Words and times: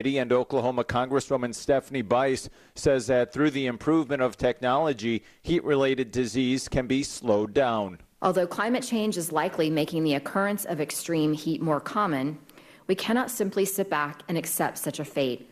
and 0.00 0.32
Oklahoma 0.32 0.84
Congresswoman 0.84 1.52
Stephanie 1.52 2.02
Bice 2.02 2.48
says 2.76 3.08
that 3.08 3.32
through 3.32 3.50
the 3.50 3.66
improvement 3.66 4.22
of 4.22 4.36
technology, 4.36 5.24
heat 5.42 5.64
related 5.64 6.12
disease 6.12 6.68
can 6.68 6.86
be 6.86 7.02
slowed 7.02 7.52
down. 7.52 7.98
Although 8.22 8.46
climate 8.46 8.84
change 8.84 9.16
is 9.16 9.32
likely 9.32 9.70
making 9.70 10.04
the 10.04 10.14
occurrence 10.14 10.64
of 10.64 10.80
extreme 10.80 11.32
heat 11.32 11.60
more 11.60 11.80
common, 11.80 12.38
we 12.86 12.94
cannot 12.94 13.28
simply 13.28 13.64
sit 13.64 13.90
back 13.90 14.22
and 14.28 14.38
accept 14.38 14.78
such 14.78 15.00
a 15.00 15.04
fate. 15.04 15.50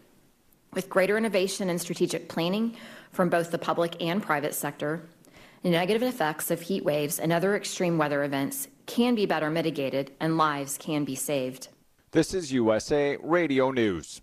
With 0.72 0.88
greater 0.88 1.18
innovation 1.18 1.68
and 1.68 1.80
strategic 1.80 2.28
planning 2.28 2.76
from 3.10 3.28
both 3.28 3.50
the 3.50 3.58
public 3.58 4.00
and 4.00 4.22
private 4.22 4.54
sector, 4.54 5.02
the 5.62 5.70
negative 5.70 6.04
effects 6.04 6.52
of 6.52 6.60
heat 6.60 6.84
waves 6.84 7.18
and 7.18 7.32
other 7.32 7.56
extreme 7.56 7.98
weather 7.98 8.22
events 8.22 8.68
can 8.86 9.16
be 9.16 9.26
better 9.26 9.50
mitigated 9.50 10.12
and 10.20 10.38
lives 10.38 10.78
can 10.78 11.04
be 11.04 11.16
saved. 11.16 11.66
This 12.12 12.32
is 12.32 12.52
USA 12.52 13.16
Radio 13.20 13.72
News. 13.72 14.22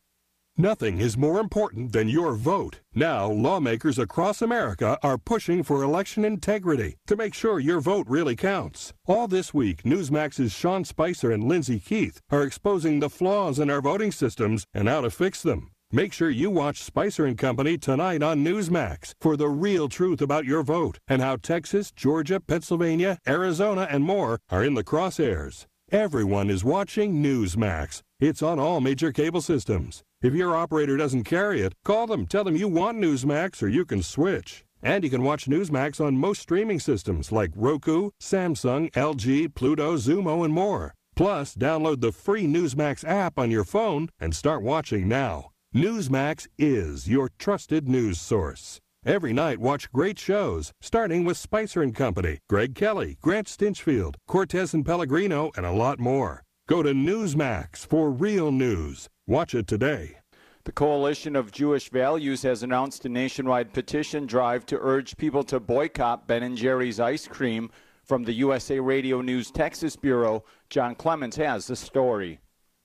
Nothing 0.57 0.99
is 0.99 1.17
more 1.17 1.39
important 1.39 1.93
than 1.93 2.07
your 2.07 2.35
vote. 2.35 2.79
Now, 2.93 3.27
lawmakers 3.27 3.97
across 3.97 4.39
America 4.39 4.99
are 5.01 5.17
pushing 5.17 5.63
for 5.63 5.81
election 5.81 6.23
integrity 6.23 6.97
to 7.07 7.15
make 7.15 7.33
sure 7.33 7.59
your 7.59 7.81
vote 7.81 8.05
really 8.07 8.35
counts. 8.35 8.93
All 9.07 9.27
this 9.27 9.51
week, 9.51 9.81
Newsmax's 9.81 10.51
Sean 10.51 10.83
Spicer 10.83 11.31
and 11.31 11.45
Lyndsay 11.45 11.83
Keith 11.83 12.21
are 12.29 12.43
exposing 12.43 12.99
the 12.99 13.09
flaws 13.09 13.57
in 13.57 13.71
our 13.71 13.81
voting 13.81 14.11
systems 14.11 14.67
and 14.75 14.87
how 14.87 15.01
to 15.01 15.09
fix 15.09 15.41
them. 15.41 15.71
Make 15.91 16.13
sure 16.13 16.29
you 16.29 16.51
watch 16.51 16.83
Spicer 16.83 17.25
and 17.25 17.35
Company 17.35 17.75
tonight 17.79 18.21
on 18.21 18.45
Newsmax 18.45 19.13
for 19.19 19.35
the 19.35 19.49
real 19.49 19.89
truth 19.89 20.21
about 20.21 20.45
your 20.45 20.61
vote 20.61 20.99
and 21.07 21.19
how 21.19 21.37
Texas, 21.37 21.91
Georgia, 21.91 22.39
Pennsylvania, 22.39 23.17
Arizona, 23.27 23.87
and 23.89 24.03
more 24.03 24.39
are 24.51 24.63
in 24.63 24.75
the 24.75 24.83
crosshairs. 24.83 25.65
Everyone 25.91 26.51
is 26.51 26.63
watching 26.63 27.23
Newsmax. 27.23 28.01
It's 28.19 28.43
on 28.43 28.59
all 28.59 28.81
major 28.81 29.11
cable 29.11 29.41
systems. 29.41 30.03
If 30.23 30.33
your 30.33 30.55
operator 30.55 30.95
doesn't 30.95 31.25
carry 31.25 31.59
it, 31.59 31.73
call 31.83 32.07
them, 32.07 32.25
tell 32.25 32.45
them 32.45 32.55
you 32.55 32.69
want 32.69 32.97
Newsmax, 32.97 33.61
or 33.61 33.67
you 33.67 33.83
can 33.83 34.01
switch. 34.01 34.63
And 34.81 35.03
you 35.03 35.09
can 35.09 35.21
watch 35.21 35.47
Newsmax 35.47 35.99
on 35.99 36.17
most 36.17 36.41
streaming 36.41 36.79
systems 36.79 37.33
like 37.33 37.51
Roku, 37.53 38.11
Samsung, 38.21 38.89
LG, 38.93 39.53
Pluto, 39.53 39.97
Xumo, 39.97 40.45
and 40.45 40.53
more. 40.53 40.93
Plus, 41.17 41.55
download 41.55 41.99
the 41.99 42.13
free 42.13 42.45
Newsmax 42.45 43.03
app 43.05 43.37
on 43.37 43.51
your 43.51 43.65
phone 43.65 44.07
and 44.17 44.33
start 44.33 44.63
watching 44.63 45.09
now. 45.09 45.51
Newsmax 45.75 46.47
is 46.57 47.09
your 47.09 47.29
trusted 47.37 47.89
news 47.89 48.17
source. 48.17 48.79
Every 49.05 49.33
night, 49.33 49.59
watch 49.59 49.91
great 49.91 50.17
shows, 50.17 50.71
starting 50.79 51.25
with 51.25 51.35
Spicer 51.35 51.81
and 51.81 51.93
Company, 51.93 52.39
Greg 52.47 52.75
Kelly, 52.75 53.17
Grant 53.21 53.47
Stinchfield, 53.47 54.15
Cortes 54.29 54.73
and 54.73 54.85
Pellegrino, 54.85 55.51
and 55.57 55.65
a 55.65 55.73
lot 55.73 55.99
more. 55.99 56.43
Go 56.69 56.81
to 56.81 56.93
Newsmax 56.93 57.85
for 57.85 58.09
real 58.09 58.53
news. 58.53 59.09
Watch 59.25 59.55
it 59.55 59.67
today. 59.67 60.17
The 60.65 60.73
Coalition 60.73 61.37
of 61.37 61.51
Jewish 61.51 61.89
Values 61.89 62.43
has 62.43 62.61
announced 62.61 63.05
a 63.05 63.09
nationwide 63.09 63.71
petition 63.71 64.25
drive 64.25 64.65
to 64.65 64.77
urge 64.81 65.15
people 65.15 65.45
to 65.45 65.61
boycott 65.61 66.27
Ben 66.27 66.55
& 66.55 66.57
Jerry's 66.57 66.99
ice 66.99 67.25
cream. 67.25 67.71
From 68.03 68.25
the 68.25 68.33
USA 68.33 68.81
Radio 68.81 69.21
News 69.21 69.49
Texas 69.49 69.95
Bureau, 69.95 70.43
John 70.69 70.93
Clemens 70.93 71.37
has 71.37 71.67
the 71.67 71.75
story. 71.77 72.39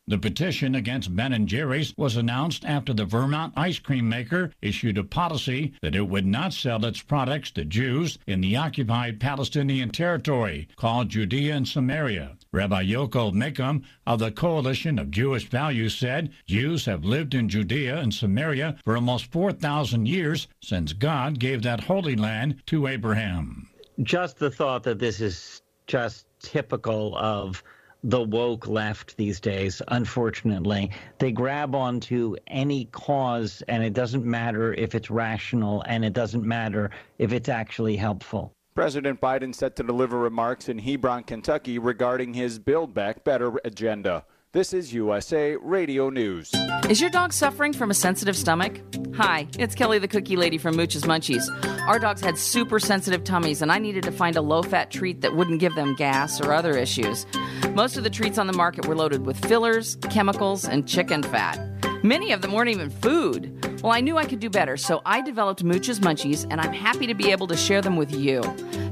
The 0.07 0.17
petition 0.17 0.77
against 0.77 1.15
Ben 1.15 1.47
& 1.47 1.49
Jerry's 1.49 1.93
was 1.97 2.17
announced 2.17 2.65
after 2.65 2.95
the 2.95 3.05
Vermont 3.05 3.53
ice 3.57 3.81
cream 3.81 4.09
maker 4.09 4.53
issued 4.63 4.97
a 4.97 5.05
policy 5.05 5.75
that 5.83 5.97
it 5.97 6.09
would 6.09 6.25
not 6.25 6.53
sell 6.53 6.85
its 6.85 7.03
products 7.03 7.51
to 7.51 7.65
Jews 7.65 8.17
in 8.29 8.41
the 8.41 8.57
occupied 8.57 9.19
Palestinian 9.19 9.91
territory 9.91 10.69
called 10.77 11.09
Judea 11.09 11.57
and 11.57 11.67
Samaria. 11.67 12.38
Rabbi 12.51 12.85
Yaakov 12.85 13.35
Menken 13.35 13.85
of 14.07 14.21
the 14.21 14.31
Coalition 14.31 14.99
of 14.99 15.11
Jewish 15.11 15.51
Values 15.51 15.95
said 15.95 16.31
Jews 16.47 16.87
have 16.87 17.05
lived 17.05 17.35
in 17.35 17.47
Judea 17.47 17.99
and 17.99 18.13
Samaria 18.13 18.77
for 18.85 18.97
almost 18.97 19.31
4,000 19.31 20.09
years 20.09 20.49
since 20.63 20.95
God 20.95 21.39
gave 21.39 21.61
that 21.63 21.85
holy 21.85 22.17
land 22.17 22.63
to 22.67 22.87
Abraham. 22.87 23.69
Just 24.03 24.39
the 24.39 24.51
thought 24.51 24.83
that 24.85 24.99
this 24.99 25.21
is 25.21 25.61
just 25.87 26.27
typical 26.41 27.15
of 27.19 27.63
the 28.05 28.23
woke 28.23 28.67
left 28.67 29.17
these 29.19 29.41
days, 29.41 29.83
unfortunately. 29.89 30.91
They 31.19 31.33
grab 31.33 31.75
onto 31.75 32.37
any 32.47 32.87
cause, 32.87 33.63
and 33.69 33.83
it 33.83 33.93
doesn't 33.93 34.25
matter 34.25 34.73
if 34.73 34.95
it's 34.95 35.11
rational, 35.11 35.83
and 35.83 36.03
it 36.03 36.15
doesn't 36.15 36.45
matter 36.45 36.91
if 37.19 37.33
it's 37.33 37.49
actually 37.51 37.97
helpful. 37.97 38.55
President 38.79 39.21
Biden 39.21 39.53
set 39.53 39.75
to 39.75 39.83
deliver 39.83 40.17
remarks 40.17 40.69
in 40.69 40.79
Hebron, 40.79 41.25
Kentucky 41.25 41.81
regarding 41.81 42.33
his 42.33 42.61
Build 42.61 42.95
Back 42.95 43.25
Better 43.25 43.59
agenda. 43.65 44.25
This 44.53 44.73
is 44.73 44.95
USA 44.95 45.57
Radio 45.57 46.11
News. 46.11 46.53
Is 46.89 47.01
your 47.01 47.11
dog 47.11 47.33
suffering 47.33 47.73
from 47.73 47.91
a 47.91 47.95
sensitive 47.95 48.37
stomach? 48.37 48.81
Hi, 49.17 49.49
it's 49.59 49.75
Kelly 49.75 49.99
the 49.99 50.07
Cookie 50.07 50.37
Lady 50.37 50.59
from 50.59 50.77
Mooch's 50.77 51.03
Munchies. 51.03 51.49
Our 51.89 51.99
dogs 51.99 52.21
had 52.21 52.39
super 52.39 52.79
sensitive 52.79 53.25
tummies, 53.25 53.63
and 53.63 53.73
I 53.73 53.81
needed 53.81 54.05
to 54.05 54.13
find 54.13 54.37
a 54.37 54.43
low 54.43 54.63
fat 54.63 54.93
treat 54.93 55.23
that 55.23 55.35
wouldn't 55.35 55.59
give 55.59 55.75
them 55.75 55.97
gas 55.97 56.41
or 56.41 56.53
other 56.53 56.77
issues. 56.77 57.27
Most 57.75 57.97
of 57.97 58.05
the 58.05 58.11
treats 58.11 58.39
on 58.39 58.47
the 58.47 58.53
market 58.53 58.87
were 58.87 58.95
loaded 58.95 59.27
with 59.27 59.45
fillers, 59.45 59.97
chemicals, 60.09 60.65
and 60.65 60.87
chicken 60.87 61.25
fat. 61.25 61.59
Many 62.03 62.33
of 62.33 62.43
them 62.43 62.53
weren't 62.53 62.71
even 62.71 62.91
food. 62.91 63.81
Well, 63.83 63.93
I 63.93 64.01
knew 64.01 64.17
I 64.17 64.25
could 64.25 64.41
do 64.41 64.51
better, 64.51 64.77
so 64.77 65.03
I 65.05 65.21
developed 65.21 65.63
Mooch's 65.65 66.01
Munchies, 66.01 66.47
and 66.51 66.61
I'm 66.61 66.73
happy 66.73 67.07
to 67.07 67.15
be 67.15 67.31
able 67.31 67.47
to 67.49 67.57
share 67.57 67.81
them 67.81 67.97
with 67.97 68.13
you. 68.13 68.43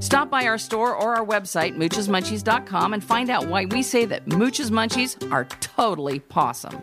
Stop 0.01 0.31
by 0.31 0.47
our 0.47 0.59
store 0.59 0.95
or 0.95 1.17
our 1.17 1.25
website, 1.25 1.77
moochesmunchies.com, 1.77 2.95
and 2.95 3.03
find 3.03 3.31
out 3.31 3.47
why 3.47 3.65
we 3.67 3.83
say 3.83 4.05
that 4.07 4.27
Mooch's 4.27 4.71
Munchies 4.71 5.31
are 5.33 5.45
totally 5.45 6.21
possum. 6.21 6.83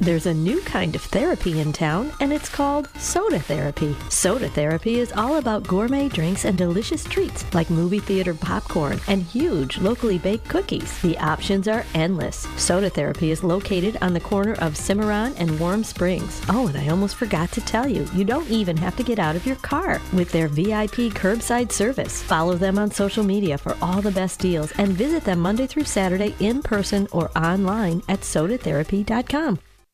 There's 0.00 0.24
a 0.24 0.32
new 0.32 0.62
kind 0.62 0.96
of 0.96 1.02
therapy 1.02 1.60
in 1.60 1.74
town, 1.74 2.10
and 2.20 2.32
it's 2.32 2.48
called 2.48 2.88
soda 2.98 3.38
therapy. 3.38 3.94
Soda 4.08 4.48
therapy 4.48 4.98
is 4.98 5.12
all 5.12 5.36
about 5.36 5.66
gourmet 5.66 6.08
drinks 6.08 6.46
and 6.46 6.56
delicious 6.56 7.04
treats 7.04 7.44
like 7.52 7.68
movie 7.68 7.98
theater 7.98 8.32
popcorn 8.32 8.98
and 9.08 9.22
huge 9.22 9.76
locally 9.76 10.16
baked 10.16 10.48
cookies. 10.48 10.98
The 11.02 11.18
options 11.18 11.68
are 11.68 11.84
endless. 11.92 12.48
Soda 12.56 12.88
therapy 12.88 13.30
is 13.30 13.44
located 13.44 13.98
on 14.00 14.14
the 14.14 14.20
corner 14.20 14.54
of 14.54 14.74
Cimarron 14.74 15.34
and 15.36 15.60
Warm 15.60 15.84
Springs. 15.84 16.40
Oh, 16.48 16.68
and 16.68 16.78
I 16.78 16.88
almost 16.88 17.16
forgot 17.16 17.52
to 17.52 17.60
tell 17.60 17.86
you, 17.86 18.08
you 18.14 18.24
don't 18.24 18.48
even 18.48 18.78
have 18.78 18.96
to 18.96 19.04
get 19.04 19.18
out 19.18 19.36
of 19.36 19.44
your 19.44 19.56
car 19.56 20.00
with 20.14 20.32
their 20.32 20.48
VIP 20.48 21.12
curbside 21.12 21.72
service. 21.72 22.22
Follow 22.22 22.54
them 22.54 22.78
on 22.78 22.90
social 22.90 23.22
media 23.22 23.58
for 23.58 23.76
all 23.82 24.00
the 24.00 24.10
best 24.10 24.40
deals 24.40 24.72
and 24.78 24.88
visit 24.88 25.24
them 25.24 25.40
Monday 25.40 25.66
through 25.66 25.84
Saturday 25.84 26.34
in 26.40 26.62
person 26.62 27.06
or 27.12 27.30
online 27.36 28.02
at 28.08 28.20
sodatherapy.com. 28.20 29.58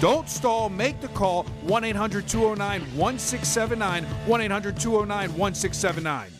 Don't 0.00 0.30
stall. 0.30 0.70
Make 0.70 1.00
the 1.02 1.08
call 1.08 1.44
1 1.62 1.84
800 1.84 2.26
209 2.26 2.80
1679. 2.96 4.04
1 4.04 4.40
800 4.40 4.80
209 4.80 5.36
1679. 5.36 6.39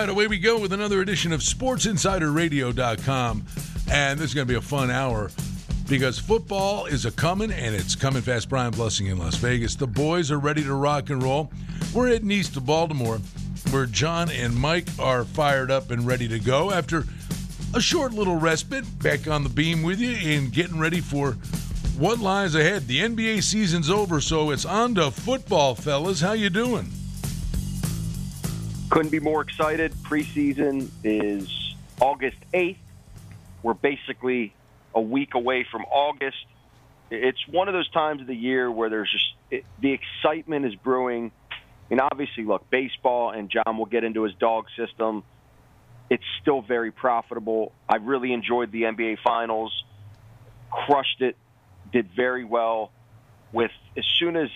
Right, 0.00 0.08
away 0.08 0.26
we 0.28 0.38
go 0.38 0.60
with 0.60 0.72
another 0.72 1.00
edition 1.00 1.32
of 1.32 1.40
SportsInsiderRadio.com. 1.40 3.44
And 3.90 4.18
this 4.18 4.28
is 4.28 4.34
going 4.34 4.46
to 4.46 4.52
be 4.52 4.56
a 4.56 4.60
fun 4.60 4.92
hour 4.92 5.32
because 5.88 6.20
football 6.20 6.86
is 6.86 7.04
a 7.04 7.10
coming 7.10 7.50
and 7.50 7.74
it's 7.74 7.96
coming 7.96 8.22
fast. 8.22 8.48
Brian 8.48 8.70
Blessing 8.70 9.08
in 9.08 9.18
Las 9.18 9.34
Vegas. 9.36 9.74
The 9.74 9.88
boys 9.88 10.30
are 10.30 10.38
ready 10.38 10.62
to 10.62 10.74
rock 10.74 11.10
and 11.10 11.20
roll. 11.20 11.50
We're 11.92 12.10
heading 12.10 12.30
east 12.30 12.54
to 12.54 12.60
Baltimore 12.60 13.18
where 13.70 13.86
John 13.86 14.30
and 14.30 14.54
Mike 14.54 14.86
are 15.00 15.24
fired 15.24 15.72
up 15.72 15.90
and 15.90 16.06
ready 16.06 16.28
to 16.28 16.38
go 16.38 16.70
after 16.70 17.02
a 17.74 17.80
short 17.80 18.12
little 18.12 18.36
respite. 18.36 18.84
Back 19.00 19.26
on 19.26 19.42
the 19.42 19.50
beam 19.50 19.82
with 19.82 19.98
you 19.98 20.12
and 20.12 20.52
getting 20.52 20.78
ready 20.78 21.00
for 21.00 21.32
what 21.98 22.20
lies 22.20 22.54
ahead. 22.54 22.86
The 22.86 23.00
NBA 23.00 23.42
season's 23.42 23.90
over, 23.90 24.20
so 24.20 24.50
it's 24.50 24.64
on 24.64 24.94
to 24.94 25.10
football, 25.10 25.74
fellas. 25.74 26.20
How 26.20 26.34
you 26.34 26.50
doing? 26.50 26.88
Couldn't 28.90 29.10
be 29.10 29.20
more 29.20 29.42
excited. 29.42 29.92
Preseason 30.02 30.88
is 31.04 31.74
August 32.00 32.38
8th. 32.54 32.78
We're 33.62 33.74
basically 33.74 34.54
a 34.94 35.00
week 35.00 35.34
away 35.34 35.66
from 35.70 35.82
August. 35.82 36.46
It's 37.10 37.46
one 37.48 37.68
of 37.68 37.74
those 37.74 37.90
times 37.90 38.22
of 38.22 38.26
the 38.26 38.34
year 38.34 38.70
where 38.70 38.88
there's 38.88 39.10
just 39.10 39.34
it, 39.50 39.64
the 39.80 39.92
excitement 39.92 40.64
is 40.64 40.74
brewing. 40.74 41.32
And 41.90 42.00
obviously, 42.00 42.44
look, 42.44 42.68
baseball, 42.70 43.30
and 43.30 43.50
John 43.50 43.76
will 43.76 43.86
get 43.86 44.04
into 44.04 44.22
his 44.22 44.34
dog 44.34 44.66
system. 44.76 45.22
It's 46.08 46.24
still 46.40 46.62
very 46.62 46.90
profitable. 46.90 47.72
I 47.88 47.96
really 47.96 48.32
enjoyed 48.32 48.72
the 48.72 48.82
NBA 48.82 49.18
Finals, 49.22 49.84
crushed 50.70 51.20
it, 51.20 51.36
did 51.92 52.08
very 52.16 52.44
well. 52.44 52.90
With 53.52 53.70
as 53.96 54.04
soon 54.18 54.36
as 54.36 54.48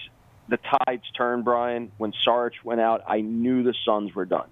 the 0.49 0.59
tides 0.59 1.05
turned, 1.17 1.45
Brian, 1.45 1.93
when 1.99 2.13
Sarge 2.25 2.55
went 2.65 2.81
out, 2.81 3.03
I 3.07 3.21
knew 3.21 3.63
the 3.63 3.75
Suns 3.85 4.15
were 4.15 4.25
done. 4.25 4.49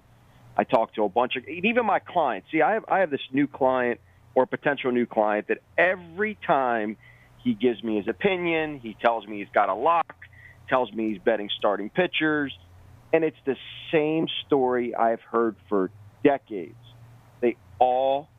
I 0.57 0.63
talked 0.63 0.95
to 0.95 1.03
a 1.03 1.09
bunch 1.09 1.35
of 1.35 1.47
even 1.47 1.85
my 1.85 1.99
clients. 1.99 2.47
See, 2.51 2.61
I 2.61 2.73
have 2.73 2.85
I 2.87 2.99
have 2.99 3.09
this 3.09 3.21
new 3.31 3.47
client 3.47 3.99
or 4.35 4.45
potential 4.45 4.91
new 4.91 5.05
client 5.05 5.47
that 5.47 5.59
every 5.77 6.37
time 6.45 6.97
he 7.43 7.53
gives 7.53 7.83
me 7.83 7.97
his 7.97 8.07
opinion, 8.07 8.79
he 8.79 8.95
tells 9.01 9.25
me 9.25 9.39
he's 9.39 9.53
got 9.53 9.69
a 9.69 9.73
lock, 9.73 10.15
tells 10.69 10.91
me 10.91 11.11
he's 11.11 11.21
betting 11.21 11.49
starting 11.57 11.89
pitchers, 11.89 12.57
and 13.13 13.23
it's 13.23 13.37
the 13.45 13.55
same 13.91 14.27
story 14.45 14.93
I've 14.95 15.21
heard 15.21 15.55
for 15.69 15.91
decades. 16.23 16.75
They 17.41 17.57
all 17.79 18.29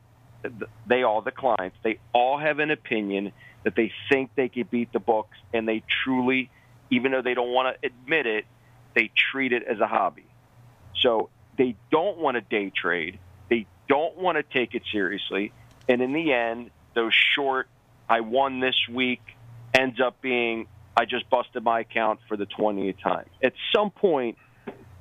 they 0.87 1.03
all 1.03 1.21
the 1.21 1.31
clients, 1.31 1.77
they 1.83 1.99
all 2.13 2.37
have 2.37 2.59
an 2.59 2.71
opinion 2.71 3.31
that 3.63 3.75
they 3.75 3.91
think 4.11 4.31
they 4.35 4.49
could 4.49 4.69
beat 4.69 4.91
the 4.91 4.99
books 4.99 5.37
and 5.53 5.67
they 5.67 5.83
truly 6.03 6.49
even 6.93 7.11
though 7.11 7.21
they 7.21 7.33
don't 7.33 7.51
want 7.51 7.75
to 7.75 7.87
admit 7.87 8.25
it, 8.27 8.45
they 8.93 9.11
treat 9.31 9.51
it 9.51 9.63
as 9.63 9.79
a 9.79 9.87
hobby. 9.87 10.25
So 11.01 11.29
they 11.57 11.75
don't 11.91 12.17
want 12.19 12.35
to 12.35 12.41
day 12.41 12.71
trade. 12.75 13.19
They 13.49 13.65
don't 13.89 14.17
want 14.17 14.37
to 14.37 14.43
take 14.43 14.75
it 14.75 14.83
seriously. 14.91 15.51
And 15.89 16.01
in 16.01 16.13
the 16.13 16.31
end, 16.31 16.69
those 16.93 17.13
short, 17.35 17.67
I 18.07 18.19
won 18.21 18.59
this 18.59 18.75
week, 18.89 19.21
ends 19.73 19.99
up 19.99 20.21
being, 20.21 20.67
I 20.95 21.05
just 21.05 21.29
busted 21.29 21.63
my 21.63 21.79
account 21.79 22.19
for 22.27 22.37
the 22.37 22.45
20th 22.45 23.01
time. 23.01 23.25
At 23.43 23.53
some 23.75 23.89
point, 23.89 24.37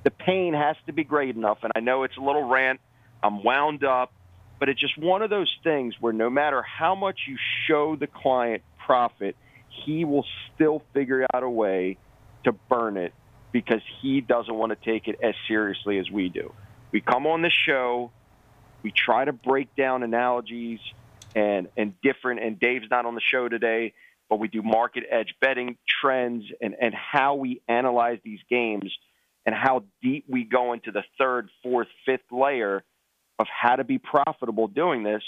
the 0.03 0.11
pain 0.11 0.55
has 0.55 0.77
to 0.87 0.93
be 0.93 1.05
great 1.05 1.37
enough. 1.37 1.59
And 1.63 1.73
I 1.77 1.81
know 1.81 2.05
it's 2.05 2.17
a 2.17 2.23
little 2.23 2.49
rant. 2.49 2.81
I'm 3.23 3.45
wound 3.45 3.85
up. 3.85 4.13
but 4.63 4.69
it's 4.69 4.81
just 4.81 4.97
one 4.97 5.23
of 5.23 5.31
those 5.31 5.53
things 5.65 5.97
where 6.01 6.13
no 6.13 6.31
matter 6.31 6.63
how 6.63 6.95
much 6.95 7.23
you 7.27 7.37
show 7.67 7.97
the 7.97 8.07
client 8.07 8.63
profit, 8.87 9.35
he 9.85 10.05
will 10.05 10.25
still 10.55 10.83
figure 10.93 11.27
out 11.33 11.43
a 11.43 11.49
way 11.49 11.99
to 12.45 12.53
burn 12.53 12.97
it 12.97 13.13
because 13.53 13.81
he 14.01 14.21
doesn't 14.21 14.55
want 14.55 14.71
to 14.71 14.91
take 14.91 15.09
it 15.09 15.19
as 15.23 15.35
seriously 15.49 15.99
as 15.99 16.11
we 16.11 16.29
do. 16.29 16.53
We 16.91 17.01
come 17.01 17.27
on 17.27 17.43
the 17.43 17.51
show, 17.51 18.11
we 18.83 18.91
try 18.91 19.25
to 19.25 19.33
break 19.33 19.75
down 19.77 20.03
analogies 20.03 20.81
and 21.35 21.69
and 21.77 21.95
different 22.03 22.43
and 22.43 22.59
Dave's 22.59 22.87
not 22.91 23.07
on 23.07 23.15
the 23.15 23.21
show 23.21 23.49
today, 23.49 23.95
but 24.29 24.39
we 24.39 24.49
do 24.49 24.63
market 24.63 25.05
edge 25.11 25.35
betting 25.41 25.79
trends 25.89 26.45
and 26.61 26.75
and 26.81 26.95
how 26.95 27.37
we 27.37 27.63
analyze 27.69 28.19
these 28.25 28.41
games 28.51 28.93
and 29.47 29.55
how 29.55 29.85
deep 30.03 30.25
we 30.29 30.45
go 30.45 30.73
into 30.73 30.93
the 30.93 31.03
third, 31.19 31.49
fourth, 31.63 31.89
fifth 32.07 32.31
layer 32.31 32.85
of 33.39 33.47
how 33.49 33.77
to 33.77 33.85
be 33.85 33.99
profitable 33.99 34.69
doing 34.69 35.03
this. 35.03 35.23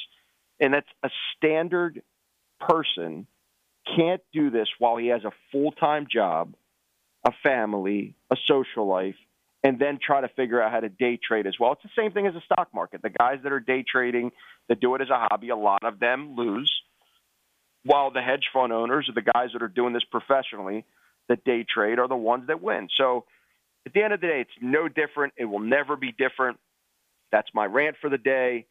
And 0.60 0.72
that's 0.72 0.88
a 1.02 1.10
standard 1.36 2.02
person 2.60 3.26
can't 3.96 4.22
do 4.32 4.50
this 4.50 4.68
while 4.78 4.96
he 4.96 5.08
has 5.08 5.24
a 5.24 5.32
full-time 5.52 6.06
job, 6.10 6.54
a 7.24 7.32
family, 7.42 8.14
a 8.30 8.36
social 8.46 8.86
life, 8.86 9.16
and 9.62 9.78
then 9.78 9.98
try 10.04 10.20
to 10.20 10.28
figure 10.28 10.60
out 10.60 10.70
how 10.70 10.80
to 10.80 10.88
day 10.88 11.18
trade 11.22 11.46
as 11.46 11.54
well. 11.58 11.72
It's 11.72 11.82
the 11.82 11.90
same 11.96 12.12
thing 12.12 12.26
as 12.26 12.34
the 12.34 12.42
stock 12.42 12.68
market. 12.74 13.02
The 13.02 13.10
guys 13.10 13.38
that 13.44 13.52
are 13.52 13.60
day 13.60 13.82
trading, 13.90 14.30
that 14.68 14.80
do 14.80 14.94
it 14.94 15.00
as 15.00 15.10
a 15.10 15.26
hobby, 15.30 15.48
a 15.48 15.56
lot 15.56 15.84
of 15.84 15.98
them 15.98 16.36
lose. 16.36 16.72
While 17.84 18.10
the 18.10 18.22
hedge 18.22 18.48
fund 18.52 18.72
owners 18.72 19.08
or 19.08 19.12
the 19.12 19.30
guys 19.30 19.50
that 19.52 19.62
are 19.62 19.68
doing 19.68 19.92
this 19.92 20.04
professionally 20.04 20.84
that 21.28 21.44
day 21.44 21.64
trade 21.68 21.98
are 21.98 22.08
the 22.08 22.16
ones 22.16 22.46
that 22.48 22.62
win. 22.62 22.88
So 22.94 23.24
at 23.86 23.92
the 23.92 24.02
end 24.02 24.12
of 24.12 24.20
the 24.20 24.26
day, 24.26 24.40
it's 24.40 24.50
no 24.60 24.88
different. 24.88 25.34
It 25.36 25.44
will 25.44 25.60
never 25.60 25.96
be 25.96 26.12
different. 26.12 26.58
That's 27.30 27.48
my 27.54 27.66
rant 27.66 27.96
for 28.00 28.08
the 28.08 28.18
day. 28.18 28.66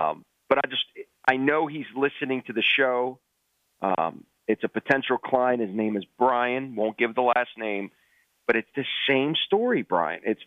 Um, 0.00 0.24
but 0.48 0.58
I 0.58 0.68
just, 0.68 0.84
I 1.26 1.36
know 1.36 1.66
he's 1.66 1.86
listening 1.94 2.42
to 2.46 2.52
the 2.52 2.62
show. 2.62 3.18
Um, 3.82 4.24
it's 4.48 4.64
a 4.64 4.68
potential 4.68 5.18
client. 5.18 5.60
His 5.60 5.74
name 5.74 5.96
is 5.96 6.04
Brian. 6.18 6.74
Won't 6.74 6.98
give 6.98 7.14
the 7.14 7.22
last 7.22 7.50
name, 7.56 7.90
but 8.46 8.56
it's 8.56 8.68
the 8.74 8.84
same 9.08 9.34
story, 9.46 9.82
Brian. 9.82 10.20
It's, 10.24 10.40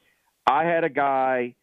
I 0.46 0.66
had 0.66 0.84
a 0.84 0.90
guy 0.90 1.56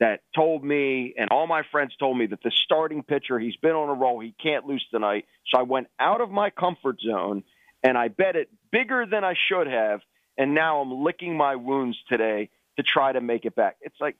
that 0.00 0.20
told 0.34 0.62
me, 0.62 1.14
and 1.16 1.30
all 1.30 1.46
my 1.46 1.62
friends 1.70 1.94
told 1.98 2.18
me 2.18 2.26
that 2.26 2.42
the 2.42 2.52
starting 2.64 3.02
pitcher, 3.02 3.38
he's 3.38 3.56
been 3.56 3.72
on 3.72 3.88
a 3.88 3.94
roll, 3.94 4.20
he 4.20 4.34
can't 4.42 4.66
lose 4.66 4.84
tonight. 4.90 5.24
So 5.46 5.58
I 5.58 5.62
went 5.62 5.86
out 5.98 6.20
of 6.20 6.30
my 6.30 6.50
comfort 6.50 6.96
zone 7.00 7.44
and 7.82 7.96
I 7.96 8.08
bet 8.08 8.36
it 8.36 8.50
bigger 8.72 9.06
than 9.08 9.24
I 9.24 9.34
should 9.48 9.68
have 9.68 10.00
and 10.36 10.54
now 10.54 10.80
I'm 10.80 11.04
licking 11.04 11.36
my 11.36 11.56
wounds 11.56 11.96
today 12.08 12.50
to 12.76 12.82
try 12.82 13.12
to 13.12 13.20
make 13.20 13.44
it 13.44 13.54
back. 13.54 13.76
It's 13.80 13.96
like 14.00 14.16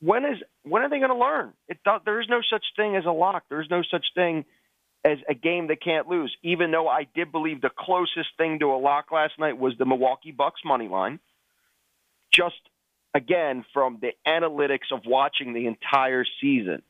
when 0.00 0.24
is 0.24 0.38
when 0.62 0.82
are 0.82 0.90
they 0.90 0.98
going 0.98 1.10
to 1.10 1.16
learn? 1.16 1.52
It 1.68 1.78
there 2.04 2.20
is 2.20 2.28
no 2.28 2.40
such 2.48 2.64
thing 2.76 2.96
as 2.96 3.04
a 3.04 3.10
lock. 3.10 3.44
There 3.48 3.60
is 3.60 3.70
no 3.70 3.82
such 3.88 4.06
thing 4.14 4.44
as 5.04 5.18
a 5.28 5.34
game 5.34 5.66
they 5.66 5.76
can't 5.76 6.08
lose. 6.08 6.34
Even 6.42 6.70
though 6.70 6.88
I 6.88 7.06
did 7.14 7.32
believe 7.32 7.60
the 7.60 7.70
closest 7.76 8.28
thing 8.36 8.58
to 8.60 8.66
a 8.66 8.78
lock 8.78 9.10
last 9.12 9.38
night 9.38 9.58
was 9.58 9.74
the 9.78 9.84
Milwaukee 9.84 10.32
Bucks 10.32 10.60
money 10.64 10.88
line. 10.88 11.18
Just 12.32 12.60
again 13.14 13.64
from 13.72 13.98
the 14.00 14.12
analytics 14.26 14.90
of 14.90 15.00
watching 15.04 15.52
the 15.52 15.66
entire 15.66 16.24
season, 16.40 16.82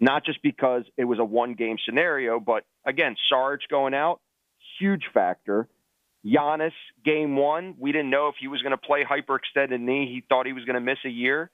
not 0.00 0.24
just 0.24 0.42
because 0.42 0.84
it 0.96 1.04
was 1.04 1.18
a 1.18 1.24
one 1.24 1.54
game 1.54 1.76
scenario, 1.84 2.40
but 2.40 2.64
again, 2.84 3.16
Sarge 3.28 3.62
going 3.70 3.94
out, 3.94 4.20
huge 4.78 5.04
factor. 5.14 5.68
Giannis, 6.24 6.72
game 7.04 7.34
one, 7.34 7.74
we 7.80 7.90
didn't 7.90 8.10
know 8.10 8.28
if 8.28 8.36
he 8.38 8.46
was 8.46 8.62
going 8.62 8.70
to 8.70 8.76
play 8.76 9.04
hyperextended 9.04 9.80
knee. 9.80 10.06
He 10.06 10.22
thought 10.28 10.46
he 10.46 10.52
was 10.52 10.64
going 10.64 10.74
to 10.74 10.80
miss 10.80 10.98
a 11.04 11.10
year. 11.10 11.50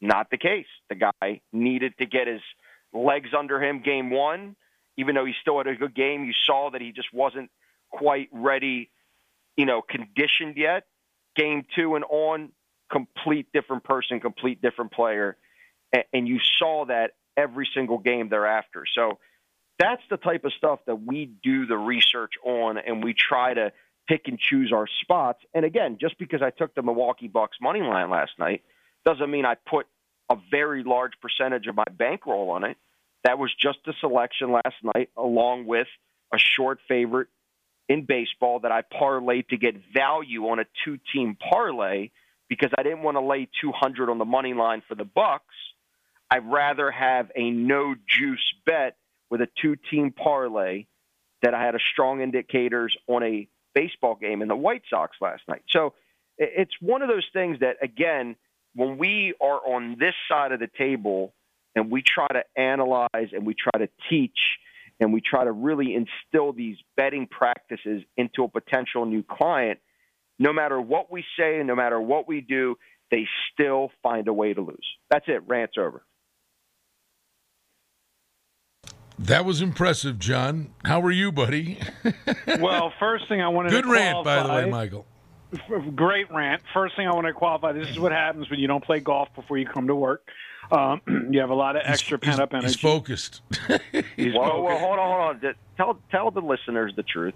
Not 0.00 0.28
the 0.30 0.38
case. 0.38 0.66
The 0.88 0.96
guy 0.96 1.40
needed 1.52 1.96
to 1.98 2.06
get 2.06 2.26
his 2.26 2.40
legs 2.92 3.30
under 3.36 3.62
him 3.62 3.80
game 3.84 4.10
one. 4.10 4.56
Even 4.96 5.14
though 5.14 5.24
he 5.24 5.34
still 5.40 5.58
had 5.58 5.66
a 5.66 5.74
good 5.74 5.94
game, 5.94 6.24
you 6.24 6.32
saw 6.44 6.70
that 6.70 6.80
he 6.80 6.92
just 6.92 7.12
wasn't 7.12 7.50
quite 7.90 8.28
ready, 8.32 8.90
you 9.56 9.66
know, 9.66 9.82
conditioned 9.82 10.56
yet. 10.56 10.84
Game 11.36 11.64
two 11.74 11.96
and 11.96 12.04
on, 12.04 12.50
complete 12.90 13.48
different 13.52 13.84
person, 13.84 14.20
complete 14.20 14.62
different 14.62 14.92
player. 14.92 15.36
And 16.12 16.28
you 16.28 16.38
saw 16.58 16.84
that 16.86 17.12
every 17.36 17.68
single 17.74 17.98
game 17.98 18.28
thereafter. 18.28 18.84
So, 18.94 19.18
that's 19.78 20.02
the 20.08 20.16
type 20.16 20.44
of 20.44 20.52
stuff 20.52 20.80
that 20.86 21.04
we 21.04 21.30
do 21.42 21.66
the 21.66 21.76
research 21.76 22.34
on 22.44 22.78
and 22.78 23.02
we 23.02 23.12
try 23.14 23.54
to 23.54 23.72
pick 24.06 24.22
and 24.26 24.38
choose 24.38 24.72
our 24.72 24.86
spots. 25.02 25.40
And 25.54 25.64
again, 25.64 25.98
just 26.00 26.18
because 26.18 26.42
I 26.42 26.50
took 26.50 26.74
the 26.74 26.82
Milwaukee 26.82 27.28
Bucks 27.28 27.56
money 27.60 27.80
line 27.80 28.10
last 28.10 28.32
night 28.38 28.62
doesn't 29.04 29.30
mean 29.30 29.44
I 29.44 29.54
put 29.54 29.86
a 30.30 30.36
very 30.50 30.84
large 30.84 31.12
percentage 31.20 31.66
of 31.66 31.74
my 31.74 31.84
bankroll 31.90 32.50
on 32.50 32.64
it. 32.64 32.76
That 33.24 33.38
was 33.38 33.52
just 33.54 33.78
a 33.86 33.92
selection 34.00 34.52
last 34.52 34.76
night, 34.82 35.10
along 35.16 35.66
with 35.66 35.88
a 36.32 36.38
short 36.38 36.78
favorite 36.86 37.28
in 37.88 38.04
baseball 38.04 38.60
that 38.60 38.72
I 38.72 38.82
parlayed 38.82 39.48
to 39.48 39.56
get 39.56 39.76
value 39.92 40.48
on 40.48 40.58
a 40.58 40.64
two 40.84 40.98
team 41.12 41.36
parlay 41.36 42.10
because 42.48 42.70
I 42.78 42.82
didn't 42.82 43.02
want 43.02 43.16
to 43.16 43.22
lay 43.22 43.48
200 43.60 44.10
on 44.10 44.18
the 44.18 44.24
money 44.24 44.54
line 44.54 44.82
for 44.86 44.94
the 44.94 45.04
Bucks. 45.04 45.54
I'd 46.30 46.50
rather 46.50 46.90
have 46.90 47.30
a 47.34 47.50
no 47.50 47.94
juice 48.08 48.54
bet 48.66 48.96
with 49.30 49.40
a 49.40 49.48
two 49.60 49.76
team 49.90 50.12
parlay 50.12 50.86
that 51.42 51.54
I 51.54 51.62
had 51.62 51.74
a 51.74 51.80
strong 51.92 52.20
indicators 52.20 52.96
on 53.06 53.22
a 53.22 53.48
baseball 53.74 54.14
game 54.14 54.40
in 54.42 54.48
the 54.48 54.56
White 54.56 54.82
Sox 54.88 55.16
last 55.20 55.42
night. 55.48 55.62
So 55.68 55.94
it's 56.38 56.74
one 56.80 57.02
of 57.02 57.08
those 57.08 57.26
things 57.32 57.60
that, 57.60 57.76
again, 57.82 58.36
when 58.74 58.98
we 58.98 59.34
are 59.40 59.60
on 59.74 59.96
this 59.98 60.14
side 60.28 60.52
of 60.52 60.60
the 60.60 60.68
table 60.78 61.32
and 61.74 61.90
we 61.90 62.02
try 62.02 62.28
to 62.28 62.42
analyze 62.56 63.32
and 63.32 63.46
we 63.46 63.54
try 63.54 63.80
to 63.80 63.88
teach 64.08 64.58
and 65.00 65.12
we 65.12 65.20
try 65.20 65.44
to 65.44 65.52
really 65.52 65.94
instill 65.94 66.52
these 66.52 66.76
betting 66.96 67.26
practices 67.26 68.02
into 68.16 68.44
a 68.44 68.48
potential 68.48 69.04
new 69.06 69.22
client, 69.22 69.80
no 70.38 70.52
matter 70.52 70.80
what 70.80 71.10
we 71.10 71.24
say 71.38 71.58
and 71.58 71.66
no 71.66 71.74
matter 71.74 72.00
what 72.00 72.28
we 72.28 72.40
do, 72.40 72.76
they 73.10 73.26
still 73.52 73.90
find 74.02 74.28
a 74.28 74.32
way 74.32 74.54
to 74.54 74.60
lose. 74.60 74.86
That's 75.10 75.26
it. 75.28 75.42
Rant's 75.46 75.76
over. 75.78 76.04
That 79.18 79.44
was 79.44 79.62
impressive, 79.62 80.18
John. 80.18 80.70
How 80.84 81.00
are 81.02 81.10
you, 81.10 81.30
buddy? 81.30 81.78
well, 82.60 82.92
first 82.98 83.28
thing 83.28 83.40
I 83.40 83.48
wanted 83.48 83.70
Good 83.70 83.84
to 83.84 83.90
rant, 83.90 84.24
by 84.24 84.42
the 84.42 84.48
way, 84.48 84.68
Michael. 84.68 85.06
Great 85.94 86.30
rant. 86.32 86.62
First 86.72 86.96
thing 86.96 87.06
I 87.06 87.14
want 87.14 87.28
to 87.28 87.32
qualify: 87.32 87.72
this 87.72 87.88
is 87.88 87.98
what 87.98 88.10
happens 88.10 88.50
when 88.50 88.58
you 88.58 88.66
don't 88.66 88.82
play 88.82 88.98
golf 88.98 89.28
before 89.36 89.56
you 89.56 89.66
come 89.66 89.86
to 89.86 89.94
work. 89.94 90.26
Um, 90.70 91.00
you 91.30 91.40
have 91.40 91.50
a 91.50 91.54
lot 91.54 91.76
of 91.76 91.82
extra 91.84 92.18
pent 92.18 92.40
up 92.40 92.52
energy. 92.52 92.68
He's 92.68 92.76
focused. 92.76 93.42
he's 94.16 94.34
well, 94.34 94.50
focused. 94.50 94.64
well, 94.64 94.78
hold 94.78 94.98
on, 94.98 95.40
hold 95.40 95.44
on. 95.44 95.54
Tell 95.76 95.98
tell 96.10 96.30
the 96.30 96.40
listeners 96.40 96.92
the 96.96 97.02
truth. 97.02 97.34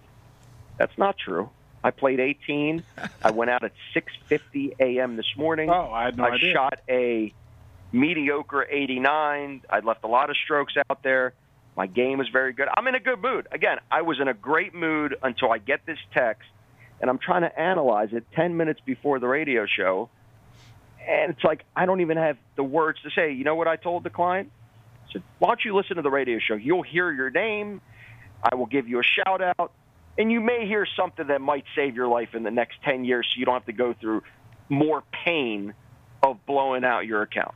That's 0.78 0.96
not 0.96 1.16
true. 1.18 1.50
I 1.82 1.90
played 1.90 2.20
18. 2.20 2.82
I 3.22 3.30
went 3.30 3.50
out 3.50 3.64
at 3.64 3.72
6:50 3.94 4.76
a.m. 4.80 5.16
this 5.16 5.36
morning. 5.36 5.70
Oh, 5.70 5.90
I 5.92 6.04
had 6.04 6.16
no 6.16 6.24
I 6.24 6.30
idea. 6.30 6.52
shot 6.52 6.80
a 6.88 7.32
mediocre 7.92 8.66
89. 8.68 9.62
I 9.70 9.80
left 9.80 10.04
a 10.04 10.08
lot 10.08 10.30
of 10.30 10.36
strokes 10.36 10.74
out 10.90 11.02
there. 11.02 11.34
My 11.76 11.86
game 11.86 12.20
is 12.20 12.28
very 12.32 12.52
good. 12.52 12.68
I'm 12.76 12.86
in 12.88 12.96
a 12.96 13.00
good 13.00 13.22
mood. 13.22 13.46
Again, 13.52 13.78
I 13.90 14.02
was 14.02 14.18
in 14.20 14.26
a 14.26 14.34
great 14.34 14.74
mood 14.74 15.16
until 15.22 15.52
I 15.52 15.58
get 15.58 15.86
this 15.86 15.98
text, 16.12 16.48
and 17.00 17.08
I'm 17.08 17.18
trying 17.18 17.42
to 17.42 17.58
analyze 17.58 18.08
it 18.12 18.24
10 18.34 18.56
minutes 18.56 18.80
before 18.84 19.20
the 19.20 19.28
radio 19.28 19.64
show. 19.66 20.10
And 21.08 21.32
it's 21.32 21.42
like, 21.42 21.64
I 21.74 21.86
don't 21.86 22.02
even 22.02 22.18
have 22.18 22.36
the 22.56 22.62
words 22.62 22.98
to 23.02 23.10
say. 23.10 23.32
You 23.32 23.42
know 23.42 23.54
what 23.54 23.66
I 23.66 23.76
told 23.76 24.04
the 24.04 24.10
client? 24.10 24.50
I 25.08 25.12
said, 25.14 25.22
why 25.38 25.48
don't 25.48 25.64
you 25.64 25.74
listen 25.74 25.96
to 25.96 26.02
the 26.02 26.10
radio 26.10 26.38
show? 26.38 26.54
You'll 26.54 26.82
hear 26.82 27.10
your 27.10 27.30
name. 27.30 27.80
I 28.42 28.54
will 28.56 28.66
give 28.66 28.86
you 28.86 29.00
a 29.00 29.02
shout 29.02 29.40
out. 29.40 29.72
And 30.18 30.30
you 30.30 30.40
may 30.40 30.66
hear 30.66 30.86
something 30.96 31.28
that 31.28 31.40
might 31.40 31.64
save 31.74 31.96
your 31.96 32.08
life 32.08 32.34
in 32.34 32.42
the 32.42 32.50
next 32.50 32.82
10 32.84 33.04
years 33.04 33.26
so 33.32 33.38
you 33.38 33.46
don't 33.46 33.54
have 33.54 33.66
to 33.66 33.72
go 33.72 33.94
through 33.98 34.22
more 34.68 35.02
pain 35.24 35.72
of 36.22 36.44
blowing 36.44 36.84
out 36.84 37.06
your 37.06 37.22
account. 37.22 37.54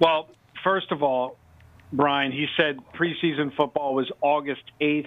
Well, 0.00 0.28
first 0.64 0.90
of 0.90 1.02
all, 1.02 1.36
Brian, 1.92 2.32
he 2.32 2.46
said 2.56 2.78
preseason 2.98 3.54
football 3.54 3.94
was 3.94 4.10
August 4.20 4.62
8th. 4.80 5.06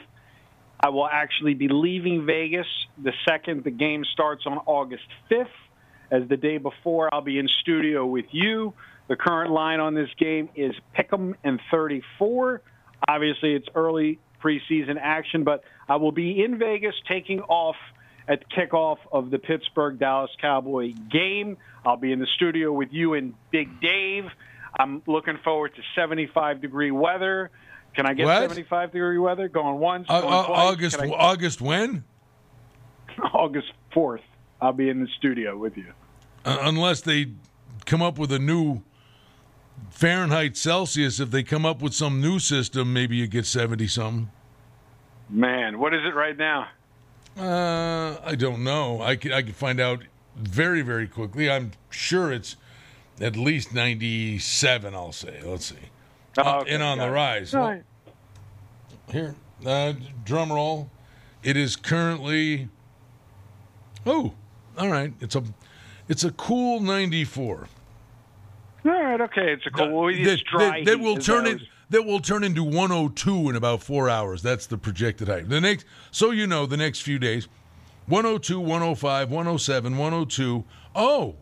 I 0.79 0.89
will 0.89 1.07
actually 1.07 1.55
be 1.55 1.67
leaving 1.67 2.25
Vegas 2.25 2.67
the 2.97 3.11
second 3.27 3.63
the 3.63 3.71
game 3.71 4.05
starts 4.13 4.43
on 4.45 4.59
August 4.59 5.03
5th. 5.29 5.47
As 6.11 6.27
the 6.29 6.37
day 6.37 6.57
before, 6.57 7.13
I'll 7.13 7.21
be 7.21 7.39
in 7.39 7.47
studio 7.61 8.05
with 8.05 8.25
you. 8.31 8.73
The 9.07 9.15
current 9.15 9.51
line 9.51 9.79
on 9.79 9.93
this 9.93 10.09
game 10.17 10.49
is 10.55 10.73
Pick'em 10.97 11.35
and 11.43 11.59
34. 11.71 12.61
Obviously, 13.07 13.53
it's 13.53 13.67
early 13.75 14.19
preseason 14.43 14.97
action, 15.01 15.43
but 15.43 15.63
I 15.89 15.95
will 15.97 16.11
be 16.11 16.43
in 16.43 16.57
Vegas 16.57 16.95
taking 17.07 17.41
off 17.41 17.75
at 18.27 18.49
kickoff 18.49 18.97
of 19.11 19.29
the 19.29 19.37
Pittsburgh 19.37 19.99
Dallas 19.99 20.31
Cowboy 20.41 20.93
game. 21.11 21.57
I'll 21.85 21.97
be 21.97 22.11
in 22.11 22.19
the 22.19 22.27
studio 22.35 22.71
with 22.73 22.89
you 22.91 23.13
and 23.13 23.33
Big 23.51 23.79
Dave. 23.81 24.25
I'm 24.79 25.03
looking 25.05 25.37
forward 25.43 25.75
to 25.75 25.81
75 25.95 26.61
degree 26.61 26.91
weather. 26.91 27.51
Can 27.95 28.05
I 28.07 28.13
get 28.13 28.25
What? 28.25 28.41
75 28.41 28.91
degree 28.91 29.17
weather? 29.19 29.47
Going 29.47 29.77
once, 29.79 30.07
Uh, 30.09 30.21
going 30.21 30.33
uh, 30.33 30.43
twice. 30.47 30.57
August 30.73 30.99
I- 30.99 31.09
August 31.09 31.61
when? 31.61 32.03
August 33.33 33.71
4th. 33.95 34.19
I'll 34.65 34.73
be 34.73 34.89
in 34.89 34.99
the 34.99 35.07
studio 35.19 35.55
with 35.55 35.77
you. 35.77 35.93
Uh, 36.43 36.57
unless 36.61 37.01
they 37.01 37.27
come 37.85 38.01
up 38.01 38.17
with 38.17 38.31
a 38.31 38.39
new 38.39 38.81
Fahrenheit 39.91 40.57
Celsius, 40.57 41.19
if 41.19 41.29
they 41.29 41.43
come 41.43 41.67
up 41.67 41.83
with 41.83 41.93
some 41.93 42.19
new 42.19 42.39
system, 42.39 42.91
maybe 42.91 43.15
you 43.15 43.27
get 43.27 43.45
70 43.45 43.85
something. 43.87 44.31
Man, 45.29 45.77
what 45.77 45.93
is 45.93 46.01
it 46.03 46.15
right 46.15 46.35
now? 46.35 46.69
Uh, 47.37 48.17
I 48.25 48.33
don't 48.33 48.63
know. 48.63 49.03
I 49.03 49.15
could 49.15 49.33
I 49.33 49.43
could 49.43 49.55
find 49.55 49.79
out 49.79 50.03
very 50.35 50.81
very 50.81 51.07
quickly. 51.07 51.49
I'm 51.49 51.71
sure 51.91 52.31
it's 52.31 52.55
at 53.21 53.35
least 53.35 53.71
97. 53.73 54.95
I'll 54.95 55.11
say. 55.11 55.41
Let's 55.43 55.65
see. 55.65 55.75
Oh, 56.39 56.61
okay, 56.61 56.73
and 56.73 56.81
on 56.81 56.97
the 56.97 57.05
got 57.05 57.09
it. 57.09 57.53
rise. 57.53 57.83
Here, 59.11 59.35
uh, 59.65 59.93
drum 60.23 60.51
roll. 60.51 60.89
It 61.43 61.55
is 61.55 61.75
currently. 61.75 62.69
Oh, 64.05 64.33
all 64.77 64.89
right. 64.89 65.13
It's 65.19 65.35
a, 65.35 65.43
it's 66.07 66.23
a 66.23 66.31
cool 66.31 66.79
94. 66.79 67.67
All 68.85 68.91
right, 68.91 69.21
okay, 69.21 69.51
it's 69.51 69.65
a 69.65 69.71
cool. 69.71 70.07
That, 70.07 70.15
it's 70.15 70.43
dry. 70.43 70.83
that- 70.83 70.85
that 70.85 70.99
will 70.99 71.17
turn 71.17 71.47
it 71.47 71.61
that 71.89 72.03
will 72.03 72.19
turn 72.19 72.43
into 72.43 72.63
102 72.63 73.49
in 73.49 73.55
about 73.55 73.81
four 73.81 74.09
hours. 74.09 74.41
That's 74.41 74.65
the 74.65 74.77
projected 74.77 75.27
height. 75.27 75.47
The 75.49 75.61
next, 75.61 75.85
so 76.11 76.31
you 76.31 76.47
know, 76.47 76.65
the 76.65 76.77
next 76.77 77.01
few 77.01 77.19
days, 77.19 77.47
102, 78.07 78.59
105, 78.59 79.29
107, 79.31 79.97
102. 79.97 80.63
Oh, 80.95 81.35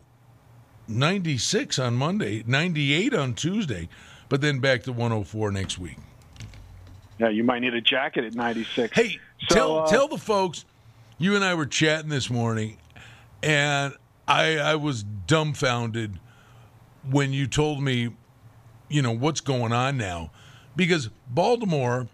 96 0.86 1.78
on 1.78 1.94
Monday, 1.94 2.44
98 2.46 3.14
on 3.14 3.34
Tuesday, 3.34 3.88
but 4.28 4.40
then 4.42 4.60
back 4.60 4.82
to 4.82 4.92
104 4.92 5.50
next 5.50 5.78
week. 5.78 5.96
Yeah, 7.18 7.28
you 7.28 7.44
might 7.44 7.60
need 7.60 7.74
a 7.74 7.80
jacket 7.80 8.24
at 8.24 8.34
96. 8.34 8.94
Hey, 8.94 9.18
So, 9.48 9.54
tell 9.54 9.78
uh, 9.80 9.86
tell 9.86 10.08
the 10.08 10.18
folks. 10.18 10.64
You 11.16 11.36
and 11.36 11.44
I 11.44 11.54
were 11.54 11.66
chatting 11.66 12.10
this 12.10 12.28
morning, 12.28 12.76
and 13.42 13.94
I 14.26 14.56
I 14.56 14.74
was 14.76 15.02
dumbfounded 15.02 16.18
when 17.10 17.32
you 17.32 17.46
told 17.46 17.82
me, 17.82 18.10
you 18.88 19.02
know, 19.02 19.12
what's 19.12 19.40
going 19.40 19.72
on 19.72 19.96
now, 19.96 20.30
because 20.76 21.10
Baltimore 21.28 22.08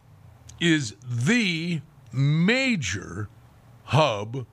is 0.60 0.96
the 1.08 1.80
major 2.12 3.28
hub 3.84 4.46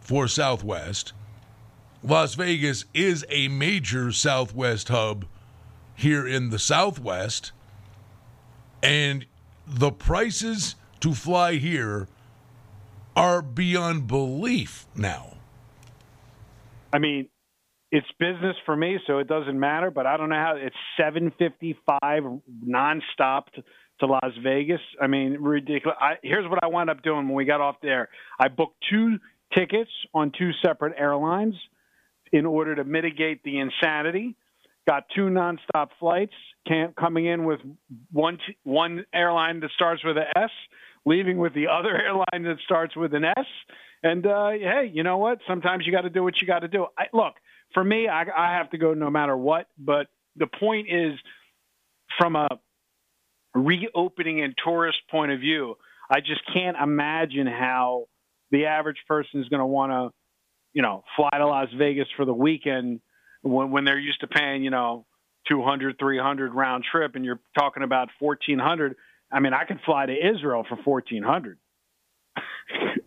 for 0.00 0.26
Southwest. 0.26 1.12
Las 2.02 2.34
Vegas 2.34 2.84
is 2.94 3.24
a 3.28 3.48
major 3.48 4.10
Southwest 4.10 4.88
hub 4.88 5.26
here 5.94 6.26
in 6.26 6.50
the 6.50 6.58
Southwest, 6.58 7.52
and 8.82 9.24
the 9.66 9.92
prices 9.92 10.74
to 11.00 11.14
fly 11.14 11.54
here 11.54 12.08
are 13.14 13.42
beyond 13.42 14.06
belief 14.06 14.86
now. 14.96 15.31
I 16.92 16.98
mean, 16.98 17.28
it's 17.90 18.06
business 18.18 18.56
for 18.64 18.74
me, 18.74 18.98
so 19.06 19.18
it 19.18 19.28
doesn't 19.28 19.58
matter. 19.58 19.90
But 19.90 20.06
I 20.06 20.16
don't 20.16 20.30
know 20.30 20.36
how 20.36 20.54
it's 20.56 20.76
755 20.96 22.22
nonstop 22.66 23.46
to, 23.54 23.62
to 24.00 24.06
Las 24.06 24.32
Vegas. 24.42 24.80
I 25.00 25.06
mean, 25.06 25.34
ridiculous. 25.40 25.96
I, 26.00 26.14
here's 26.22 26.48
what 26.48 26.58
I 26.62 26.68
wound 26.68 26.90
up 26.90 27.02
doing 27.02 27.28
when 27.28 27.34
we 27.34 27.44
got 27.44 27.60
off 27.60 27.76
there. 27.82 28.08
I 28.40 28.48
booked 28.48 28.76
two 28.90 29.18
tickets 29.54 29.90
on 30.14 30.32
two 30.36 30.50
separate 30.64 30.94
airlines 30.98 31.54
in 32.32 32.46
order 32.46 32.74
to 32.74 32.84
mitigate 32.84 33.42
the 33.44 33.58
insanity. 33.58 34.34
Got 34.88 35.04
two 35.14 35.26
nonstop 35.26 35.90
flights, 36.00 36.32
can't, 36.66 36.96
coming 36.96 37.26
in 37.26 37.44
with 37.44 37.60
one 38.10 38.38
one 38.64 39.04
airline 39.14 39.60
that 39.60 39.70
starts 39.74 40.02
with 40.02 40.16
an 40.16 40.24
S, 40.34 40.50
leaving 41.04 41.36
with 41.38 41.54
the 41.54 41.68
other 41.68 41.96
airline 41.96 42.44
that 42.44 42.56
starts 42.64 42.96
with 42.96 43.14
an 43.14 43.24
S. 43.24 43.46
And 44.02 44.26
uh, 44.26 44.50
hey, 44.50 44.90
you 44.92 45.02
know 45.02 45.18
what? 45.18 45.38
Sometimes 45.46 45.86
you 45.86 45.92
got 45.92 46.02
to 46.02 46.10
do 46.10 46.22
what 46.22 46.40
you 46.40 46.46
got 46.46 46.60
to 46.60 46.68
do. 46.68 46.86
I, 46.98 47.04
look, 47.12 47.34
for 47.72 47.84
me, 47.84 48.08
I, 48.08 48.22
I 48.22 48.56
have 48.56 48.70
to 48.70 48.78
go 48.78 48.94
no 48.94 49.10
matter 49.10 49.36
what. 49.36 49.68
But 49.78 50.08
the 50.36 50.46
point 50.46 50.88
is, 50.90 51.12
from 52.18 52.36
a 52.36 52.48
reopening 53.54 54.42
and 54.42 54.54
tourist 54.62 54.98
point 55.10 55.32
of 55.32 55.40
view, 55.40 55.76
I 56.10 56.20
just 56.20 56.40
can't 56.52 56.76
imagine 56.76 57.46
how 57.46 58.06
the 58.50 58.66
average 58.66 58.98
person 59.06 59.40
is 59.40 59.48
going 59.48 59.60
to 59.60 59.66
want 59.66 59.92
to, 59.92 60.10
you 60.72 60.82
know, 60.82 61.04
fly 61.16 61.30
to 61.32 61.46
Las 61.46 61.68
Vegas 61.76 62.08
for 62.16 62.24
the 62.24 62.34
weekend 62.34 63.00
when, 63.42 63.70
when 63.70 63.84
they're 63.84 63.98
used 63.98 64.20
to 64.20 64.26
paying, 64.26 64.62
you 64.62 64.70
know, 64.70 65.06
200, 65.48 65.98
300 65.98 66.54
round 66.54 66.84
trip, 66.90 67.14
and 67.14 67.24
you're 67.24 67.40
talking 67.58 67.82
about 67.82 68.08
1400. 68.18 68.94
I 69.30 69.40
mean, 69.40 69.54
I 69.54 69.64
could 69.64 69.80
fly 69.84 70.06
to 70.06 70.12
Israel 70.12 70.64
for 70.68 70.76
1400. 70.76 71.58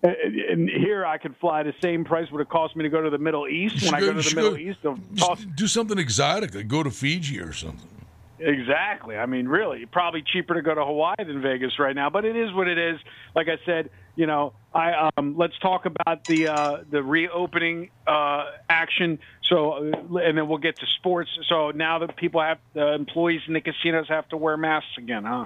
And 0.03 0.69
here 0.69 1.05
I 1.05 1.17
could 1.17 1.36
fly 1.38 1.63
the 1.63 1.74
same 1.81 2.03
price 2.05 2.29
would 2.31 2.39
have 2.39 2.50
cost 2.50 2.75
me 2.75 2.84
to 2.84 2.89
go 2.89 3.01
to 3.01 3.10
the 3.10 3.17
Middle 3.17 3.48
East. 3.48 3.84
When 3.86 3.95
I 3.95 4.00
go 4.00 4.13
go- 4.13 4.22
to 4.22 4.29
the 4.29 4.36
Middle 4.36 4.51
go- 4.51 4.57
East, 4.57 4.79
cost 5.19 5.55
do 5.55 5.67
something 5.67 5.98
exotic, 5.98 6.53
like 6.55 6.67
go 6.67 6.84
to 6.84 6.91
Fiji 6.91 7.39
or 7.39 7.54
something. 7.54 7.89
Exactly. 8.38 9.15
I 9.17 9.25
mean, 9.28 9.47
really, 9.47 9.86
probably 9.86 10.21
cheaper 10.21 10.56
to 10.56 10.62
go 10.62 10.75
to 10.75 10.84
Hawaii 10.84 11.15
than 11.19 11.41
Vegas 11.41 11.80
right 11.80 11.95
now, 11.95 12.10
but 12.10 12.25
it 12.25 12.36
is 12.36 12.51
what 12.54 12.67
it 12.67 12.78
is. 12.78 12.99
Like 13.34 13.47
I 13.47 13.58
said, 13.65 13.89
you 14.17 14.28
know, 14.28 14.51
I 14.73 15.10
um, 15.17 15.36
let's 15.38 15.58
talk 15.60 15.86
about 15.86 16.25
the 16.28 16.47
uh, 16.49 16.78
the 16.89 17.01
reopening 17.01 17.91
uh, 18.06 18.51
action. 18.69 19.19
So, 19.43 19.71
uh, 19.73 20.17
and 20.17 20.38
then 20.38 20.47
we'll 20.49 20.58
get 20.58 20.80
to 20.80 20.86
sports. 20.99 21.30
So 21.47 21.71
now 21.71 21.99
that 21.99 22.17
people 22.17 22.41
have 22.41 22.58
the 22.73 22.93
employees 22.93 23.41
in 23.47 23.54
the 23.54 23.62
casinos 23.62 24.10
have 24.10 24.28
to 24.30 24.38
wear 24.38 24.58
masks 24.58 24.97
again, 24.97 25.23
huh? 25.23 25.45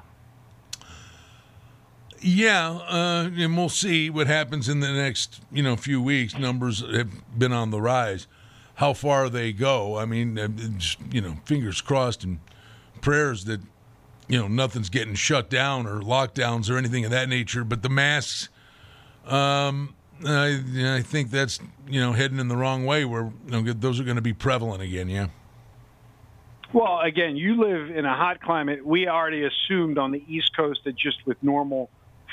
Yeah, 2.21 2.71
uh, 2.88 3.29
and 3.38 3.55
we'll 3.55 3.69
see 3.69 4.10
what 4.10 4.27
happens 4.27 4.67
in 4.67 4.82
the 4.82 4.91
next 4.91 5.41
you 5.51 5.63
know 5.63 5.75
few 5.75 6.01
weeks. 6.01 6.38
Numbers 6.38 6.82
have 6.82 7.10
been 7.38 7.53
on 7.53 7.71
the 7.71 7.82
rise. 7.82 8.27
How 8.75 8.93
far 8.93 9.29
they 9.29 9.51
go, 9.51 9.97
I 9.97 10.05
mean, 10.05 10.39
uh, 10.39 10.47
you 11.12 11.19
know, 11.19 11.38
fingers 11.45 11.82
crossed 11.82 12.23
and 12.23 12.39
prayers 13.01 13.45
that 13.45 13.62
you 14.27 14.39
know 14.39 14.47
nothing's 14.47 14.89
getting 14.89 15.15
shut 15.15 15.49
down 15.49 15.86
or 15.88 16.01
lockdowns 16.01 16.69
or 16.69 16.77
anything 16.77 17.05
of 17.05 17.12
that 17.12 17.29
nature. 17.29 17.63
But 17.63 17.84
the 17.84 17.89
masks, 17.89 18.49
um, 19.25 19.95
I, 20.25 20.62
I 20.97 21.01
think 21.01 21.32
that's 21.32 21.60
you 21.88 21.99
know 21.99 22.13
heading 22.13 22.39
in 22.39 22.47
the 22.47 22.58
wrong 22.58 22.86
way. 22.86 23.05
Where 23.05 23.32
you 23.47 23.51
know 23.51 23.73
those 23.73 23.99
are 23.99 24.03
going 24.03 24.17
to 24.17 24.21
be 24.21 24.34
prevalent 24.34 24.82
again. 24.82 25.10
Yeah. 25.10 25.27
Well, 26.71 26.99
again, 26.99 27.36
you 27.36 27.60
live 27.60 27.89
in 27.89 28.05
a 28.05 28.15
hot 28.15 28.41
climate. 28.41 28.86
We 28.86 29.08
already 29.08 29.43
assumed 29.43 29.97
on 29.97 30.12
the 30.12 30.23
East 30.27 30.55
Coast 30.55 30.82
that 30.86 30.95
just 30.95 31.25
with 31.25 31.41
normal 31.41 31.89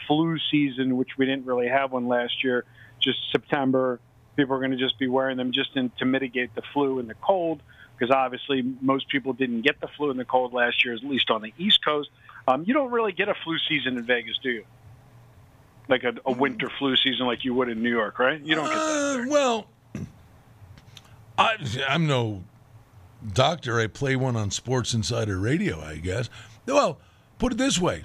flu 0.07 0.39
season, 0.51 0.97
which 0.97 1.19
we 1.19 1.27
didn't 1.27 1.47
really 1.47 1.69
have 1.69 1.93
one 1.93 2.09
last 2.09 2.45
year, 2.45 2.65
just 3.01 3.19
September, 3.33 4.01
people 4.37 4.55
are 4.55 4.59
going 4.59 4.71
to 4.71 4.77
just 4.77 4.99
be 4.99 5.09
wearing 5.09 5.37
them 5.37 5.53
just 5.53 5.77
in, 5.77 5.91
to 5.99 6.05
mitigate 6.05 6.55
the 6.55 6.63
flu 6.73 6.99
and 6.99 7.09
the 7.09 7.15
cold, 7.15 7.63
because 7.97 8.15
obviously 8.15 8.63
most 8.81 9.09
people 9.09 9.33
didn't 9.33 9.63
get 9.63 9.81
the 9.81 9.89
flu 9.89 10.11
and 10.11 10.21
the 10.21 10.25
cold 10.25 10.53
last 10.53 10.85
year, 10.85 10.95
at 10.95 11.03
least 11.03 11.31
on 11.31 11.43
the 11.43 11.53
East 11.59 11.85
Coast. 11.85 12.11
Um, 12.49 12.65
you 12.67 12.75
don't 12.75 12.91
really 12.91 13.13
get 13.13 13.29
a 13.29 13.35
flu 13.35 13.59
season 13.69 13.97
in 13.97 14.05
Vegas, 14.05 14.39
do 14.43 14.51
you? 14.51 14.65
Like 15.89 16.05
a, 16.05 16.15
a 16.25 16.33
winter 16.33 16.71
flu 16.79 16.97
season, 16.97 17.27
like 17.27 17.45
you 17.45 17.55
would 17.55 17.69
in 17.69 17.83
New 17.83 17.91
York, 17.91 18.19
right? 18.19 18.41
You 18.41 18.55
don't 18.55 18.67
get 18.67 18.75
that. 18.75 19.25
Uh, 19.27 19.31
well, 19.31 19.67
I, 21.39 21.57
I'm 21.89 22.07
no 22.07 22.45
doctor. 23.33 23.81
I 23.81 23.87
play 23.87 24.17
one 24.17 24.37
on 24.37 24.51
Sports 24.51 24.95
Insider 24.95 25.39
Radio, 25.39 25.81
I 25.81 25.97
guess. 25.97 26.29
Well, 26.67 26.99
put 27.39 27.53
it 27.53 27.59
this 27.59 27.79
way 27.79 28.05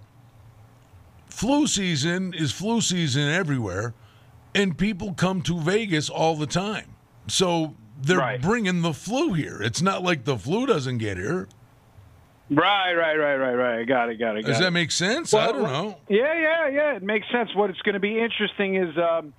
flu 1.42 1.66
season 1.66 2.36
is 2.36 2.52
flu 2.52 2.82
season 2.82 3.28
everywhere, 3.28 3.96
and 4.54 4.78
people 4.78 5.14
come 5.14 5.42
to 5.42 5.60
Vegas 5.60 6.08
all 6.08 6.36
the 6.36 6.46
time. 6.46 6.94
So 7.28 7.76
they're 8.00 8.38
bringing 8.38 8.84
the 8.84 8.94
flu 8.94 9.34
here. 9.34 9.60
It's 9.60 9.82
not 9.82 10.04
like 10.04 10.26
the 10.26 10.38
flu 10.38 10.68
doesn't 10.68 11.00
get 11.00 11.18
here. 11.18 11.48
Right, 12.52 12.94
right, 12.94 13.16
right, 13.16 13.38
right, 13.38 13.56
right. 13.56 13.80
I 13.80 13.84
got 13.86 14.10
it, 14.10 14.20
got 14.20 14.38
it. 14.38 14.46
Does 14.46 14.60
that 14.60 14.68
it. 14.68 14.72
make 14.72 14.92
sense? 14.92 15.34
I 15.34 15.52
don't 15.52 15.64
know. 15.64 15.98
Yeah, 16.10 16.34
yeah, 16.40 16.68
yeah. 16.68 16.96
It 16.98 17.02
makes 17.04 17.26
sense. 17.32 17.50
What 17.56 17.72
it's 17.72 17.82
going 17.82 17.94
to 17.94 18.00
be 18.00 18.20
interesting 18.20 18.76
is 18.76 18.96
um, 18.98 19.34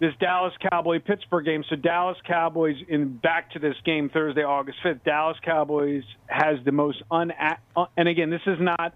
this 0.00 0.14
Dallas 0.18 0.54
Cowboy 0.70 0.98
Pittsburgh 0.98 1.44
game. 1.44 1.62
So 1.70 1.76
Dallas 1.76 2.16
Cowboys 2.26 2.76
in 2.88 3.18
back 3.18 3.52
to 3.52 3.60
this 3.60 3.76
game 3.84 4.08
Thursday, 4.08 4.42
August 4.42 4.78
fifth. 4.82 5.04
Dallas 5.04 5.36
Cowboys 5.44 6.02
has 6.26 6.56
the 6.64 6.72
most 6.72 7.02
un. 7.10 7.30
uh, 7.76 7.84
And 7.96 8.08
again, 8.08 8.30
this 8.30 8.42
is 8.46 8.58
not. 8.58 8.94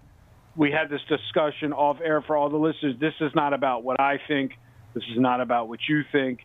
We 0.59 0.71
had 0.71 0.89
this 0.89 0.99
discussion 1.07 1.71
off 1.71 1.99
air 2.03 2.21
for 2.21 2.35
all 2.35 2.49
the 2.49 2.57
listeners. 2.57 2.95
This 2.99 3.13
is 3.21 3.31
not 3.33 3.53
about 3.53 3.81
what 3.85 3.97
I 3.97 4.19
think. 4.27 4.51
This 4.93 5.05
is 5.09 5.17
not 5.17 5.39
about 5.39 5.69
what 5.69 5.79
you 5.87 6.01
think. 6.11 6.41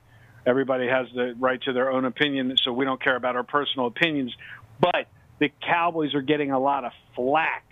Everybody 0.46 0.86
has 0.86 1.08
the 1.16 1.34
right 1.36 1.60
to 1.62 1.72
their 1.72 1.90
own 1.90 2.04
opinion, 2.04 2.56
so 2.62 2.72
we 2.72 2.84
don't 2.84 3.02
care 3.02 3.16
about 3.16 3.34
our 3.34 3.42
personal 3.42 3.88
opinions. 3.88 4.32
But 4.78 5.08
the 5.40 5.50
Cowboys 5.66 6.14
are 6.14 6.22
getting 6.22 6.52
a 6.52 6.60
lot 6.60 6.84
of 6.84 6.92
flack 7.16 7.64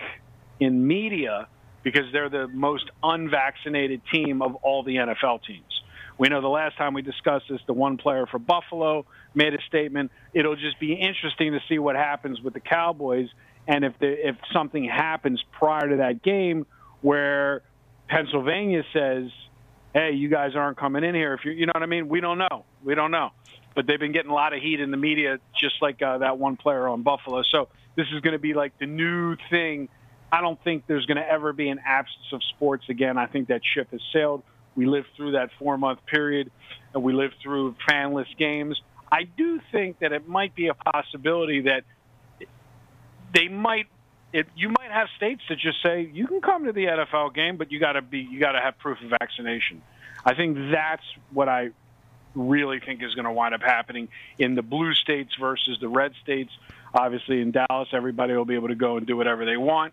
in 0.59 0.85
media 0.85 1.47
because 1.85 2.07
they're 2.13 2.29
the 2.29 2.49
most 2.49 2.91
unvaccinated 3.05 4.01
team 4.13 4.43
of 4.43 4.57
all 4.57 4.83
the 4.83 4.97
NFL 4.97 5.45
teams. 5.47 5.63
We 6.19 6.29
know 6.29 6.41
the 6.41 6.49
last 6.49 6.77
time 6.77 6.93
we 6.93 7.03
discussed 7.03 7.45
this, 7.49 7.61
the 7.69 7.73
one 7.73 7.99
player 7.99 8.27
for 8.27 8.41
Buffalo 8.41 9.07
made 9.33 9.55
a 9.55 9.63
statement. 9.69 10.11
It'll 10.35 10.57
just 10.57 10.81
be 10.81 10.95
interesting 10.95 11.53
to 11.53 11.61
see 11.69 11.79
what 11.79 11.95
happens 11.95 12.41
with 12.41 12.55
the 12.55 12.61
Cowboys 12.61 13.29
and 13.67 13.85
if 13.85 13.99
the, 13.99 14.29
if 14.29 14.37
something 14.53 14.85
happens 14.85 15.43
prior 15.53 15.89
to 15.89 15.97
that 15.97 16.23
game 16.23 16.67
where 17.01 17.63
Pennsylvania 18.09 18.83
says, 18.93 19.31
"Hey, 19.95 20.13
you 20.13 20.29
guys 20.29 20.57
aren't 20.57 20.77
coming 20.79 21.05
in 21.05 21.15
here." 21.15 21.35
If 21.35 21.45
you 21.45 21.53
you 21.53 21.67
know 21.67 21.73
what 21.75 21.83
I 21.83 21.87
mean, 21.87 22.09
we 22.09 22.21
don't 22.21 22.39
know. 22.39 22.65
We 22.85 22.95
don't 22.95 23.11
know. 23.11 23.31
but 23.75 23.87
they've 23.87 23.99
been 23.99 24.13
getting 24.13 24.31
a 24.31 24.35
lot 24.35 24.53
of 24.53 24.61
heat 24.63 24.81
in 24.81 24.91
the 24.91 24.97
media, 24.97 25.39
just 25.59 25.77
like 25.81 26.03
uh, 26.03 26.19
that 26.19 26.39
one 26.39 26.57
player 26.57 26.89
on 26.89 27.03
Buffalo. 27.03 27.43
So 27.43 27.69
this 27.97 28.07
is 28.13 28.21
going 28.21 28.33
to 28.33 28.39
be 28.39 28.55
like 28.55 28.79
the 28.79 28.87
new 28.87 29.37
thing. 29.51 29.89
I 30.31 30.41
don't 30.41 30.63
think 30.65 30.87
there's 30.87 31.07
going 31.07 31.19
to 31.19 31.29
ever 31.29 31.53
be 31.53 31.69
an 31.69 31.81
absence 31.85 32.33
of 32.33 32.43
sports 32.55 32.85
again. 32.89 33.19
I 33.19 33.27
think 33.27 33.49
that 33.49 33.61
ship 33.75 33.91
has 33.93 34.01
sailed. 34.13 34.43
We 34.75 34.87
lived 34.87 35.09
through 35.17 35.33
that 35.33 35.51
four 35.59 35.77
month 35.77 36.05
period, 36.07 36.51
and 36.95 37.03
we 37.03 37.13
lived 37.13 37.35
through 37.43 37.77
fanless 37.89 38.27
games. 38.39 38.81
I 39.11 39.25
do 39.25 39.61
think 39.71 39.99
that 39.99 40.13
it 40.13 40.27
might 40.27 40.55
be 40.55 40.69
a 40.69 40.75
possibility 40.75 41.63
that 41.63 41.85
they 43.33 43.49
might. 43.49 43.87
It, 44.33 44.47
you 44.57 44.71
might 44.71 44.91
have 44.91 45.09
states 45.17 45.43
that 45.51 45.59
just 45.59 45.83
say 45.83 46.11
you 46.11 46.27
can 46.27 46.41
come 46.41 46.65
to 46.65 46.73
the 46.73 46.87
NFL 46.87 47.35
game, 47.35 47.59
but 47.59 47.71
you 47.71 47.79
got 47.79 47.93
to 47.93 48.03
be 48.03 48.21
you 48.21 48.41
got 48.41 48.53
to 48.53 48.61
have 48.61 48.79
proof 48.79 48.99
of 49.03 49.11
vaccination. 49.11 49.83
I 50.25 50.35
think 50.35 50.57
that's 50.71 51.03
what 51.33 51.49
I 51.51 51.71
really 52.35 52.81
think 52.81 53.03
is 53.03 53.15
going 53.15 53.25
to 53.25 53.33
wind 53.33 53.55
up 53.55 53.63
happening 53.63 54.09
in 54.39 54.55
the 54.55 54.63
blue 54.63 54.95
states 54.95 55.33
versus 55.39 55.79
the 55.81 55.89
red 55.89 56.13
states. 56.23 56.51
Obviously, 56.95 57.41
in 57.41 57.51
Dallas, 57.51 57.89
everybody 57.93 58.35
will 58.35 58.45
be 58.45 58.55
able 58.55 58.69
to 58.69 58.75
go 58.75 58.97
and 58.97 59.07
do 59.07 59.17
whatever 59.17 59.45
they 59.45 59.57
want. 59.57 59.93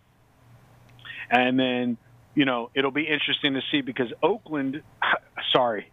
And 1.30 1.60
then, 1.60 1.98
you 2.36 2.46
know, 2.46 2.70
it'll 2.74 2.92
be 2.92 3.08
interesting 3.08 3.54
to 3.54 3.62
see 3.72 3.82
because 3.82 4.12
Oakland, 4.24 4.82
sorry, 5.52 5.90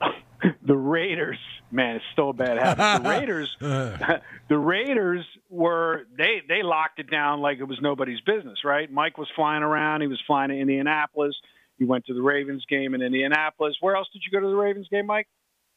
the 0.66 0.76
Raiders, 0.76 1.38
man, 1.70 1.96
it's 1.96 2.04
still 2.12 2.30
a 2.30 2.32
bad 2.32 2.58
habit. 2.58 3.02
The 3.02 3.08
Raiders, 3.10 3.56
the 4.48 4.58
Raiders 4.58 5.24
were 5.50 6.02
they 6.16 6.42
they 6.48 6.62
locked 6.62 6.98
it 6.98 7.10
down 7.10 7.40
like 7.40 7.58
it 7.58 7.64
was 7.64 7.78
nobody's 7.80 8.20
business, 8.20 8.58
right? 8.64 8.90
Mike 8.90 9.18
was 9.18 9.28
flying 9.34 9.62
around. 9.62 10.00
He 10.00 10.06
was 10.06 10.20
flying 10.26 10.50
to 10.50 10.56
Indianapolis. 10.56 11.34
He 11.78 11.84
went 11.84 12.06
to 12.06 12.14
the 12.14 12.22
Ravens 12.22 12.64
game 12.68 12.94
in 12.94 13.02
Indianapolis. 13.02 13.76
Where 13.80 13.96
else 13.96 14.08
did 14.12 14.22
you 14.24 14.36
go 14.36 14.44
to 14.44 14.50
the 14.50 14.56
Ravens 14.56 14.88
game, 14.90 15.06
Mike? 15.06 15.28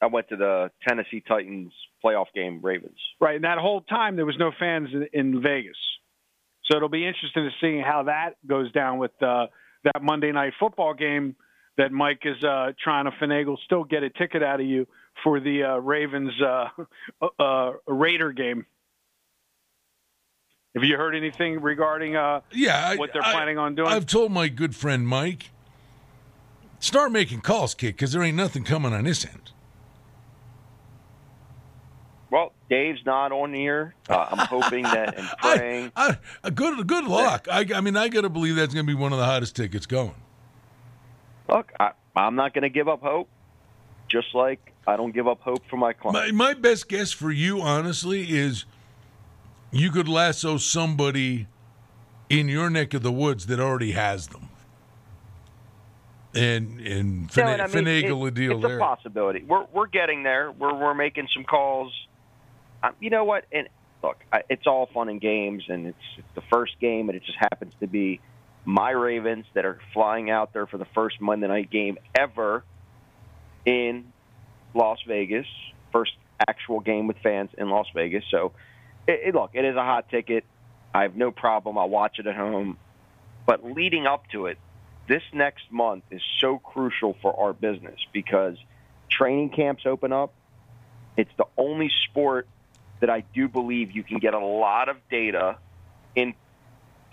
I 0.02 0.08
went 0.08 0.30
to 0.30 0.36
the 0.36 0.72
Tennessee 0.88 1.24
Titans 1.28 1.72
playoff 2.04 2.26
game, 2.34 2.60
Ravens. 2.64 2.98
Right, 3.20 3.36
and 3.36 3.44
that 3.44 3.60
whole 3.60 3.82
time 3.82 4.16
there 4.16 4.26
was 4.26 4.38
no 4.40 4.52
fans 4.58 4.90
in, 4.94 5.08
in 5.14 5.42
Vegas. 5.44 5.78
So 6.66 6.78
it'll 6.78 6.90
be 6.90 7.06
interesting 7.06 7.50
to 7.50 7.52
see 7.60 7.82
how 7.86 8.04
that 8.04 8.32
goes 8.48 8.72
down 8.72 8.98
with 8.98 9.12
uh, 9.22 9.48
that 9.84 10.02
Monday 10.02 10.32
night 10.32 10.54
football 10.60 10.94
game 10.94 11.36
that 11.78 11.92
Mike 11.92 12.22
is 12.24 12.44
uh, 12.44 12.72
trying 12.84 13.06
to 13.06 13.12
finagle, 13.12 13.58
still 13.66 13.84
get 13.84 14.04
a 14.04 14.10
ticket 14.10 14.44
out 14.44 14.60
of 14.60 14.66
you 14.66 14.88
for 15.24 15.40
the 15.40 15.64
uh, 15.64 15.78
Ravens 15.78 16.34
uh, 16.42 16.68
uh, 17.40 17.72
Raider 17.88 18.32
game. 18.32 18.66
Have 20.76 20.84
you 20.86 20.96
heard 20.96 21.16
anything 21.16 21.62
regarding 21.62 22.16
uh, 22.16 22.42
yeah, 22.54 22.96
what 22.96 23.12
they're 23.14 23.24
I, 23.24 23.34
planning 23.34 23.58
on 23.58 23.76
doing? 23.76 23.90
I've 23.90 24.06
told 24.06 24.32
my 24.32 24.48
good 24.48 24.76
friend 24.76 25.06
Mike, 25.06 25.50
start 26.80 27.12
making 27.12 27.42
calls, 27.42 27.74
kid, 27.74 27.94
because 27.94 28.14
there 28.14 28.24
ain't 28.24 28.38
nothing 28.38 28.64
coming 28.64 28.94
on 28.94 29.04
this 29.04 29.26
end. 29.26 29.52
Well, 32.30 32.54
Dave's 32.70 33.06
not 33.06 33.34
on 33.34 33.54
here. 33.54 33.94
Uh, 34.08 34.28
I'm 34.32 34.48
hoping 34.48 34.84
that 34.84 35.18
and 35.18 35.28
praying. 35.40 35.92
I, 35.98 36.18
I, 36.42 36.50
good, 36.50 36.88
good 36.88 37.04
luck. 37.04 37.48
I, 37.52 37.66
I 37.76 37.82
mean, 37.82 37.98
I 37.98 38.08
got 38.08 38.22
to 38.22 38.30
believe 38.30 38.56
that's 38.56 38.74
going 38.74 38.86
to 38.86 38.90
be 38.90 38.98
one 38.98 39.12
of 39.12 39.20
the 39.20 39.26
hottest 39.26 39.58
tickets 39.58 39.86
going. 39.86 40.16
Look, 41.52 41.72
I, 41.80 41.92
I'm 42.16 42.36
not 42.36 42.54
going 42.54 42.64
to 42.64 42.70
give 42.70 42.88
up 42.88 43.02
hope. 43.02 43.28
Just 44.08 44.34
like 44.34 44.74
I 44.88 44.98
don't 44.98 45.14
give 45.14 45.28
up 45.28 45.42
hope 45.42 45.62
for 45.70 45.78
my 45.78 45.94
clients. 45.94 46.32
My, 46.34 46.54
my 46.54 46.54
best 46.54 46.90
guess 46.90 47.12
for 47.12 47.32
you, 47.32 47.62
honestly, 47.62 48.30
is 48.32 48.66
you 49.72 49.90
could 49.92 50.08
lasso 50.10 50.58
somebody 50.58 51.48
in 52.30 52.48
your 52.50 52.70
neck 52.70 52.94
of 52.94 53.04
the 53.04 53.12
woods 53.12 53.46
that 53.48 53.60
already 53.60 53.92
has 53.94 54.28
them, 54.28 54.50
and 56.34 56.80
and, 56.82 57.22
No, 57.24 57.28
fina- 57.30 57.64
I 57.64 57.68
mean, 57.68 57.86
finagle 57.86 58.26
it- 58.26 58.28
a 58.28 58.32
deal 58.32 58.52
it's 58.54 58.62
there. 58.68 58.78
a 58.78 58.80
possibility. 58.80 59.44
We're 59.48 59.66
we're 59.72 59.88
getting 59.88 60.24
there. 60.24 60.52
We're 60.52 60.74
we're 60.74 60.94
making 60.94 61.28
some 61.34 61.44
calls. 61.46 61.94
Um, 62.84 62.94
you 63.00 63.10
know 63.10 63.24
what? 63.24 63.46
And 63.52 63.68
look, 64.04 64.18
I, 64.34 64.44
it's 64.50 64.68
all 64.68 64.88
fun 64.94 65.08
and 65.08 65.22
games, 65.22 65.64
and 65.70 65.88
it's, 65.88 65.98
it's 66.18 66.28
the 66.36 66.42
first 66.52 66.80
game, 66.80 67.08
and 67.10 67.16
it 67.16 67.24
just 67.24 67.38
happens 67.38 67.74
to 67.80 67.88
be 67.88 68.20
my 68.66 68.92
Ravens 68.92 69.46
that 69.54 69.66
are 69.66 69.80
flying 69.94 70.30
out 70.30 70.54
there 70.54 70.68
for 70.68 70.78
the 70.78 70.86
first 70.94 71.20
Monday 71.20 71.48
night 71.48 71.70
game 71.70 71.98
ever 72.16 72.64
in 73.66 74.12
Las 74.74 75.00
Vegas. 75.08 75.48
First 75.92 76.12
actual 76.48 76.80
game 76.80 77.08
with 77.08 77.18
fans 77.18 77.50
in 77.58 77.70
Las 77.70 77.88
Vegas. 77.94 78.24
So, 78.30 78.54
it, 79.08 79.20
it, 79.28 79.36
look, 79.36 79.52
it 79.54 79.66
is 79.66 79.76
a 79.76 79.84
hot 79.84 80.10
ticket. 80.10 80.44
I 80.94 81.04
have 81.04 81.16
no 81.16 81.32
problem. 81.32 81.78
I'll 81.78 81.90
watch 81.90 82.20
it 82.20 82.28
at 82.28 82.36
home. 82.36 82.78
But 83.46 83.64
leading 83.64 84.06
up 84.06 84.28
to 84.32 84.46
it, 84.48 84.58
this 85.08 85.24
next 85.34 85.72
month 85.72 86.04
is 86.12 86.22
so 86.40 86.58
crucial 86.58 87.18
for 87.22 87.38
our 87.38 87.54
business 87.54 88.00
because 88.14 88.58
training 89.10 89.50
camps 89.50 89.86
open 89.86 90.14
up. 90.14 90.34
It's 91.18 91.32
the 91.38 91.46
only 91.58 91.92
sport 92.10 92.48
that 93.02 93.10
I 93.10 93.22
do 93.34 93.48
believe 93.48 93.92
you 93.92 94.04
can 94.04 94.20
get 94.20 94.34
a 94.34 94.40
lot 94.40 94.90
of 94.90 94.98
data 95.10 95.58
in 96.16 96.34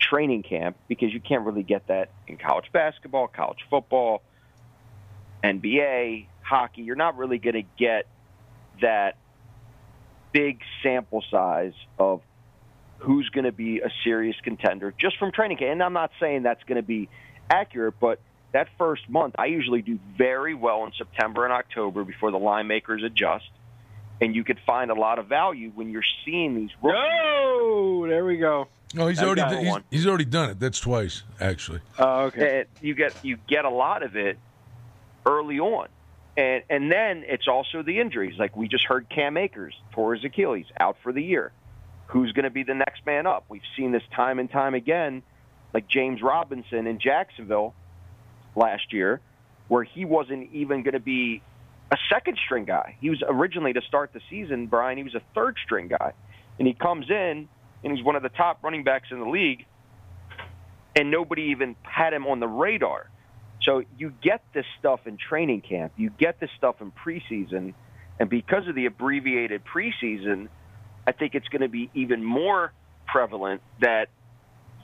training 0.09 0.43
camp 0.43 0.77
because 0.87 1.13
you 1.13 1.19
can't 1.19 1.45
really 1.45 1.63
get 1.63 1.87
that 1.87 2.09
in 2.27 2.37
college 2.37 2.71
basketball, 2.71 3.27
college 3.27 3.59
football, 3.69 4.21
NBA, 5.43 6.25
hockey. 6.41 6.81
You're 6.81 6.95
not 6.95 7.17
really 7.17 7.37
going 7.37 7.55
to 7.55 7.65
get 7.77 8.07
that 8.81 9.17
big 10.31 10.61
sample 10.83 11.23
size 11.29 11.73
of 11.97 12.21
who's 12.99 13.29
going 13.29 13.45
to 13.45 13.51
be 13.51 13.79
a 13.79 13.89
serious 14.03 14.35
contender 14.43 14.93
just 14.97 15.17
from 15.17 15.31
training 15.31 15.57
camp. 15.57 15.71
And 15.71 15.83
I'm 15.83 15.93
not 15.93 16.11
saying 16.19 16.43
that's 16.43 16.63
going 16.63 16.77
to 16.77 16.87
be 16.87 17.09
accurate, 17.49 17.95
but 17.99 18.19
that 18.51 18.67
first 18.77 19.09
month, 19.09 19.35
I 19.37 19.45
usually 19.45 19.81
do 19.81 19.99
very 20.17 20.53
well 20.53 20.85
in 20.85 20.91
September 20.97 21.45
and 21.45 21.53
October 21.53 22.03
before 22.03 22.31
the 22.31 22.39
line 22.39 22.67
makers 22.67 23.03
adjust. 23.03 23.49
And 24.21 24.35
you 24.35 24.43
could 24.43 24.59
find 24.65 24.91
a 24.91 24.95
lot 24.95 25.17
of 25.17 25.27
value 25.27 25.71
when 25.73 25.89
you're 25.89 26.03
seeing 26.25 26.55
these 26.55 26.71
rookies. 26.81 27.01
Oh, 27.01 28.05
there 28.07 28.25
we 28.25 28.37
go. 28.37 28.67
No, 28.93 29.07
he's 29.07 29.19
That 29.19 29.27
already 29.27 29.65
he's, 29.65 29.75
he's 29.91 30.07
already 30.07 30.25
done 30.25 30.49
it. 30.49 30.59
That's 30.59 30.79
twice 30.79 31.23
actually. 31.39 31.79
Oh, 31.97 32.25
okay. 32.25 32.61
And 32.61 32.67
you 32.81 32.95
get 32.95 33.13
you 33.23 33.37
get 33.47 33.65
a 33.65 33.69
lot 33.69 34.03
of 34.03 34.15
it 34.15 34.37
early 35.25 35.59
on. 35.59 35.87
And 36.35 36.63
and 36.69 36.91
then 36.91 37.23
it's 37.27 37.47
also 37.47 37.83
the 37.83 37.99
injuries. 37.99 38.37
Like 38.39 38.57
we 38.57 38.67
just 38.67 38.85
heard 38.85 39.07
Cam 39.09 39.37
Akers 39.37 39.75
tore 39.91 40.15
his 40.15 40.23
Achilles 40.23 40.65
out 40.79 40.97
for 41.03 41.11
the 41.11 41.23
year. 41.23 41.51
Who's 42.07 42.31
going 42.31 42.45
to 42.45 42.49
be 42.49 42.63
the 42.63 42.73
next 42.73 43.05
man 43.05 43.27
up? 43.27 43.45
We've 43.49 43.61
seen 43.77 43.91
this 43.91 44.03
time 44.15 44.39
and 44.39 44.49
time 44.49 44.73
again, 44.73 45.21
like 45.73 45.87
James 45.87 46.23
Robinson 46.23 46.87
in 46.87 46.99
Jacksonville 46.99 47.75
last 48.55 48.91
year, 48.91 49.21
where 49.67 49.83
he 49.83 50.05
wasn't 50.05 50.51
even 50.51 50.81
going 50.81 50.93
to 50.93 50.99
be 50.99 51.43
a 51.91 51.97
second 52.11 52.37
string 52.45 52.65
guy. 52.65 52.97
He 53.01 53.09
was 53.09 53.23
originally 53.27 53.73
to 53.73 53.81
start 53.81 54.13
the 54.13 54.21
season, 54.29 54.67
Brian, 54.67 54.97
he 54.97 55.03
was 55.03 55.15
a 55.15 55.21
third 55.33 55.57
string 55.63 55.87
guy. 55.87 56.13
And 56.57 56.67
he 56.67 56.73
comes 56.73 57.09
in 57.09 57.47
and 57.83 57.95
he's 57.95 58.03
one 58.03 58.15
of 58.15 58.23
the 58.23 58.29
top 58.29 58.63
running 58.63 58.83
backs 58.83 59.07
in 59.11 59.19
the 59.19 59.29
league 59.29 59.65
and 60.95 61.11
nobody 61.11 61.43
even 61.43 61.75
had 61.83 62.13
him 62.13 62.27
on 62.27 62.39
the 62.39 62.47
radar. 62.47 63.09
So 63.61 63.83
you 63.97 64.13
get 64.21 64.41
this 64.53 64.65
stuff 64.79 65.01
in 65.05 65.17
training 65.17 65.61
camp, 65.61 65.93
you 65.97 66.09
get 66.09 66.39
this 66.39 66.49
stuff 66.57 66.75
in 66.81 66.91
preseason, 66.91 67.73
and 68.19 68.29
because 68.29 68.67
of 68.67 68.75
the 68.75 68.85
abbreviated 68.85 69.61
preseason, 69.65 70.49
I 71.07 71.11
think 71.11 71.35
it's 71.35 71.47
going 71.47 71.61
to 71.61 71.69
be 71.69 71.89
even 71.93 72.23
more 72.23 72.73
prevalent 73.07 73.61
that 73.81 74.09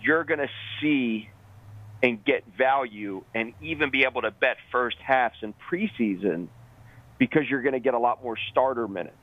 you're 0.02 0.24
going 0.24 0.40
to 0.40 0.50
see 0.82 1.30
and 2.04 2.24
get 2.24 2.44
value 2.58 3.24
and 3.34 3.54
even 3.62 3.90
be 3.92 4.04
able 4.04 4.22
to 4.22 4.32
bet 4.32 4.58
first 4.72 4.98
halves 5.06 5.36
in 5.42 5.54
preseason 5.70 6.48
because 7.18 7.50
you're 7.50 7.62
going 7.62 7.74
to 7.74 7.80
get 7.80 7.94
a 7.94 8.00
lot 8.00 8.24
more 8.24 8.38
starter 8.52 8.88
minutes. 8.88 9.16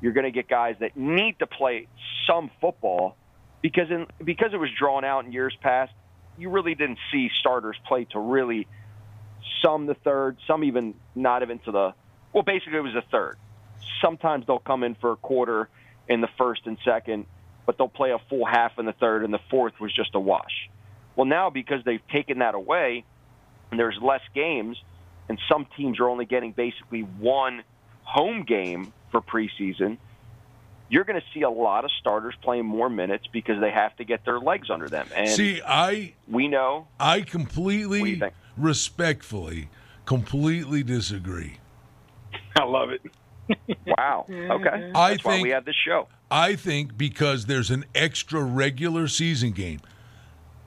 You're 0.00 0.12
going 0.12 0.24
to 0.24 0.30
get 0.30 0.48
guys 0.48 0.76
that 0.80 0.96
need 0.96 1.38
to 1.38 1.46
play 1.46 1.88
some 2.26 2.50
football 2.60 3.16
because 3.62 3.90
in 3.90 4.06
because 4.22 4.52
it 4.52 4.58
was 4.58 4.70
drawn 4.78 5.04
out 5.04 5.24
in 5.24 5.32
years 5.32 5.56
past, 5.62 5.92
you 6.36 6.50
really 6.50 6.74
didn't 6.74 6.98
see 7.10 7.30
starters 7.40 7.76
play 7.86 8.04
to 8.06 8.18
really 8.18 8.66
some 9.62 9.86
the 9.86 9.94
third, 9.94 10.36
some 10.46 10.64
even 10.64 10.94
not 11.14 11.42
even 11.42 11.58
to 11.60 11.72
the 11.72 11.94
well, 12.32 12.42
basically 12.42 12.76
it 12.76 12.82
was 12.82 12.94
a 12.94 13.04
third. 13.10 13.38
Sometimes 14.02 14.46
they'll 14.46 14.58
come 14.58 14.82
in 14.82 14.96
for 14.96 15.12
a 15.12 15.16
quarter 15.16 15.68
in 16.08 16.20
the 16.20 16.28
first 16.36 16.66
and 16.66 16.76
second, 16.84 17.26
but 17.64 17.78
they'll 17.78 17.88
play 17.88 18.10
a 18.10 18.18
full 18.28 18.44
half 18.44 18.78
in 18.78 18.86
the 18.86 18.92
third, 18.92 19.24
and 19.24 19.32
the 19.32 19.40
fourth 19.50 19.80
was 19.80 19.92
just 19.92 20.14
a 20.14 20.20
wash. 20.20 20.68
Well, 21.16 21.26
now 21.26 21.50
because 21.50 21.84
they've 21.84 22.06
taken 22.08 22.40
that 22.40 22.54
away, 22.54 23.04
and 23.70 23.78
there's 23.78 23.98
less 24.02 24.20
games, 24.34 24.76
and 25.28 25.38
some 25.48 25.66
teams 25.76 26.00
are 26.00 26.08
only 26.08 26.24
getting 26.24 26.52
basically 26.52 27.00
one 27.00 27.62
home 28.02 28.44
game 28.44 28.92
for 29.10 29.20
preseason. 29.20 29.98
You're 30.88 31.04
going 31.04 31.18
to 31.20 31.26
see 31.32 31.42
a 31.42 31.50
lot 31.50 31.84
of 31.84 31.90
starters 31.98 32.34
playing 32.42 32.66
more 32.66 32.90
minutes 32.90 33.26
because 33.32 33.60
they 33.60 33.70
have 33.70 33.96
to 33.96 34.04
get 34.04 34.24
their 34.24 34.38
legs 34.38 34.70
under 34.70 34.88
them. 34.88 35.08
And 35.14 35.30
See, 35.30 35.60
I 35.66 36.14
we 36.28 36.46
know 36.46 36.86
I 37.00 37.22
completely, 37.22 38.22
respectfully, 38.56 39.70
completely 40.04 40.82
disagree. 40.82 41.58
I 42.56 42.64
love 42.64 42.90
it. 42.90 43.02
wow. 43.86 44.26
Okay. 44.28 44.92
I 44.94 45.10
That's 45.10 45.24
why 45.24 45.32
think 45.32 45.42
we 45.42 45.50
have 45.50 45.64
this 45.64 45.74
show. 45.84 46.08
I 46.30 46.54
think 46.56 46.96
because 46.96 47.46
there's 47.46 47.70
an 47.70 47.84
extra 47.94 48.42
regular 48.42 49.08
season 49.08 49.52
game. 49.52 49.80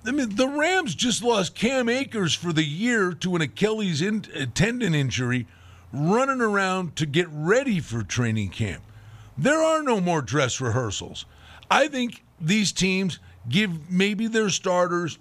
I 0.08 0.12
mean, 0.12 0.36
the 0.36 0.48
Rams 0.48 0.96
just 0.96 1.22
lost 1.22 1.54
Cam 1.54 1.90
Akers 1.90 2.34
for 2.34 2.54
the 2.54 2.64
year 2.64 3.12
to 3.14 3.36
an 3.36 3.42
Achilles 3.42 4.02
in, 4.02 4.24
uh, 4.36 4.46
tendon 4.54 4.96
injury, 4.96 5.48
running 5.92 6.40
around 6.40 6.96
to 6.96 7.06
get 7.06 7.28
ready 7.30 7.80
for 7.80 8.04
training 8.04 8.50
camp. 8.50 8.84
There 9.38 9.62
are 9.62 9.84
no 9.84 10.00
more 10.00 10.22
dress 10.22 10.62
rehearsals. 10.62 11.26
I 11.70 11.88
think 11.88 12.24
these 12.40 12.72
teams 12.72 13.20
give 13.50 13.92
maybe 13.92 14.28
their 14.28 14.50
starters 14.50 15.20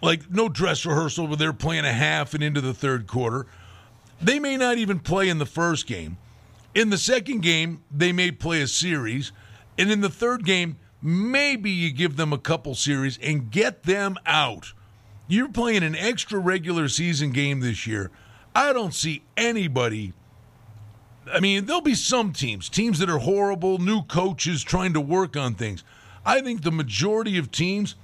like 0.00 0.30
no 0.30 0.48
dress 0.48 0.84
rehearsal 0.84 1.26
where 1.26 1.36
they're 1.36 1.52
playing 1.52 1.84
a 1.84 1.92
half 1.92 2.34
and 2.34 2.42
into 2.42 2.60
the 2.60 2.74
third 2.74 3.06
quarter. 3.06 3.46
They 4.20 4.38
may 4.38 4.56
not 4.56 4.78
even 4.78 4.98
play 4.98 5.28
in 5.28 5.38
the 5.38 5.46
first 5.46 5.86
game. 5.86 6.16
In 6.74 6.90
the 6.90 6.98
second 6.98 7.42
game, 7.42 7.82
they 7.90 8.12
may 8.12 8.30
play 8.30 8.62
a 8.62 8.66
series. 8.66 9.30
And 9.78 9.90
in 9.90 10.00
the 10.00 10.08
third 10.08 10.44
game, 10.44 10.76
maybe 11.02 11.70
you 11.70 11.92
give 11.92 12.16
them 12.16 12.32
a 12.32 12.38
couple 12.38 12.74
series 12.74 13.18
and 13.22 13.50
get 13.50 13.82
them 13.82 14.16
out. 14.24 14.72
You're 15.26 15.48
playing 15.48 15.82
an 15.82 15.96
extra 15.96 16.38
regular 16.38 16.88
season 16.88 17.32
game 17.32 17.60
this 17.60 17.86
year. 17.86 18.10
I 18.54 18.72
don't 18.72 18.94
see 18.94 19.22
anybody. 19.36 20.12
I 21.32 21.40
mean, 21.40 21.66
there'll 21.66 21.80
be 21.80 21.94
some 21.94 22.32
teams, 22.32 22.68
teams 22.68 22.98
that 22.98 23.08
are 23.08 23.18
horrible, 23.18 23.78
new 23.78 24.02
coaches 24.02 24.62
trying 24.62 24.92
to 24.92 25.00
work 25.00 25.36
on 25.36 25.54
things. 25.54 25.84
I 26.24 26.40
think 26.40 26.62
the 26.62 26.72
majority 26.72 27.38
of 27.38 27.50
teams, 27.50 27.94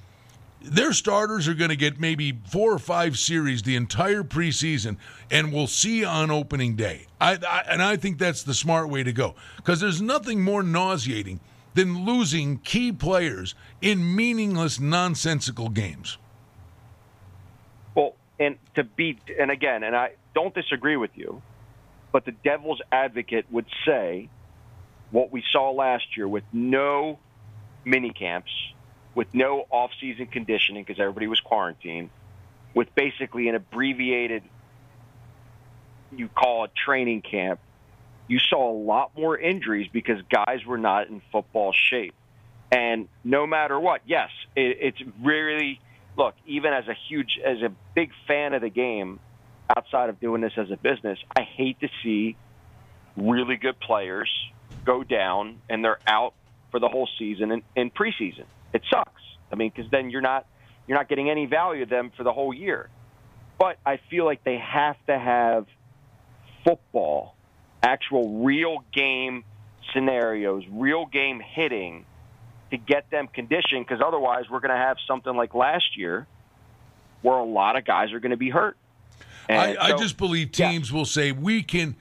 their 0.62 0.92
starters 0.92 1.46
are 1.46 1.54
going 1.54 1.70
to 1.70 1.76
get 1.76 2.00
maybe 2.00 2.38
four 2.48 2.72
or 2.72 2.78
five 2.78 3.18
series 3.18 3.62
the 3.62 3.76
entire 3.76 4.22
preseason, 4.22 4.96
and 5.30 5.52
we'll 5.52 5.66
see 5.66 6.04
on 6.04 6.30
opening 6.30 6.76
day. 6.76 7.06
I, 7.20 7.38
I 7.46 7.64
and 7.68 7.82
I 7.82 7.96
think 7.96 8.18
that's 8.18 8.42
the 8.42 8.54
smart 8.54 8.88
way 8.88 9.02
to 9.02 9.12
go 9.12 9.34
because 9.56 9.80
there's 9.80 10.00
nothing 10.00 10.40
more 10.40 10.62
nauseating 10.62 11.40
than 11.78 12.04
losing 12.04 12.58
key 12.58 12.90
players 12.90 13.54
in 13.80 14.16
meaningless, 14.16 14.80
nonsensical 14.80 15.68
games. 15.68 16.18
Well, 17.94 18.16
and 18.40 18.56
to 18.74 18.82
be, 18.82 19.16
and 19.38 19.52
again, 19.52 19.84
and 19.84 19.94
I 19.94 20.14
don't 20.34 20.52
disagree 20.52 20.96
with 20.96 21.12
you, 21.14 21.40
but 22.10 22.24
the 22.24 22.32
devil's 22.32 22.80
advocate 22.90 23.46
would 23.52 23.66
say 23.86 24.28
what 25.12 25.30
we 25.30 25.44
saw 25.52 25.70
last 25.70 26.16
year 26.16 26.26
with 26.26 26.42
no 26.52 27.20
mini 27.84 28.10
camps, 28.10 28.50
with 29.14 29.32
no 29.32 29.64
off-season 29.70 30.26
conditioning 30.26 30.82
because 30.82 30.98
everybody 30.98 31.28
was 31.28 31.38
quarantined, 31.38 32.10
with 32.74 32.92
basically 32.96 33.48
an 33.48 33.54
abbreviated, 33.54 34.42
you 36.10 36.26
call 36.26 36.64
it 36.64 36.72
training 36.74 37.22
camp, 37.22 37.60
you 38.28 38.38
saw 38.38 38.70
a 38.70 38.76
lot 38.76 39.12
more 39.16 39.36
injuries 39.36 39.88
because 39.92 40.18
guys 40.30 40.64
were 40.66 40.78
not 40.78 41.08
in 41.08 41.22
football 41.32 41.72
shape. 41.72 42.14
And 42.70 43.08
no 43.24 43.46
matter 43.46 43.80
what, 43.80 44.02
yes, 44.06 44.28
it, 44.54 44.76
it's 44.80 45.02
really 45.22 45.80
look. 46.16 46.34
Even 46.46 46.74
as 46.74 46.86
a 46.86 46.94
huge, 47.08 47.38
as 47.44 47.62
a 47.62 47.72
big 47.94 48.10
fan 48.26 48.52
of 48.52 48.60
the 48.60 48.68
game, 48.68 49.18
outside 49.74 50.10
of 50.10 50.20
doing 50.20 50.42
this 50.42 50.52
as 50.56 50.70
a 50.70 50.76
business, 50.76 51.18
I 51.36 51.42
hate 51.42 51.80
to 51.80 51.88
see 52.02 52.36
really 53.16 53.56
good 53.56 53.80
players 53.80 54.30
go 54.84 55.02
down 55.02 55.58
and 55.68 55.82
they're 55.82 55.98
out 56.06 56.34
for 56.70 56.78
the 56.78 56.88
whole 56.88 57.08
season 57.18 57.50
in, 57.50 57.62
in 57.74 57.90
preseason. 57.90 58.44
It 58.74 58.82
sucks. 58.90 59.22
I 59.50 59.56
mean, 59.56 59.72
because 59.74 59.90
then 59.90 60.10
you're 60.10 60.20
not 60.20 60.46
you're 60.86 60.98
not 60.98 61.08
getting 61.08 61.30
any 61.30 61.46
value 61.46 61.82
of 61.82 61.88
them 61.88 62.12
for 62.16 62.22
the 62.22 62.32
whole 62.32 62.52
year. 62.52 62.90
But 63.58 63.78
I 63.84 63.98
feel 64.10 64.24
like 64.24 64.44
they 64.44 64.58
have 64.58 64.96
to 65.06 65.18
have 65.18 65.66
football 66.64 67.34
actual 67.88 68.44
real 68.44 68.85
game 68.92 69.44
scenarios, 69.92 70.62
real 70.70 71.07
game 71.07 71.40
hitting 71.40 72.05
to 72.70 72.77
get 72.77 73.11
them 73.11 73.29
conditioned 73.29 73.87
because 73.87 74.03
otherwise 74.05 74.44
we're 74.51 74.61
going 74.61 74.74
to 74.74 74.77
have 74.77 74.98
something 75.07 75.35
like 75.35 75.55
last 75.55 75.96
year 75.96 76.27
where 77.22 77.37
a 77.37 77.44
lot 77.44 77.77
of 77.77 77.85
guys 77.87 78.12
are 78.12 78.20
going 78.20 78.31
to 78.31 78.37
be 78.37 78.51
hurt. 78.51 78.77
I, 79.48 79.72
so, 79.72 79.81
I, 79.81 79.96
just 79.96 80.18
believe 80.18 80.53
teams 80.53 80.90
yeah. 80.90 80.96
will 80.96 81.07
say 81.07 81.33
we 81.33 81.62
can, 81.62 81.96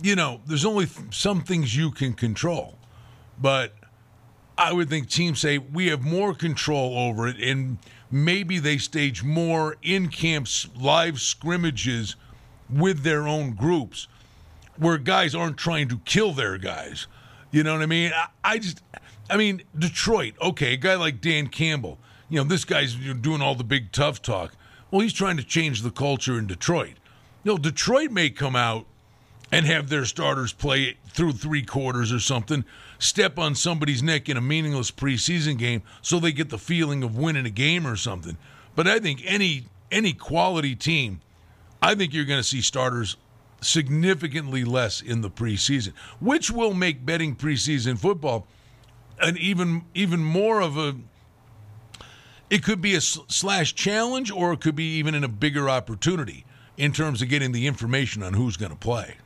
you 0.00 0.16
know, 0.16 0.40
there's 0.46 0.64
only 0.64 0.88
some 1.10 1.42
things 1.42 1.76
you 1.76 1.90
can 1.90 2.14
control, 2.14 2.78
but 3.38 3.74
I 4.56 4.72
would 4.72 4.88
think 4.88 5.10
teams 5.10 5.40
say 5.40 5.58
we 5.58 5.88
have 5.88 6.00
more 6.00 6.32
control 6.32 6.96
over 6.96 7.28
it, 7.28 7.36
and 7.36 7.76
maybe 8.10 8.58
they 8.58 8.78
stage 8.78 9.22
more 9.22 9.76
in 9.82 10.08
camps 10.08 10.68
live 10.74 11.20
scrimmages 11.20 12.16
with 12.70 13.02
their 13.02 13.28
own 13.28 13.52
groups 13.52 14.08
where 14.80 14.98
guys 14.98 15.34
aren't 15.34 15.58
trying 15.58 15.88
to 15.88 15.98
kill 15.98 16.32
their 16.32 16.58
guys. 16.58 17.06
You 17.50 17.62
know 17.62 17.74
what 17.74 17.82
I 17.82 17.86
mean? 17.86 18.12
I, 18.14 18.26
I 18.42 18.58
just, 18.58 18.82
I 19.28 19.36
mean, 19.36 19.62
Detroit, 19.78 20.34
okay, 20.40 20.72
a 20.72 20.76
guy 20.76 20.94
like 20.94 21.20
Dan 21.20 21.48
Campbell, 21.48 21.98
you 22.28 22.38
know, 22.38 22.44
this 22.44 22.64
guy's 22.64 22.94
doing 22.94 23.42
all 23.42 23.54
the 23.54 23.64
big 23.64 23.92
tough 23.92 24.22
talk. 24.22 24.54
Well, 24.90 25.02
he's 25.02 25.12
trying 25.12 25.36
to 25.36 25.44
change 25.44 25.82
the 25.82 25.90
culture 25.90 26.38
in 26.38 26.46
Detroit. 26.46 26.94
You 27.44 27.52
know, 27.52 27.58
Detroit 27.58 28.10
may 28.10 28.30
come 28.30 28.56
out 28.56 28.86
and 29.52 29.66
have 29.66 29.88
their 29.88 30.04
starters 30.04 30.52
play 30.52 30.96
through 31.08 31.32
three 31.32 31.62
quarters 31.62 32.12
or 32.12 32.20
something, 32.20 32.64
step 32.98 33.38
on 33.38 33.54
somebody's 33.54 34.02
neck 34.02 34.28
in 34.28 34.36
a 34.36 34.40
meaningless 34.40 34.90
preseason 34.90 35.58
game 35.58 35.82
so 36.00 36.18
they 36.18 36.32
get 36.32 36.48
the 36.48 36.58
feeling 36.58 37.02
of 37.02 37.18
winning 37.18 37.46
a 37.46 37.50
game 37.50 37.86
or 37.86 37.96
something. 37.96 38.36
But 38.74 38.86
I 38.86 38.98
think 38.98 39.22
any 39.26 39.66
any 39.90 40.12
quality 40.12 40.76
team, 40.76 41.20
I 41.82 41.96
think 41.96 42.14
you're 42.14 42.24
going 42.24 42.38
to 42.38 42.48
see 42.48 42.60
starters 42.60 43.16
significantly 43.60 44.64
less 44.64 45.00
in 45.00 45.20
the 45.20 45.30
preseason, 45.30 45.92
which 46.18 46.50
will 46.50 46.74
make 46.74 47.04
betting 47.04 47.36
preseason 47.36 47.98
football 47.98 48.46
an 49.20 49.36
even 49.36 49.84
even 49.94 50.20
more 50.20 50.60
of 50.60 50.78
a 50.78 50.96
it 52.48 52.64
could 52.64 52.80
be 52.80 52.94
a 52.94 53.00
slash 53.00 53.74
challenge 53.74 54.30
or 54.30 54.52
it 54.52 54.60
could 54.60 54.74
be 54.74 54.96
even 54.96 55.14
in 55.14 55.22
a 55.22 55.28
bigger 55.28 55.68
opportunity 55.68 56.44
in 56.76 56.92
terms 56.92 57.22
of 57.22 57.28
getting 57.28 57.52
the 57.52 57.66
information 57.66 58.22
on 58.22 58.32
who's 58.34 58.56
going 58.56 58.72
to 58.72 58.78
play. 58.78 59.16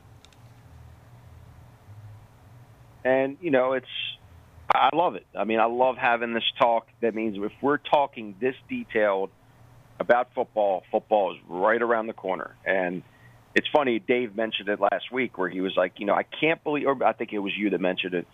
And 3.03 3.37
you 3.41 3.51
know, 3.51 3.73
it's 3.73 3.87
I 4.73 4.89
love 4.93 5.15
it. 5.15 5.25
I 5.37 5.43
mean, 5.43 5.59
I 5.59 5.65
love 5.65 5.97
having 5.97 6.33
this 6.33 6.43
talk. 6.59 6.87
That 7.01 7.15
means 7.15 7.37
if 7.39 7.51
we're 7.61 7.77
talking 7.77 8.35
this 8.39 8.55
detailed 8.67 9.29
about 9.99 10.33
football, 10.33 10.83
football 10.91 11.33
is 11.33 11.39
right 11.47 11.81
around 11.81 12.07
the 12.07 12.13
corner 12.13 12.55
and 12.65 13.01
it's 13.55 13.67
funny. 13.73 13.99
Dave 13.99 14.35
mentioned 14.35 14.69
it 14.69 14.79
last 14.79 15.11
week 15.11 15.37
where 15.37 15.49
he 15.49 15.61
was 15.61 15.73
like, 15.77 15.93
you 15.97 16.05
know, 16.05 16.13
I 16.13 16.23
can't 16.23 16.63
believe, 16.63 16.87
or 16.87 17.03
I 17.03 17.13
think 17.13 17.31
it 17.33 17.39
was 17.39 17.53
you 17.57 17.69
that 17.69 17.79
mentioned 17.79 18.13
it, 18.13 18.27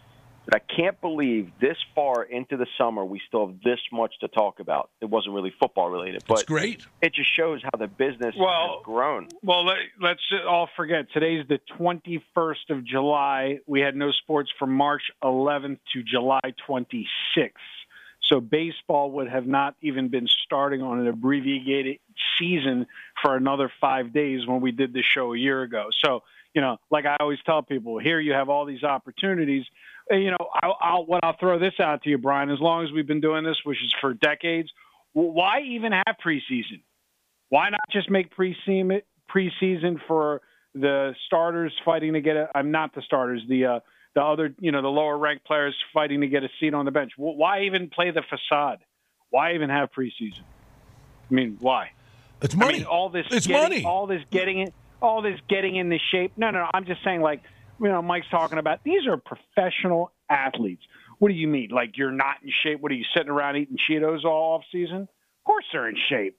but 0.45 0.55
I 0.55 0.75
can't 0.75 0.99
believe 0.99 1.51
this 1.61 1.77
far 1.93 2.23
into 2.23 2.57
the 2.57 2.65
summer 2.77 3.05
we 3.05 3.21
still 3.27 3.47
have 3.47 3.57
this 3.63 3.79
much 3.91 4.13
to 4.21 4.27
talk 4.27 4.59
about. 4.59 4.89
It 4.99 5.05
wasn't 5.05 5.35
really 5.35 5.53
football 5.59 5.91
related, 5.91 6.23
but 6.27 6.39
it's 6.39 6.43
great. 6.43 6.83
It 7.01 7.13
just 7.13 7.29
shows 7.35 7.61
how 7.63 7.77
the 7.77 7.87
business 7.87 8.33
well, 8.37 8.77
has 8.77 8.83
grown. 8.83 9.27
Well, 9.43 9.65
let, 9.65 9.77
us 10.03 10.17
all 10.47 10.67
forget 10.75 11.05
today's 11.13 11.45
the 11.47 11.59
21st 11.79 12.71
of 12.71 12.83
July. 12.83 13.59
We 13.67 13.81
had 13.81 13.95
no 13.95 14.11
sports 14.11 14.49
from 14.57 14.71
March 14.71 15.03
11th 15.23 15.77
to 15.93 16.03
July 16.03 16.41
26th. 16.67 17.51
So 18.31 18.39
baseball 18.39 19.11
would 19.11 19.27
have 19.27 19.45
not 19.45 19.75
even 19.81 20.07
been 20.07 20.27
starting 20.45 20.81
on 20.81 20.99
an 21.01 21.07
abbreviated 21.07 21.99
season 22.39 22.87
for 23.21 23.35
another 23.35 23.69
five 23.81 24.13
days 24.13 24.47
when 24.47 24.61
we 24.61 24.71
did 24.71 24.93
the 24.93 25.03
show 25.03 25.33
a 25.33 25.37
year 25.37 25.63
ago. 25.63 25.87
So, 25.91 26.23
you 26.53 26.61
know, 26.61 26.77
like 26.89 27.05
I 27.05 27.17
always 27.19 27.39
tell 27.45 27.61
people, 27.61 27.99
here 27.99 28.21
you 28.21 28.31
have 28.31 28.47
all 28.47 28.65
these 28.65 28.83
opportunities. 28.83 29.65
You 30.09 30.31
know, 30.31 30.49
I'll, 30.63 30.77
I'll 30.79 31.05
what 31.05 31.25
I'll 31.25 31.35
throw 31.37 31.59
this 31.59 31.73
out 31.81 32.03
to 32.03 32.09
you, 32.09 32.17
Brian. 32.17 32.49
As 32.49 32.59
long 32.61 32.85
as 32.85 32.91
we've 32.93 33.07
been 33.07 33.19
doing 33.21 33.43
this, 33.43 33.57
which 33.65 33.83
is 33.83 33.93
for 33.99 34.13
decades, 34.13 34.69
why 35.11 35.61
even 35.61 35.91
have 35.91 36.15
preseason? 36.25 36.81
Why 37.49 37.69
not 37.69 37.81
just 37.91 38.09
make 38.09 38.33
preseason 38.33 39.01
preseason 39.29 39.99
for 40.07 40.41
the 40.73 41.13
starters 41.25 41.73
fighting 41.83 42.13
to 42.13 42.21
get 42.21 42.37
it? 42.37 42.47
I'm 42.55 42.71
not 42.71 42.95
the 42.95 43.01
starters. 43.01 43.41
The 43.49 43.65
uh, 43.65 43.79
the 44.15 44.21
other, 44.21 44.53
you 44.59 44.71
know, 44.71 44.81
the 44.81 44.87
lower 44.87 45.17
ranked 45.17 45.45
players 45.45 45.75
fighting 45.93 46.21
to 46.21 46.27
get 46.27 46.43
a 46.43 46.49
seat 46.59 46.73
on 46.73 46.85
the 46.85 46.91
bench. 46.91 47.13
Why 47.17 47.63
even 47.63 47.89
play 47.89 48.11
the 48.11 48.23
facade? 48.29 48.79
Why 49.29 49.53
even 49.53 49.69
have 49.69 49.89
preseason? 49.91 50.41
I 51.29 51.33
mean, 51.33 51.57
why? 51.59 51.91
It's 52.41 52.55
money. 52.55 52.75
I 52.75 52.77
mean, 52.79 52.85
all 52.85 53.09
this. 53.09 53.25
It's 53.31 53.47
getting, 53.47 53.61
money. 53.61 53.85
All 53.85 54.07
this 54.07 54.21
getting 54.29 54.59
it. 54.59 54.73
All 55.01 55.21
this 55.21 55.39
getting 55.47 55.75
in 55.77 55.89
the 55.89 55.99
shape. 56.11 56.33
No, 56.37 56.51
no, 56.51 56.59
no. 56.59 56.69
I'm 56.73 56.85
just 56.85 57.03
saying, 57.03 57.21
like, 57.21 57.41
you 57.79 57.87
know, 57.87 58.01
Mike's 58.01 58.29
talking 58.29 58.57
about. 58.57 58.83
These 58.83 59.07
are 59.07 59.17
professional 59.17 60.11
athletes. 60.29 60.83
What 61.19 61.29
do 61.29 61.35
you 61.35 61.47
mean? 61.47 61.69
Like 61.69 61.97
you're 61.97 62.11
not 62.11 62.37
in 62.43 62.51
shape? 62.63 62.81
What 62.81 62.91
are 62.91 62.95
you 62.95 63.05
sitting 63.15 63.29
around 63.29 63.55
eating 63.55 63.77
Cheetos 63.89 64.25
all 64.25 64.55
off 64.55 64.63
season? 64.71 65.01
Of 65.01 65.43
course 65.45 65.65
they're 65.71 65.87
in 65.87 65.95
shape. 66.09 66.37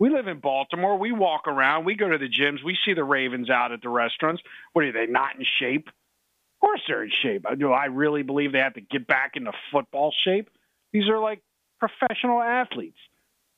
We 0.00 0.10
live 0.10 0.26
in 0.28 0.40
Baltimore. 0.40 0.98
We 0.98 1.12
walk 1.12 1.46
around. 1.46 1.84
We 1.84 1.94
go 1.94 2.08
to 2.08 2.18
the 2.18 2.28
gyms. 2.28 2.64
We 2.64 2.76
see 2.84 2.94
the 2.94 3.04
Ravens 3.04 3.50
out 3.50 3.72
at 3.72 3.82
the 3.82 3.88
restaurants. 3.88 4.42
What 4.72 4.84
are 4.84 4.92
they 4.92 5.06
not 5.06 5.36
in 5.36 5.44
shape? 5.60 5.88
Of 6.58 6.66
course 6.66 6.80
they're 6.88 7.04
in 7.04 7.10
shape. 7.22 7.46
I 7.48 7.54
do 7.54 7.72
I 7.72 7.86
really 7.86 8.22
believe 8.22 8.52
they 8.52 8.58
have 8.58 8.74
to 8.74 8.80
get 8.80 9.06
back 9.06 9.32
into 9.36 9.52
football 9.72 10.12
shape? 10.24 10.50
These 10.92 11.08
are 11.08 11.18
like 11.18 11.40
professional 11.78 12.42
athletes. 12.42 12.98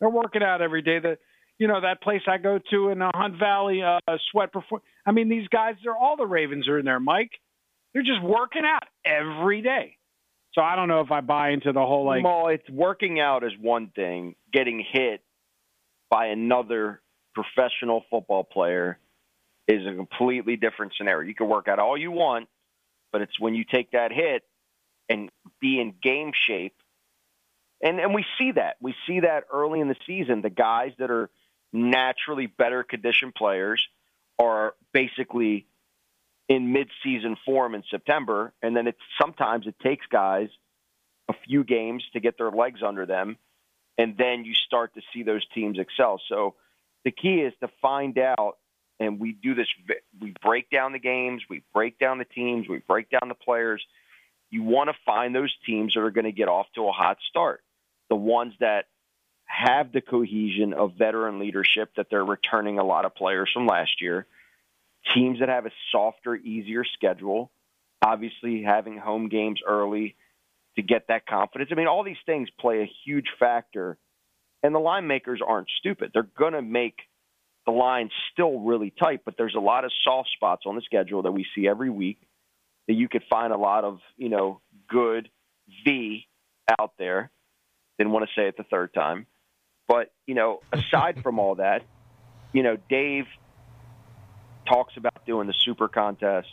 They're 0.00 0.10
working 0.10 0.42
out 0.42 0.60
every 0.60 0.82
day. 0.82 0.98
That 0.98 1.18
you 1.58 1.66
know 1.66 1.80
that 1.80 2.02
place 2.02 2.22
I 2.26 2.36
go 2.36 2.58
to 2.70 2.88
in 2.90 3.00
uh, 3.00 3.10
Hunt 3.14 3.38
Valley, 3.38 3.82
uh, 3.82 3.98
Sweat 4.30 4.52
Perform. 4.52 4.82
I 5.06 5.12
mean, 5.12 5.30
these 5.30 5.48
guys, 5.48 5.76
they're 5.82 5.96
all 5.96 6.16
the 6.16 6.26
Ravens 6.26 6.68
are 6.68 6.78
in 6.78 6.84
there, 6.84 7.00
Mike. 7.00 7.32
They're 7.94 8.02
just 8.02 8.22
working 8.22 8.62
out 8.64 8.84
every 9.04 9.62
day. 9.62 9.96
So 10.52 10.62
I 10.62 10.76
don't 10.76 10.88
know 10.88 11.00
if 11.00 11.10
I 11.10 11.20
buy 11.20 11.50
into 11.50 11.72
the 11.72 11.80
whole 11.80 12.04
like. 12.04 12.24
Well, 12.24 12.48
it's 12.48 12.68
working 12.68 13.18
out 13.20 13.44
is 13.44 13.52
one 13.60 13.92
thing. 13.94 14.34
Getting 14.52 14.84
hit 14.92 15.22
by 16.10 16.26
another 16.26 17.00
professional 17.34 18.04
football 18.10 18.44
player 18.44 18.98
is 19.68 19.86
a 19.86 19.94
completely 19.94 20.56
different 20.56 20.92
scenario. 20.98 21.28
You 21.28 21.34
can 21.34 21.48
work 21.48 21.68
out 21.68 21.78
all 21.78 21.96
you 21.96 22.10
want, 22.10 22.48
but 23.12 23.22
it's 23.22 23.38
when 23.38 23.54
you 23.54 23.64
take 23.64 23.92
that 23.92 24.12
hit 24.12 24.42
and 25.08 25.30
be 25.60 25.80
in 25.80 25.94
game 26.02 26.32
shape. 26.46 26.74
And 27.82 27.98
and 27.98 28.14
we 28.14 28.24
see 28.38 28.52
that. 28.52 28.76
We 28.80 28.94
see 29.06 29.20
that 29.20 29.44
early 29.52 29.80
in 29.80 29.88
the 29.88 29.96
season. 30.06 30.42
The 30.42 30.50
guys 30.50 30.92
that 30.98 31.10
are 31.10 31.30
naturally 31.72 32.46
better 32.46 32.82
conditioned 32.82 33.34
players 33.34 33.86
are 34.38 34.74
basically 34.92 35.66
in 36.48 36.72
mid-season 36.72 37.36
form 37.44 37.74
in 37.74 37.84
September, 37.90 38.52
and 38.60 38.76
then 38.76 38.88
it's 38.88 38.98
sometimes 39.20 39.66
it 39.66 39.78
takes 39.80 40.04
guys 40.06 40.48
a 41.28 41.34
few 41.46 41.62
games 41.62 42.02
to 42.12 42.20
get 42.20 42.36
their 42.38 42.50
legs 42.50 42.80
under 42.82 43.06
them, 43.06 43.36
and 43.96 44.16
then 44.18 44.44
you 44.44 44.54
start 44.54 44.92
to 44.94 45.00
see 45.12 45.22
those 45.22 45.46
teams 45.54 45.78
excel. 45.78 46.20
So 46.28 46.56
the 47.04 47.12
key 47.12 47.40
is 47.40 47.52
to 47.60 47.68
find 47.80 48.18
out, 48.18 48.58
and 49.00 49.18
we 49.18 49.32
do 49.32 49.54
this. 49.54 49.66
We 50.20 50.34
break 50.42 50.70
down 50.70 50.92
the 50.92 50.98
games, 51.00 51.42
we 51.50 51.62
break 51.74 51.98
down 51.98 52.18
the 52.18 52.24
teams, 52.24 52.68
we 52.68 52.78
break 52.86 53.10
down 53.10 53.28
the 53.28 53.34
players. 53.34 53.82
You 54.50 54.62
want 54.62 54.90
to 54.90 54.96
find 55.04 55.34
those 55.34 55.54
teams 55.66 55.94
that 55.94 56.00
are 56.00 56.10
going 56.10 56.24
to 56.24 56.32
get 56.32 56.48
off 56.48 56.66
to 56.76 56.86
a 56.86 56.92
hot 56.92 57.18
start, 57.28 57.62
the 58.08 58.16
ones 58.16 58.54
that 58.60 58.86
have 59.44 59.90
the 59.92 60.00
cohesion 60.00 60.74
of 60.74 60.92
veteran 60.96 61.40
leadership 61.40 61.90
that 61.96 62.06
they're 62.10 62.24
returning 62.24 62.78
a 62.78 62.84
lot 62.84 63.04
of 63.04 63.14
players 63.16 63.50
from 63.52 63.66
last 63.66 64.00
year 64.00 64.26
teams 65.14 65.40
that 65.40 65.48
have 65.48 65.66
a 65.66 65.70
softer, 65.92 66.36
easier 66.36 66.84
schedule, 66.84 67.50
obviously 68.02 68.62
having 68.62 68.98
home 68.98 69.28
games 69.28 69.60
early 69.66 70.16
to 70.76 70.82
get 70.82 71.08
that 71.08 71.26
confidence. 71.26 71.70
I 71.72 71.74
mean, 71.74 71.86
all 71.86 72.04
these 72.04 72.16
things 72.26 72.48
play 72.58 72.82
a 72.82 72.90
huge 73.04 73.26
factor. 73.38 73.98
And 74.62 74.74
the 74.74 74.78
line 74.78 75.06
makers 75.06 75.40
aren't 75.46 75.68
stupid. 75.78 76.10
They're 76.12 76.28
going 76.38 76.52
to 76.52 76.62
make 76.62 76.96
the 77.66 77.72
line's 77.72 78.12
still 78.32 78.60
really 78.60 78.92
tight, 78.98 79.20
but 79.24 79.34
there's 79.36 79.54
a 79.54 79.60
lot 79.60 79.84
of 79.84 79.92
soft 80.02 80.30
spots 80.34 80.62
on 80.66 80.76
the 80.76 80.82
schedule 80.82 81.22
that 81.22 81.32
we 81.32 81.46
see 81.54 81.68
every 81.68 81.90
week 81.90 82.18
that 82.88 82.94
you 82.94 83.08
could 83.08 83.22
find 83.28 83.52
a 83.52 83.58
lot 83.58 83.84
of, 83.84 84.00
you 84.16 84.28
know, 84.28 84.60
good 84.88 85.28
V 85.84 86.26
out 86.78 86.94
there. 86.98 87.30
Didn't 87.98 88.12
want 88.12 88.28
to 88.28 88.40
say 88.40 88.48
it 88.48 88.56
the 88.56 88.64
third 88.64 88.94
time. 88.94 89.26
But, 89.86 90.12
you 90.26 90.34
know, 90.34 90.60
aside 90.72 91.22
from 91.22 91.38
all 91.38 91.56
that, 91.56 91.82
you 92.52 92.62
know, 92.62 92.76
Dave 92.88 93.26
talks 94.68 94.96
about 94.96 95.26
doing 95.26 95.46
the 95.46 95.54
super 95.64 95.88
contest 95.88 96.48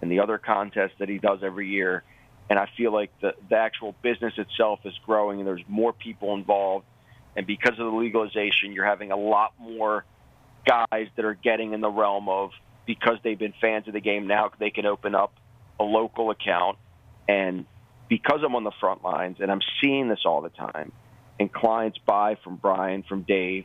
and 0.00 0.10
the 0.10 0.20
other 0.20 0.38
contests 0.38 0.94
that 0.98 1.08
he 1.08 1.18
does 1.18 1.40
every 1.42 1.68
year. 1.68 2.02
And 2.50 2.58
I 2.58 2.68
feel 2.76 2.92
like 2.92 3.10
the, 3.20 3.34
the 3.48 3.56
actual 3.56 3.94
business 4.02 4.34
itself 4.36 4.80
is 4.84 4.94
growing 5.06 5.38
and 5.38 5.46
there's 5.46 5.64
more 5.68 5.92
people 5.92 6.34
involved. 6.34 6.84
And 7.36 7.46
because 7.46 7.78
of 7.78 7.86
the 7.86 7.96
legalization, 7.96 8.72
you're 8.72 8.84
having 8.84 9.10
a 9.10 9.16
lot 9.16 9.52
more 9.58 10.04
guys 10.66 11.08
that 11.16 11.24
are 11.24 11.34
getting 11.34 11.72
in 11.72 11.80
the 11.80 11.90
realm 11.90 12.28
of 12.28 12.50
because 12.86 13.18
they've 13.22 13.38
been 13.38 13.54
fans 13.60 13.86
of 13.86 13.94
the 13.94 14.00
game 14.00 14.26
now, 14.26 14.50
they 14.58 14.70
can 14.70 14.86
open 14.86 15.14
up 15.14 15.32
a 15.78 15.84
local 15.84 16.30
account. 16.30 16.78
And 17.28 17.66
because 18.08 18.40
I'm 18.44 18.54
on 18.54 18.64
the 18.64 18.72
front 18.80 19.02
lines 19.04 19.38
and 19.40 19.50
I'm 19.50 19.60
seeing 19.80 20.08
this 20.08 20.20
all 20.24 20.42
the 20.42 20.50
time, 20.50 20.92
and 21.38 21.52
clients 21.52 21.98
buy 21.98 22.36
from 22.44 22.56
Brian, 22.56 23.02
from 23.02 23.22
Dave, 23.22 23.64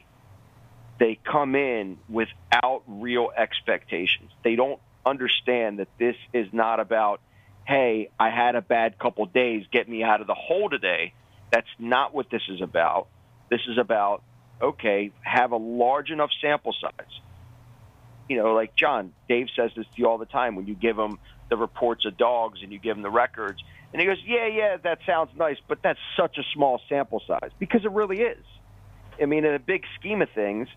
they 1.00 1.20
come 1.24 1.56
in 1.56 1.98
without 2.10 2.84
real 2.88 3.30
expectations. 3.36 4.32
They 4.44 4.56
don't 4.56 4.80
understand 5.06 5.80
that 5.80 5.90
this 6.00 6.16
is 6.34 6.48
not 6.52 6.80
about, 6.80 7.22
hey, 7.66 8.10
I 8.20 8.30
had 8.30 8.56
a 8.56 8.62
bad 8.62 8.98
couple 8.98 9.26
days, 9.26 9.66
get 9.72 9.88
me 9.88 10.04
out 10.04 10.22
of 10.22 10.28
the 10.28 10.34
hole 10.34 10.70
today. 10.70 11.14
That's 11.52 11.68
not 11.78 12.14
what 12.14 12.30
this 12.30 12.42
is 12.50 12.62
about. 12.62 13.08
This 13.50 13.62
is 13.70 13.78
about, 13.78 14.24
okay, 14.62 15.12
have 15.22 15.52
a 15.52 15.58
large 15.58 16.10
enough 16.10 16.32
sample 16.42 16.74
size. 16.80 17.22
You 18.30 18.38
know, 18.38 18.54
like 18.54 18.76
John, 18.76 19.14
Dave 19.30 19.48
says 19.56 19.72
this 19.76 19.86
to 19.86 19.92
you 19.96 20.08
all 20.08 20.18
the 20.18 20.26
time 20.26 20.56
when 20.56 20.68
you 20.68 20.76
give 20.76 20.98
him 20.98 21.20
the 21.50 21.58
reports 21.58 22.06
of 22.06 22.18
dogs 22.18 22.60
and 22.62 22.72
you 22.72 22.80
give 22.80 22.98
him 22.98 23.04
the 23.04 23.10
records. 23.10 23.64
And 23.94 24.02
he 24.02 24.06
goes, 24.06 24.18
yeah, 24.26 24.48
yeah, 24.48 24.78
that 24.84 25.00
sounds 25.06 25.30
nice, 25.38 25.58
but 25.68 25.80
that's 25.82 26.00
such 26.20 26.38
a 26.38 26.44
small 26.54 26.82
sample 26.90 27.22
size 27.26 27.52
because 27.58 27.86
it 27.86 27.92
really 27.92 28.22
is. 28.22 28.44
I 29.22 29.26
mean, 29.26 29.46
in 29.46 29.54
a 29.54 29.60
big 29.60 29.84
scheme 29.98 30.22
of 30.22 30.30
things, 30.36 30.68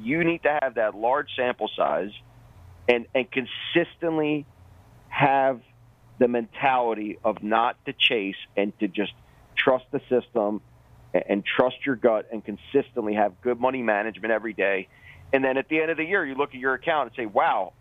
you 0.00 0.22
need 0.24 0.44
to 0.44 0.58
have 0.62 0.76
that 0.76 0.94
large 0.94 1.28
sample 1.36 1.68
size 1.76 2.12
and, 2.88 3.06
and 3.14 3.26
consistently 3.30 4.46
have 5.08 5.60
the 6.18 6.28
mentality 6.28 7.18
of 7.24 7.42
not 7.42 7.76
to 7.84 7.92
chase 7.92 8.36
and 8.56 8.78
to 8.78 8.88
just 8.88 9.12
trust 9.56 9.84
the 9.90 10.00
system 10.08 10.60
and, 11.14 11.44
trust 11.44 11.76
your 11.84 11.96
gut 11.96 12.28
and 12.32 12.42
consistently 12.44 13.14
have 13.14 13.40
good 13.42 13.60
money 13.60 13.82
management 13.82 14.32
every 14.32 14.52
day. 14.52 14.88
And 15.32 15.44
then 15.44 15.56
at 15.56 15.68
the 15.68 15.80
end 15.80 15.90
of 15.90 15.96
the 15.96 16.04
year, 16.04 16.24
you 16.24 16.34
look 16.34 16.50
at 16.50 16.60
your 16.60 16.74
account 16.74 17.08
and 17.08 17.16
say, 17.16 17.26
wow, 17.26 17.72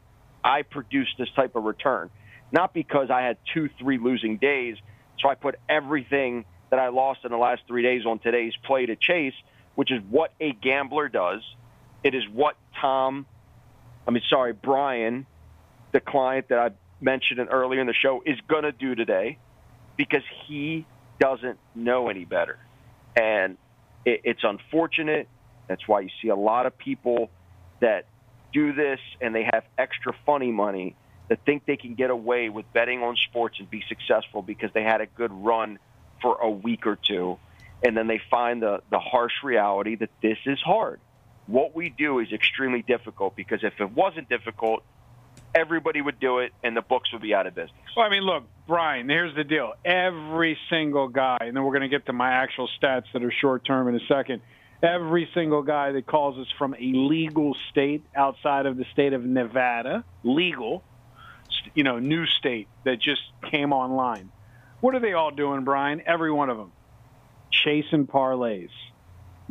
I 0.43 0.63
produced 0.63 1.17
this 1.17 1.29
type 1.35 1.55
of 1.55 1.63
return. 1.63 2.09
Not 2.51 2.73
because 2.73 3.09
I 3.09 3.21
had 3.21 3.37
two, 3.53 3.69
three 3.79 3.97
losing 3.97 4.37
days, 4.37 4.77
so 5.19 5.29
I 5.29 5.35
put 5.35 5.55
everything 5.69 6.45
that 6.69 6.79
I 6.79 6.89
lost 6.89 7.21
in 7.23 7.31
the 7.31 7.37
last 7.37 7.61
three 7.67 7.83
days 7.83 8.05
on 8.05 8.19
today's 8.19 8.53
play 8.63 8.85
to 8.85 8.95
chase, 8.95 9.33
which 9.75 9.91
is 9.91 10.01
what 10.09 10.33
a 10.39 10.51
gambler 10.51 11.07
does– 11.09 11.41
it 12.03 12.15
is 12.15 12.23
what 12.31 12.55
Tom, 12.79 13.25
I 14.07 14.11
mean, 14.11 14.23
sorry, 14.29 14.53
Brian, 14.53 15.25
the 15.91 15.99
client 15.99 16.49
that 16.49 16.59
I 16.59 16.69
mentioned 16.99 17.47
earlier 17.51 17.81
in 17.81 17.87
the 17.87 17.93
show, 17.93 18.23
is 18.25 18.39
going 18.47 18.63
to 18.63 18.71
do 18.71 18.95
today 18.95 19.37
because 19.97 20.23
he 20.47 20.85
doesn't 21.19 21.59
know 21.75 22.09
any 22.09 22.25
better. 22.25 22.57
And 23.15 23.57
it, 24.05 24.21
it's 24.23 24.43
unfortunate. 24.43 25.27
That's 25.67 25.87
why 25.87 26.01
you 26.01 26.09
see 26.21 26.29
a 26.29 26.35
lot 26.35 26.65
of 26.65 26.77
people 26.77 27.29
that 27.79 28.05
do 28.53 28.73
this 28.73 28.99
and 29.21 29.33
they 29.33 29.43
have 29.43 29.63
extra 29.77 30.13
funny 30.25 30.51
money 30.51 30.95
that 31.29 31.45
think 31.45 31.65
they 31.65 31.77
can 31.77 31.95
get 31.95 32.09
away 32.09 32.49
with 32.49 32.65
betting 32.73 33.01
on 33.01 33.15
sports 33.15 33.57
and 33.59 33.69
be 33.69 33.83
successful 33.87 34.41
because 34.41 34.71
they 34.73 34.83
had 34.83 35.01
a 35.01 35.05
good 35.05 35.31
run 35.31 35.79
for 36.21 36.37
a 36.41 36.49
week 36.49 36.85
or 36.85 36.97
two. 36.97 37.37
And 37.83 37.95
then 37.95 38.07
they 38.07 38.21
find 38.29 38.61
the, 38.61 38.81
the 38.91 38.99
harsh 38.99 39.33
reality 39.43 39.95
that 39.95 40.09
this 40.21 40.37
is 40.45 40.59
hard 40.59 40.99
what 41.47 41.75
we 41.75 41.89
do 41.89 42.19
is 42.19 42.31
extremely 42.31 42.81
difficult 42.81 43.35
because 43.35 43.63
if 43.63 43.73
it 43.79 43.91
wasn't 43.91 44.29
difficult, 44.29 44.83
everybody 45.55 46.01
would 46.01 46.19
do 46.19 46.39
it 46.39 46.53
and 46.63 46.75
the 46.75 46.81
books 46.81 47.11
would 47.13 47.21
be 47.21 47.33
out 47.33 47.47
of 47.47 47.55
business. 47.55 47.75
Well, 47.95 48.05
I 48.05 48.09
mean, 48.09 48.23
look, 48.23 48.43
Brian, 48.67 49.09
here's 49.09 49.35
the 49.35 49.43
deal. 49.43 49.73
Every 49.83 50.57
single 50.69 51.07
guy, 51.07 51.37
and 51.41 51.55
then 51.55 51.63
we're 51.63 51.77
going 51.77 51.89
to 51.89 51.95
get 51.95 52.05
to 52.07 52.13
my 52.13 52.31
actual 52.31 52.69
stats 52.81 53.05
that 53.13 53.23
are 53.23 53.31
short 53.31 53.65
term 53.65 53.87
in 53.87 53.95
a 53.95 54.05
second. 54.07 54.41
Every 54.83 55.29
single 55.33 55.61
guy 55.61 55.91
that 55.91 56.07
calls 56.07 56.37
us 56.39 56.47
from 56.57 56.73
a 56.73 56.79
legal 56.93 57.55
state 57.69 58.03
outside 58.15 58.65
of 58.65 58.77
the 58.77 58.85
state 58.93 59.13
of 59.13 59.23
Nevada, 59.23 60.03
legal, 60.23 60.83
you 61.75 61.83
know, 61.83 61.99
new 61.99 62.25
state 62.25 62.67
that 62.83 62.99
just 62.99 63.21
came 63.51 63.73
online. 63.73 64.31
What 64.79 64.95
are 64.95 64.99
they 64.99 65.13
all 65.13 65.31
doing, 65.31 65.63
Brian? 65.63 66.01
Every 66.05 66.31
one 66.31 66.49
of 66.49 66.57
them. 66.57 66.71
Chasing 67.51 68.07
parlays 68.07 68.69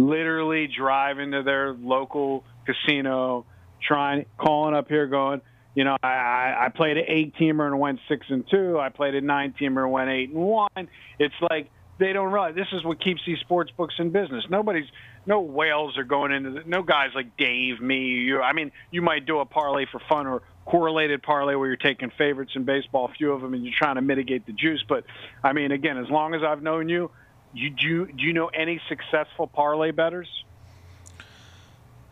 literally 0.01 0.67
driving 0.67 1.33
to 1.33 1.43
their 1.43 1.75
local 1.75 2.45
casino, 2.65 3.45
trying 3.83 4.25
calling 4.39 4.75
up 4.75 4.89
here, 4.89 5.07
going, 5.07 5.41
you 5.75 5.85
know, 5.85 5.97
I, 6.03 6.67
I 6.67 6.69
played 6.75 6.97
an 6.97 7.05
eight 7.07 7.35
teamer 7.37 7.67
and 7.67 7.79
went 7.79 8.01
six 8.09 8.27
and 8.29 8.45
two. 8.51 8.79
I 8.79 8.89
played 8.89 9.15
a 9.15 9.21
nine 9.21 9.55
teamer 9.59 9.85
and 9.85 9.93
went 9.93 10.11
eight 10.11 10.31
and 10.31 10.39
one. 10.39 10.89
It's 11.19 11.35
like 11.49 11.71
they 11.99 12.13
don't 12.13 12.33
realize 12.33 12.55
this 12.55 12.73
is 12.73 12.83
what 12.83 13.01
keeps 13.01 13.21
these 13.27 13.39
sports 13.41 13.71
books 13.77 13.95
in 13.99 14.11
business. 14.11 14.45
Nobody's, 14.49 14.89
no 15.27 15.41
whales 15.41 15.97
are 15.99 16.05
going 16.05 16.33
into 16.33 16.51
the, 16.51 16.63
no 16.67 16.83
guys 16.83 17.11
like 17.15 17.37
Dave, 17.37 17.81
me, 17.81 17.99
you. 17.99 18.41
I 18.41 18.53
mean, 18.53 18.73
you 18.91 19.03
might 19.03 19.27
do 19.27 19.39
a 19.39 19.45
parlay 19.45 19.87
for 19.87 20.01
fun 20.09 20.27
or 20.27 20.43
correlated 20.65 21.23
parlay 21.23 21.55
where 21.55 21.69
you're 21.69 21.77
taking 21.77 22.11
favorites 22.11 22.53
in 22.55 22.65
baseball, 22.65 23.07
a 23.07 23.15
few 23.15 23.33
of 23.33 23.43
them, 23.43 23.55
and 23.55 23.65
you're 23.65 23.75
trying 23.77 23.97
to 23.97 24.03
mitigate 24.03 24.47
the 24.47 24.53
juice. 24.53 24.83
But 24.89 25.05
I 25.45 25.53
mean, 25.53 25.73
again, 25.73 25.99
as 25.99 26.09
long 26.09 26.35
as 26.35 26.43
I've 26.43 26.63
known 26.63 26.89
you, 26.89 27.11
you, 27.53 27.71
do, 27.71 27.87
you, 27.87 28.07
do 28.07 28.23
you 28.23 28.33
know 28.33 28.47
any 28.49 28.81
successful 28.89 29.47
parlay 29.47 29.91
betters? 29.91 30.29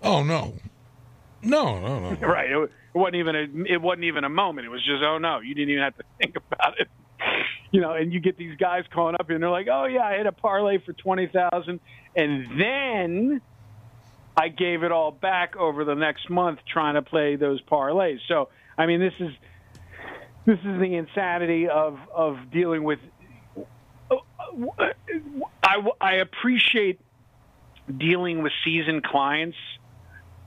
Oh 0.02 0.22
no, 0.22 0.54
no, 1.42 1.78
no, 1.78 2.10
no. 2.10 2.16
right. 2.26 2.50
It, 2.50 2.58
it, 2.58 2.70
wasn't 2.94 3.16
even 3.16 3.36
a. 3.36 3.72
It 3.72 3.80
wasn't 3.80 4.04
even 4.04 4.24
a 4.24 4.28
moment. 4.28 4.66
It 4.66 4.70
was 4.70 4.84
just, 4.84 5.02
oh 5.02 5.18
no, 5.18 5.40
you 5.40 5.54
didn't 5.54 5.70
even 5.70 5.82
have 5.82 5.96
to 5.96 6.04
think 6.20 6.36
about 6.36 6.80
it. 6.80 6.88
You 7.70 7.80
know, 7.80 7.92
and 7.92 8.12
you 8.12 8.20
get 8.20 8.38
these 8.38 8.56
guys 8.56 8.84
calling 8.92 9.14
up 9.18 9.28
and 9.28 9.42
they're 9.42 9.50
like, 9.50 9.68
oh 9.70 9.84
yeah, 9.84 10.02
I 10.02 10.16
hit 10.16 10.26
a 10.26 10.32
parlay 10.32 10.78
for 10.78 10.92
twenty 10.92 11.26
thousand, 11.26 11.80
and 12.16 12.60
then 12.60 13.40
I 14.36 14.48
gave 14.48 14.84
it 14.84 14.92
all 14.92 15.10
back 15.10 15.56
over 15.56 15.84
the 15.84 15.94
next 15.94 16.30
month 16.30 16.60
trying 16.70 16.94
to 16.94 17.02
play 17.02 17.36
those 17.36 17.60
parlays. 17.62 18.18
So 18.26 18.48
I 18.76 18.86
mean, 18.86 19.00
this 19.00 19.14
is 19.20 19.32
this 20.46 20.58
is 20.60 20.80
the 20.80 20.94
insanity 20.94 21.68
of 21.68 21.98
of 22.14 22.50
dealing 22.50 22.84
with 22.84 23.00
I, 25.62 25.86
I 26.00 26.14
appreciate 26.14 27.00
dealing 27.96 28.42
with 28.42 28.52
seasoned 28.64 29.04
clients. 29.04 29.56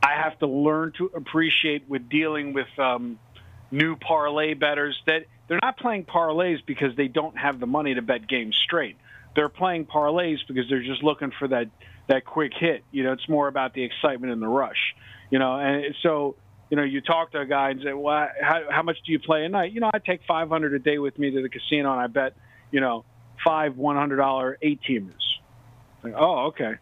I 0.03 0.13
have 0.23 0.37
to 0.39 0.47
learn 0.47 0.93
to 0.97 1.11
appreciate 1.13 1.87
with 1.87 2.09
dealing 2.09 2.53
with 2.53 2.67
um, 2.77 3.19
new 3.69 3.95
parlay 3.95 4.53
betters 4.53 4.99
that 5.05 5.25
they're 5.47 5.59
not 5.61 5.77
playing 5.77 6.05
parlays 6.05 6.65
because 6.65 6.95
they 6.95 7.07
don't 7.07 7.37
have 7.37 7.59
the 7.59 7.67
money 7.67 7.93
to 7.93 8.01
bet 8.01 8.27
games 8.27 8.55
straight. 8.63 8.97
They're 9.35 9.49
playing 9.49 9.85
parlays 9.85 10.39
because 10.47 10.65
they're 10.69 10.83
just 10.83 11.03
looking 11.03 11.31
for 11.37 11.47
that 11.49 11.67
that 12.07 12.25
quick 12.25 12.51
hit. 12.57 12.83
You 12.91 13.03
know, 13.03 13.13
it's 13.13 13.29
more 13.29 13.47
about 13.47 13.73
the 13.73 13.83
excitement 13.83 14.33
and 14.33 14.41
the 14.41 14.47
rush. 14.47 14.95
You 15.29 15.39
know, 15.39 15.57
and 15.57 15.95
so 16.01 16.35
you 16.69 16.77
know, 16.77 16.83
you 16.83 17.01
talk 17.01 17.33
to 17.33 17.39
a 17.41 17.45
guy 17.45 17.71
and 17.71 17.81
say, 17.83 17.93
"Well, 17.93 18.29
how, 18.41 18.63
how 18.69 18.81
much 18.81 18.97
do 19.05 19.11
you 19.11 19.19
play 19.19 19.45
a 19.45 19.49
night?" 19.49 19.73
You 19.73 19.81
know, 19.81 19.91
I 19.93 19.99
take 19.99 20.21
500 20.27 20.73
a 20.73 20.79
day 20.79 20.97
with 20.97 21.19
me 21.19 21.31
to 21.31 21.41
the 21.41 21.49
casino 21.49 21.91
and 21.91 21.99
I 21.99 22.07
bet, 22.07 22.33
you 22.71 22.79
know, 22.79 23.03
five 23.43 23.75
one 23.75 23.95
hundred 23.97 24.17
dollar 24.17 24.57
eight 24.61 24.79
teamers. 24.87 25.21
Like, 26.03 26.13
oh, 26.17 26.47
okay. 26.47 26.75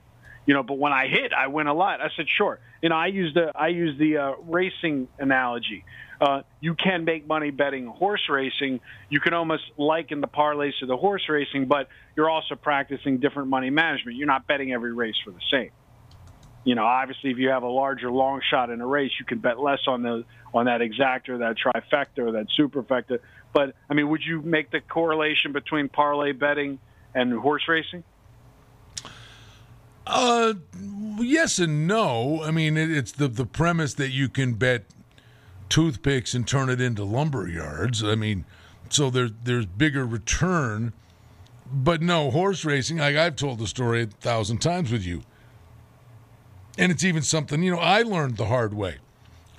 You 0.45 0.53
know, 0.53 0.63
but 0.63 0.77
when 0.77 0.93
I 0.93 1.07
hit, 1.07 1.33
I 1.33 1.47
win 1.47 1.67
a 1.67 1.73
lot. 1.73 2.01
I 2.01 2.09
said, 2.15 2.27
sure. 2.29 2.59
You 2.81 2.89
know, 2.89 2.95
I 2.95 3.07
use 3.07 3.33
the 3.33 3.51
I 3.55 3.67
use 3.67 3.97
the 3.99 4.17
uh, 4.17 4.31
racing 4.43 5.09
analogy. 5.17 5.83
Uh, 6.21 6.41
you 6.59 6.75
can 6.75 7.05
make 7.05 7.27
money 7.27 7.51
betting 7.51 7.87
horse 7.87 8.23
racing. 8.29 8.81
You 9.09 9.19
can 9.19 9.33
almost 9.33 9.63
liken 9.77 10.21
the 10.21 10.27
parlays 10.27 10.77
to 10.79 10.85
the 10.85 10.97
horse 10.97 11.23
racing, 11.29 11.67
but 11.67 11.87
you're 12.15 12.29
also 12.29 12.55
practicing 12.55 13.19
different 13.19 13.49
money 13.49 13.69
management. 13.69 14.17
You're 14.17 14.27
not 14.27 14.47
betting 14.47 14.73
every 14.73 14.93
race 14.93 15.15
for 15.23 15.31
the 15.31 15.41
same. 15.51 15.69
You 16.65 16.75
know, 16.75 16.85
obviously, 16.85 17.31
if 17.31 17.37
you 17.37 17.49
have 17.49 17.63
a 17.63 17.69
larger 17.69 18.11
long 18.11 18.41
shot 18.49 18.69
in 18.69 18.81
a 18.81 18.87
race, 18.87 19.11
you 19.19 19.25
can 19.25 19.39
bet 19.39 19.59
less 19.59 19.79
on 19.87 20.03
the 20.03 20.25
on 20.53 20.65
that 20.65 20.81
exacta, 20.81 21.29
or 21.29 21.37
that 21.39 21.55
trifecta, 21.57 22.19
or 22.19 22.31
that 22.33 22.47
superfecta. 22.57 23.19
But 23.53 23.75
I 23.89 23.93
mean, 23.93 24.09
would 24.09 24.21
you 24.23 24.41
make 24.41 24.71
the 24.71 24.81
correlation 24.81 25.51
between 25.51 25.89
parlay 25.89 26.33
betting 26.33 26.79
and 27.13 27.33
horse 27.33 27.63
racing? 27.67 28.03
Uh, 30.09 30.53
yes 31.19 31.59
and 31.59 31.87
no. 31.87 32.43
I 32.43 32.51
mean, 32.51 32.75
it, 32.77 32.91
it's 32.91 33.11
the 33.11 33.27
the 33.27 33.45
premise 33.45 33.93
that 33.95 34.09
you 34.09 34.27
can 34.27 34.53
bet 34.53 34.85
toothpicks 35.69 36.33
and 36.33 36.47
turn 36.47 36.69
it 36.69 36.81
into 36.81 37.03
lumber 37.03 37.47
yards. 37.47 38.03
I 38.03 38.15
mean, 38.15 38.45
so 38.89 39.09
there's 39.09 39.31
there's 39.43 39.65
bigger 39.65 40.05
return. 40.05 40.93
But 41.71 42.01
no, 42.01 42.31
horse 42.31 42.65
racing, 42.65 42.97
like 42.97 43.15
I've 43.15 43.35
told 43.35 43.59
the 43.59 43.67
story 43.67 44.01
a 44.01 44.07
thousand 44.07 44.57
times 44.57 44.91
with 44.91 45.05
you. 45.05 45.21
And 46.79 46.91
it's 46.91 47.03
even 47.03 47.21
something, 47.21 47.61
you 47.61 47.71
know, 47.71 47.79
I 47.79 48.01
learned 48.01 48.37
the 48.37 48.45
hard 48.45 48.73
way. 48.73 48.97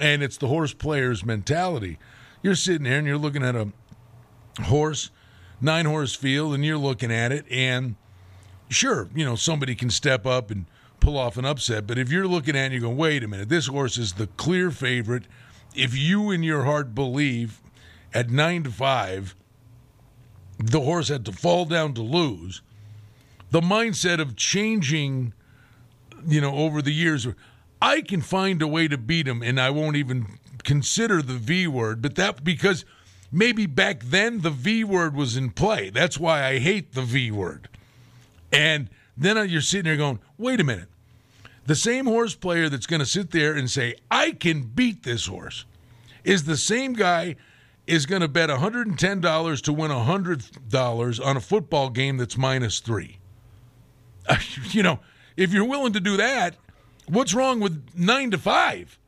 And 0.00 0.22
it's 0.22 0.36
the 0.36 0.48
horse 0.48 0.72
player's 0.72 1.24
mentality. 1.24 1.98
You're 2.42 2.56
sitting 2.56 2.84
there 2.84 2.98
and 2.98 3.06
you're 3.06 3.18
looking 3.18 3.44
at 3.44 3.54
a 3.54 3.68
horse, 4.62 5.10
nine 5.60 5.86
horse 5.86 6.14
field, 6.14 6.54
and 6.54 6.64
you're 6.64 6.78
looking 6.78 7.12
at 7.12 7.30
it, 7.30 7.44
and 7.50 7.94
sure, 8.70 9.08
you 9.14 9.24
know, 9.24 9.36
somebody 9.36 9.74
can 9.74 9.90
step 9.90 10.26
up 10.26 10.50
and 10.50 10.66
pull 11.00 11.18
off 11.18 11.36
an 11.36 11.44
upset. 11.44 11.86
But 11.86 11.98
if 11.98 12.10
you're 12.10 12.26
looking 12.26 12.56
at 12.56 12.62
it 12.62 12.64
and 12.66 12.72
you're 12.74 12.82
going, 12.82 12.96
wait 12.96 13.22
a 13.22 13.28
minute, 13.28 13.48
this 13.48 13.66
horse 13.66 13.98
is 13.98 14.14
the 14.14 14.26
clear 14.26 14.70
favorite. 14.70 15.24
If 15.74 15.96
you 15.96 16.30
in 16.30 16.42
your 16.42 16.64
heart 16.64 16.94
believe 16.94 17.60
at 18.14 18.30
nine 18.30 18.62
to 18.64 18.70
five, 18.70 19.34
the 20.58 20.80
horse 20.80 21.08
had 21.08 21.24
to 21.26 21.32
fall 21.32 21.64
down 21.64 21.94
to 21.94 22.02
lose, 22.02 22.62
the 23.50 23.60
mindset 23.60 24.20
of 24.20 24.36
changing, 24.36 25.32
you 26.26 26.40
know, 26.40 26.54
over 26.54 26.82
the 26.82 26.92
years, 26.92 27.26
I 27.82 28.02
can 28.02 28.20
find 28.20 28.60
a 28.62 28.68
way 28.68 28.88
to 28.88 28.98
beat 28.98 29.26
him 29.26 29.42
and 29.42 29.60
I 29.60 29.70
won't 29.70 29.96
even 29.96 30.38
consider 30.64 31.22
the 31.22 31.34
V 31.34 31.66
word, 31.66 32.02
but 32.02 32.14
that 32.16 32.44
because 32.44 32.84
maybe 33.32 33.66
back 33.66 34.02
then 34.04 34.42
the 34.42 34.50
V 34.50 34.84
word 34.84 35.14
was 35.14 35.36
in 35.36 35.50
play. 35.50 35.90
That's 35.90 36.18
why 36.18 36.44
I 36.44 36.58
hate 36.58 36.92
the 36.92 37.02
V 37.02 37.30
word. 37.30 37.68
And 38.52 38.88
then 39.16 39.48
you're 39.48 39.60
sitting 39.60 39.84
there 39.84 39.96
going, 39.96 40.18
wait 40.38 40.60
a 40.60 40.64
minute. 40.64 40.88
The 41.66 41.74
same 41.76 42.06
horse 42.06 42.34
player 42.34 42.68
that's 42.68 42.86
going 42.86 43.00
to 43.00 43.06
sit 43.06 43.30
there 43.30 43.54
and 43.54 43.70
say, 43.70 43.94
I 44.10 44.32
can 44.32 44.62
beat 44.62 45.02
this 45.02 45.26
horse, 45.26 45.66
is 46.24 46.44
the 46.44 46.56
same 46.56 46.94
guy 46.94 47.36
is 47.86 48.06
going 48.06 48.22
to 48.22 48.28
bet 48.28 48.48
$110 48.48 49.62
to 49.62 49.72
win 49.72 49.90
$100 49.90 51.26
on 51.26 51.36
a 51.36 51.40
football 51.40 51.90
game 51.90 52.16
that's 52.16 52.36
minus 52.36 52.80
three. 52.80 53.18
you 54.70 54.82
know, 54.82 55.00
if 55.36 55.52
you're 55.52 55.64
willing 55.64 55.92
to 55.92 56.00
do 56.00 56.16
that, 56.16 56.56
what's 57.08 57.34
wrong 57.34 57.60
with 57.60 57.90
nine 57.96 58.30
to 58.30 58.38
five? 58.38 58.98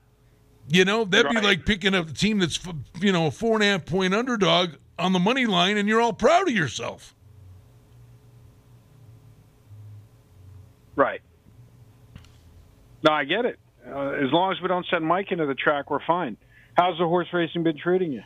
You 0.68 0.84
know, 0.84 1.04
that'd 1.04 1.26
right. 1.26 1.40
be 1.40 1.46
like 1.46 1.66
picking 1.66 1.94
up 1.94 2.08
a 2.08 2.12
team 2.12 2.38
that's, 2.38 2.58
you 3.00 3.12
know, 3.12 3.26
a 3.26 3.30
four 3.30 3.54
and 3.54 3.62
a 3.62 3.66
half 3.66 3.84
point 3.84 4.14
underdog 4.14 4.70
on 4.98 5.12
the 5.12 5.18
money 5.18 5.46
line 5.46 5.76
and 5.76 5.88
you're 5.88 6.00
all 6.00 6.12
proud 6.12 6.48
of 6.48 6.54
yourself. 6.54 7.14
Right. 10.96 11.20
No, 13.02 13.12
I 13.12 13.24
get 13.24 13.44
it. 13.44 13.58
Uh, 13.86 14.10
as 14.10 14.32
long 14.32 14.52
as 14.52 14.60
we 14.60 14.68
don't 14.68 14.86
send 14.90 15.04
Mike 15.04 15.32
into 15.32 15.46
the 15.46 15.54
track, 15.54 15.90
we're 15.90 16.04
fine. 16.06 16.36
How's 16.76 16.98
the 16.98 17.06
horse 17.06 17.28
racing 17.32 17.64
been 17.64 17.76
treating 17.76 18.12
you? 18.12 18.22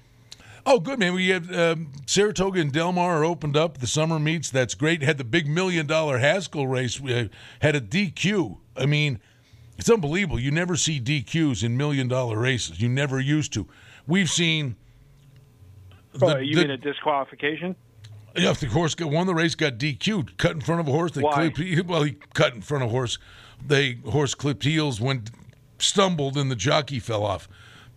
Oh, 0.68 0.80
good 0.80 0.98
man. 0.98 1.14
We 1.14 1.28
had 1.28 1.54
um, 1.54 1.92
Saratoga 2.06 2.60
and 2.60 2.72
Del 2.72 2.92
Mar 2.92 3.20
are 3.20 3.24
opened 3.24 3.56
up. 3.56 3.78
The 3.78 3.86
summer 3.86 4.18
meets. 4.18 4.50
That's 4.50 4.74
great. 4.74 5.00
Had 5.00 5.16
the 5.16 5.24
big 5.24 5.46
million 5.46 5.86
dollar 5.86 6.18
Haskell 6.18 6.66
race. 6.66 7.00
We 7.00 7.30
had 7.60 7.76
a 7.76 7.80
DQ. 7.80 8.58
I 8.76 8.84
mean, 8.84 9.20
it's 9.78 9.88
unbelievable. 9.88 10.40
You 10.40 10.50
never 10.50 10.76
see 10.76 11.00
DQs 11.00 11.62
in 11.62 11.76
million 11.76 12.08
dollar 12.08 12.36
races. 12.38 12.80
You 12.80 12.88
never 12.88 13.20
used 13.20 13.52
to. 13.52 13.68
We've 14.08 14.28
seen. 14.28 14.74
The, 16.14 16.26
oh, 16.26 16.38
you 16.38 16.56
the, 16.56 16.62
mean 16.62 16.70
a 16.72 16.76
disqualification? 16.76 17.76
Yeah, 18.36 18.50
if 18.50 18.60
the 18.60 18.66
horse 18.66 18.94
got 18.94 19.10
won 19.10 19.26
the 19.26 19.34
race, 19.34 19.54
got 19.54 19.78
DQ'd, 19.78 20.36
cut 20.38 20.52
in 20.52 20.60
front 20.60 20.80
of 20.80 20.88
a 20.88 20.90
horse. 20.90 21.12
They 21.12 21.22
Why? 21.22 21.50
Clipped, 21.50 21.86
well, 21.86 22.02
he 22.02 22.16
cut 22.34 22.54
in 22.54 22.62
front 22.62 22.84
of 22.84 22.90
a 22.90 22.92
horse. 22.92 23.18
They 23.64 23.94
horse 24.10 24.34
clipped 24.34 24.64
heels, 24.64 25.00
went 25.00 25.30
stumbled, 25.78 26.36
and 26.36 26.50
the 26.50 26.56
jockey 26.56 26.98
fell 26.98 27.24
off. 27.24 27.48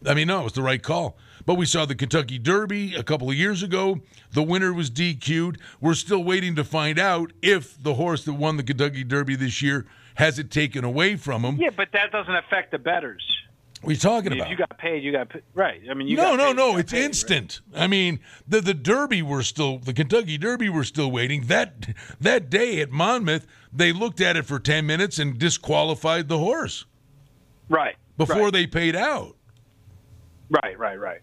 I 0.06 0.14
mean, 0.14 0.28
no, 0.28 0.42
it 0.42 0.44
was 0.46 0.54
the 0.54 0.62
right 0.62 0.82
call. 0.82 1.18
But 1.46 1.56
we 1.56 1.66
saw 1.66 1.86
the 1.86 1.96
Kentucky 1.96 2.38
Derby 2.38 2.96
a 2.96 3.04
couple 3.04 3.30
of 3.30 3.36
years 3.36 3.64
ago. 3.64 4.02
The 4.32 4.44
winner 4.44 4.74
was 4.74 4.92
DQ'd. 4.92 5.58
We're 5.82 5.94
still 5.96 6.24
waiting 6.24 6.56
to 6.56 6.64
find 6.64 7.00
out 7.00 7.34
if 7.42 7.82
the 7.82 7.96
horse 7.96 8.24
that 8.26 8.34
won 8.34 8.58
the 8.58 8.64
Kentucky 8.64 9.04
Derby 9.04 9.36
this 9.36 9.62
year 9.62 9.86
has 10.16 10.38
it 10.38 10.52
taken 10.52 10.84
away 10.84 11.16
from 11.16 11.44
him. 11.44 11.58
Yeah, 11.58 11.70
but 11.76 11.90
that 11.94 12.12
doesn't 12.12 12.36
affect 12.36 12.72
the 12.72 12.78
betters. 12.78 13.24
What 13.82 13.90
are 13.90 13.94
you 13.94 13.98
talking 13.98 14.32
I 14.32 14.36
mean, 14.36 14.40
about? 14.42 14.52
You 14.52 14.58
got 14.58 14.78
paid, 14.78 15.04
you 15.04 15.12
got 15.12 15.32
right. 15.54 15.82
I 15.90 15.94
mean, 15.94 16.08
you 16.08 16.18
no, 16.18 16.36
no, 16.36 16.48
paid, 16.48 16.56
no. 16.58 16.78
It's 16.78 16.92
paid, 16.92 17.06
instant. 17.06 17.62
Right? 17.72 17.84
I 17.84 17.88
mean, 17.88 18.20
the 18.48 18.60
the 18.60 18.74
Derby 18.74 19.22
were 19.22 19.42
still 19.44 19.80
the 19.80 19.94
Kentucky 19.94 20.38
Derby 20.38 20.68
were 20.68 20.84
still 20.84 21.10
waiting. 21.10 21.46
That 21.46 21.90
that 22.20 22.50
day 22.50 22.82
at 22.82 22.92
Monmouth, 22.92 23.48
they 23.72 23.94
looked 23.94 24.20
at 24.20 24.36
it 24.36 24.46
for 24.46 24.60
ten 24.60 24.86
minutes 24.86 25.18
and 25.18 25.38
disqualified 25.38 26.28
the 26.28 26.38
horse. 26.38 26.86
Right. 27.70 27.96
Before 28.18 28.46
right. 28.46 28.54
they 28.54 28.68
paid 28.68 28.96
out. 28.96 29.38
Right, 30.50 30.78
right, 30.78 31.00
right. 31.00 31.22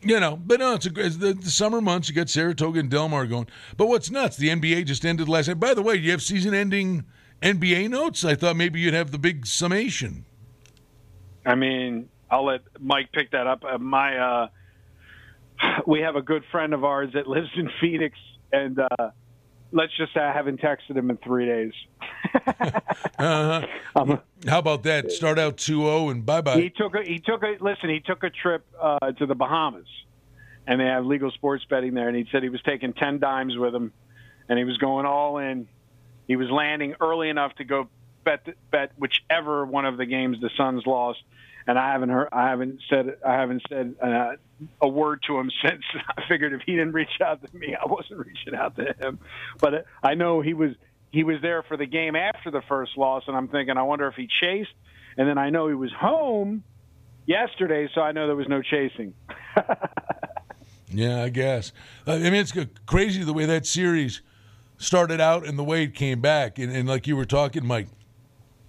You 0.00 0.20
know, 0.20 0.36
but 0.36 0.60
no, 0.60 0.74
it's, 0.74 0.86
a, 0.86 0.92
it's 0.94 1.16
the, 1.16 1.34
the, 1.34 1.50
summer 1.50 1.80
months. 1.80 2.08
You 2.08 2.14
got 2.14 2.30
Saratoga 2.30 2.78
and 2.78 2.88
Del 2.88 3.08
Mar 3.08 3.26
going. 3.26 3.48
But 3.76 3.88
what's 3.88 4.12
nuts? 4.12 4.36
The 4.36 4.48
NBA 4.48 4.86
just 4.86 5.04
ended 5.04 5.28
last 5.28 5.48
night. 5.48 5.58
By 5.58 5.74
the 5.74 5.82
way, 5.82 5.96
do 5.96 6.04
you 6.04 6.12
have 6.12 6.22
season-ending 6.22 7.04
NBA 7.42 7.88
notes. 7.90 8.24
I 8.24 8.34
thought 8.34 8.56
maybe 8.56 8.80
you'd 8.80 8.94
have 8.94 9.10
the 9.10 9.18
big 9.18 9.46
summation. 9.46 10.24
I 11.48 11.54
mean, 11.54 12.10
I'll 12.30 12.44
let 12.44 12.60
Mike 12.78 13.10
pick 13.10 13.30
that 13.30 13.46
up. 13.46 13.64
Uh, 13.64 13.78
my, 13.78 14.18
uh, 14.18 14.48
we 15.86 16.00
have 16.00 16.14
a 16.14 16.20
good 16.20 16.44
friend 16.52 16.74
of 16.74 16.84
ours 16.84 17.10
that 17.14 17.26
lives 17.26 17.48
in 17.56 17.70
Phoenix, 17.80 18.18
and 18.52 18.78
uh, 18.78 19.10
let's 19.72 19.96
just 19.96 20.12
say 20.12 20.20
I 20.20 20.34
haven't 20.34 20.60
texted 20.60 20.94
him 20.94 21.08
in 21.08 21.16
three 21.16 21.46
days. 21.46 21.72
uh-huh. 22.46 23.66
um, 23.96 24.20
How 24.46 24.58
about 24.58 24.82
that? 24.82 25.10
Start 25.10 25.38
out 25.38 25.56
2-0 25.56 26.10
and 26.10 26.26
bye 26.26 26.42
bye. 26.42 26.60
He 26.60 26.68
took 26.68 26.94
a 26.94 27.02
he 27.02 27.18
took 27.18 27.42
a 27.42 27.56
listen. 27.60 27.88
He 27.88 28.00
took 28.00 28.22
a 28.24 28.30
trip 28.30 28.66
uh, 28.78 29.12
to 29.12 29.24
the 29.24 29.34
Bahamas, 29.34 29.88
and 30.66 30.78
they 30.78 30.84
have 30.84 31.06
legal 31.06 31.30
sports 31.30 31.64
betting 31.64 31.94
there. 31.94 32.08
And 32.08 32.16
he 32.16 32.26
said 32.30 32.42
he 32.42 32.50
was 32.50 32.62
taking 32.62 32.92
ten 32.92 33.20
dimes 33.20 33.56
with 33.56 33.74
him, 33.74 33.92
and 34.50 34.58
he 34.58 34.64
was 34.64 34.76
going 34.76 35.06
all 35.06 35.38
in. 35.38 35.66
He 36.26 36.36
was 36.36 36.50
landing 36.50 36.94
early 37.00 37.30
enough 37.30 37.54
to 37.54 37.64
go 37.64 37.88
bet 38.24 38.46
bet 38.70 38.92
whichever 38.98 39.64
one 39.64 39.86
of 39.86 39.96
the 39.96 40.04
games 40.04 40.38
the 40.42 40.50
Suns 40.54 40.84
lost. 40.86 41.20
And 41.68 41.78
I 41.78 41.92
haven't 41.92 42.08
heard. 42.08 42.28
I 42.32 42.48
haven't 42.48 42.80
said. 42.88 43.18
I 43.24 43.34
haven't 43.34 43.62
said 43.68 43.94
uh, 44.02 44.32
a 44.80 44.88
word 44.88 45.22
to 45.26 45.38
him 45.38 45.50
since. 45.62 45.84
I 46.16 46.22
figured 46.26 46.54
if 46.54 46.62
he 46.64 46.72
didn't 46.72 46.92
reach 46.92 47.20
out 47.22 47.46
to 47.46 47.56
me, 47.56 47.76
I 47.76 47.86
wasn't 47.86 48.26
reaching 48.26 48.54
out 48.54 48.74
to 48.76 48.94
him. 48.98 49.20
But 49.60 49.84
I 50.02 50.14
know 50.14 50.40
he 50.40 50.54
was 50.54 50.70
he 51.12 51.24
was 51.24 51.36
there 51.42 51.62
for 51.62 51.76
the 51.76 51.84
game 51.84 52.16
after 52.16 52.50
the 52.50 52.62
first 52.68 52.96
loss, 52.96 53.24
and 53.28 53.36
I'm 53.36 53.48
thinking, 53.48 53.76
I 53.76 53.82
wonder 53.82 54.08
if 54.08 54.14
he 54.14 54.28
chased. 54.40 54.72
And 55.18 55.28
then 55.28 55.36
I 55.36 55.50
know 55.50 55.68
he 55.68 55.74
was 55.74 55.92
home 55.92 56.64
yesterday, 57.26 57.88
so 57.94 58.00
I 58.00 58.12
know 58.12 58.26
there 58.26 58.36
was 58.36 58.48
no 58.48 58.62
chasing. 58.62 59.12
yeah, 60.88 61.22
I 61.22 61.28
guess. 61.28 61.72
Uh, 62.06 62.12
I 62.12 62.18
mean, 62.18 62.34
it's 62.34 62.54
crazy 62.86 63.24
the 63.24 63.34
way 63.34 63.44
that 63.44 63.66
series 63.66 64.22
started 64.78 65.20
out 65.20 65.46
and 65.46 65.58
the 65.58 65.64
way 65.64 65.82
it 65.82 65.94
came 65.94 66.20
back. 66.20 66.58
And, 66.58 66.74
and 66.74 66.88
like 66.88 67.06
you 67.06 67.16
were 67.16 67.24
talking, 67.24 67.66
Mike, 67.66 67.88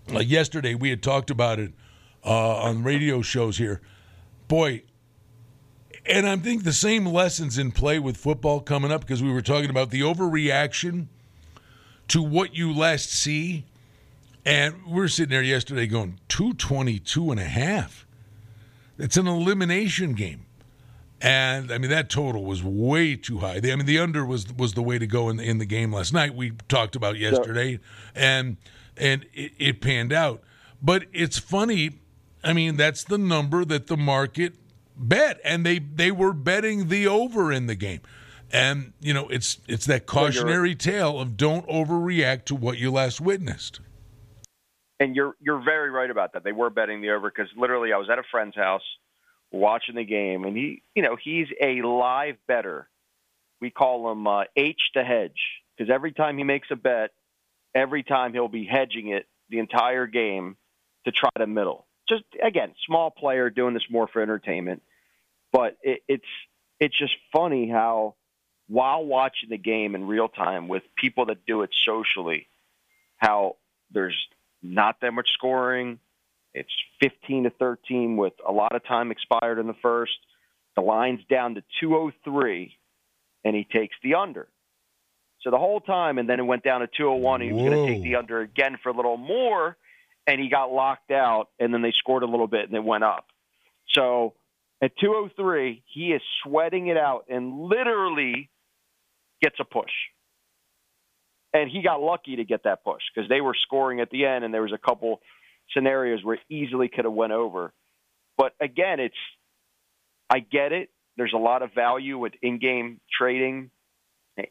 like 0.10 0.30
yesterday 0.30 0.74
we 0.74 0.90
had 0.90 1.04
talked 1.04 1.30
about 1.30 1.60
it 1.60 1.72
uh, 2.24 2.58
on 2.58 2.84
radio 2.84 3.22
shows 3.22 3.58
here. 3.58 3.82
Boy, 4.48 4.84
and 6.06 6.28
I 6.28 6.36
think 6.38 6.64
the 6.64 6.74
same 6.74 7.06
lessons 7.06 7.58
in 7.58 7.72
play 7.72 8.00
with 8.00 8.18
football 8.18 8.62
coming 8.62 8.92
up 8.92 9.02
because 9.02 9.22
we 9.22 9.32
were 9.32 9.42
talking 9.42 9.70
about 9.70 9.90
the 9.90 10.02
overreaction– 10.02 11.08
to 12.10 12.22
what 12.22 12.56
you 12.56 12.74
last 12.74 13.12
see. 13.12 13.66
And 14.46 14.86
we're 14.86 15.08
sitting 15.08 15.30
there 15.30 15.42
yesterday 15.42 15.88
going 15.88 16.20
222 16.28 17.32
and 17.32 17.40
a 17.40 17.46
half. 17.46 18.06
It's 18.98 19.16
an 19.16 19.28
elimination 19.28 20.14
game. 20.14 20.46
And 21.22 21.72
I 21.72 21.78
mean 21.78 21.90
that 21.90 22.10
total 22.10 22.46
was 22.46 22.64
way 22.64 23.16
too 23.16 23.40
high. 23.40 23.58
I 23.58 23.62
mean 23.62 23.86
the 23.86 24.00
under 24.00 24.26
was 24.26 24.54
was 24.54 24.74
the 24.74 24.82
way 24.82 24.98
to 24.98 25.06
go 25.08 25.30
in 25.30 25.38
the, 25.38 25.44
in 25.44 25.58
the 25.58 25.66
game 25.66 25.92
last 25.92 26.14
night. 26.14 26.34
We 26.34 26.52
talked 26.70 26.96
about 26.96 27.18
yesterday, 27.18 27.80
and 28.16 28.56
and 28.96 29.26
it, 29.34 29.52
it 29.60 29.82
panned 29.82 30.14
out. 30.14 30.42
But 30.82 31.08
it's 31.12 31.38
funny. 31.38 32.00
I 32.44 32.54
mean 32.54 32.78
that's 32.78 33.04
the 33.04 33.18
number 33.18 33.66
that 33.66 33.88
the 33.88 33.98
market 33.98 34.54
bet, 34.96 35.40
and 35.44 35.66
they 35.66 35.80
they 35.80 36.12
were 36.12 36.34
betting 36.34 36.90
the 36.90 37.08
over 37.08 37.52
in 37.52 37.68
the 37.68 37.76
game. 37.76 38.02
And 38.52 38.94
you 39.00 39.14
know, 39.14 39.28
it's 39.30 39.60
it's 39.68 39.86
that 39.86 40.06
cautionary 40.06 40.76
tale 40.76 41.20
of 41.20 41.38
don't 41.38 41.68
overreact 41.68 42.46
to 42.46 42.56
what 42.56 42.78
you 42.78 42.92
last 42.92 43.22
witnessed. 43.22 43.80
And 45.00 45.16
you're 45.16 45.36
you're 45.40 45.64
very 45.64 45.90
right 45.90 46.10
about 46.10 46.34
that. 46.34 46.44
They 46.44 46.52
were 46.52 46.70
betting 46.70 47.02
the 47.02 47.12
over 47.12 47.32
because 47.32 47.52
literally 47.56 47.94
I 47.94 47.98
was 47.98 48.10
at 48.10 48.20
a 48.20 48.24
friend's 48.32 48.56
house 48.56 48.84
watching 49.52 49.96
the 49.96 50.04
game, 50.04 50.44
and 50.46 50.58
he, 50.58 50.82
you 50.96 51.04
know, 51.04 51.16
he's 51.22 51.48
a 51.62 51.82
live 51.82 52.36
better. 52.48 52.90
We 53.62 53.70
call 53.70 54.12
him 54.12 54.26
uh, 54.28 54.44
H 54.56 54.80
to 54.94 55.04
hedge 55.04 55.40
because 55.78 55.92
every 55.94 56.12
time 56.12 56.38
he 56.38 56.44
makes 56.44 56.70
a 56.72 56.76
bet, 56.76 57.12
every 57.76 58.04
time 58.04 58.34
he'll 58.34 58.48
be 58.48 58.66
hedging 58.66 59.10
it 59.10 59.28
the 59.50 59.60
entire 59.60 60.08
game 60.08 60.58
to 61.06 61.12
try 61.12 61.30
to 61.38 61.48
middle. 61.48 61.86
Just 62.10 62.24
again, 62.44 62.74
small 62.88 63.12
player 63.12 63.50
doing 63.50 63.74
this 63.74 63.84
more 63.90 64.08
for 64.08 64.22
entertainment, 64.22 64.82
but 65.52 65.78
it, 65.84 66.02
it's 66.08 66.26
it's 66.80 66.98
just 66.98 67.14
funny 67.32 67.70
how 67.70 68.16
while 68.68 69.04
watching 69.04 69.50
the 69.50 69.58
game 69.58 69.96
in 69.96 70.08
real 70.08 70.28
time 70.28 70.68
with 70.68 70.84
people 70.96 71.26
that 71.28 71.46
do 71.46 71.64
it 71.64 71.72
socially, 71.86 72.48
how 73.18 73.58
there's 73.92 74.18
not 74.62 74.98
that 75.02 75.12
much 75.12 75.30
scoring. 75.34 76.00
It's 76.54 76.72
15 77.02 77.44
to 77.44 77.50
13 77.52 78.18
with 78.18 78.34
a 78.48 78.52
lot 78.52 78.76
of 78.76 78.84
time 78.86 79.12
expired 79.12 79.60
in 79.60 79.68
the 79.68 79.76
first. 79.82 80.18
The 80.76 80.82
line's 80.82 81.22
down 81.30 81.56
to 81.56 81.64
203, 81.80 82.78
and 83.44 83.56
he 83.56 83.64
takes 83.66 83.96
the 84.04 84.16
under. 84.16 84.48
So 85.42 85.52
the 85.52 85.58
whole 85.58 85.80
time, 85.80 86.18
and 86.18 86.30
then 86.30 86.40
it 86.40 86.44
went 86.44 86.64
down 86.64 86.82
to 86.82 86.88
201. 86.88 87.42
He 87.42 87.54
was 87.54 87.64
going 87.64 87.86
to 87.86 87.94
take 87.94 88.04
the 88.04 88.16
under 88.16 88.42
again 88.42 88.78
for 88.82 88.90
a 88.90 88.94
little 88.94 89.18
more, 89.18 89.78
and 90.28 90.40
he 90.40 90.50
got 90.50 90.72
locked 90.72 91.12
out. 91.12 91.50
And 91.60 91.74
then 91.74 91.82
they 91.82 91.92
scored 91.92 92.24
a 92.24 92.28
little 92.28 92.48
bit, 92.48 92.66
and 92.66 92.76
it 92.76 92.84
went 92.84 93.04
up. 93.04 93.26
So 93.90 94.34
at 94.82 94.92
203, 95.00 95.84
he 95.86 96.12
is 96.14 96.22
sweating 96.44 96.88
it 96.88 96.98
out 96.98 97.26
and 97.30 97.60
literally 97.62 98.50
gets 99.42 99.56
a 99.60 99.66
push. 99.66 99.92
And 101.54 101.70
he 101.70 101.82
got 101.82 102.02
lucky 102.02 102.36
to 102.36 102.44
get 102.44 102.64
that 102.66 102.84
push 102.84 103.02
because 103.14 103.28
they 103.28 103.42
were 103.42 103.56
scoring 103.60 104.00
at 104.02 104.12
the 104.12 104.26
end, 104.26 104.46
and 104.46 104.54
there 104.54 104.62
was 104.62 104.74
a 104.74 104.78
couple 104.78 105.22
scenarios 105.72 106.24
where 106.24 106.36
it 106.36 106.42
easily 106.50 106.90
could 106.90 107.06
have 107.06 107.14
went 107.14 107.34
over. 107.34 107.74
But 108.38 108.54
again, 108.62 109.00
it's 109.00 109.16
I 110.30 110.40
get 110.40 110.72
it. 110.72 110.90
There's 111.18 111.34
a 111.34 111.40
lot 111.40 111.64
of 111.64 111.74
value 111.74 112.18
with 112.18 112.34
in-game 112.42 113.02
trading 113.12 113.72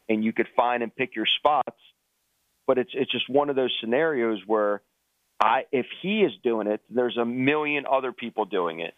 and 0.08 0.24
you 0.24 0.32
could 0.32 0.48
find 0.56 0.82
and 0.82 0.94
pick 0.94 1.14
your 1.16 1.26
spots. 1.38 1.76
But 2.66 2.78
it's 2.78 2.90
it's 2.92 3.10
just 3.10 3.28
one 3.28 3.48
of 3.48 3.56
those 3.56 3.74
scenarios 3.80 4.40
where 4.46 4.82
I 5.40 5.64
if 5.72 5.86
he 6.02 6.20
is 6.22 6.32
doing 6.42 6.66
it, 6.66 6.80
there's 6.90 7.16
a 7.16 7.24
million 7.24 7.84
other 7.90 8.12
people 8.12 8.44
doing 8.44 8.80
it. 8.80 8.94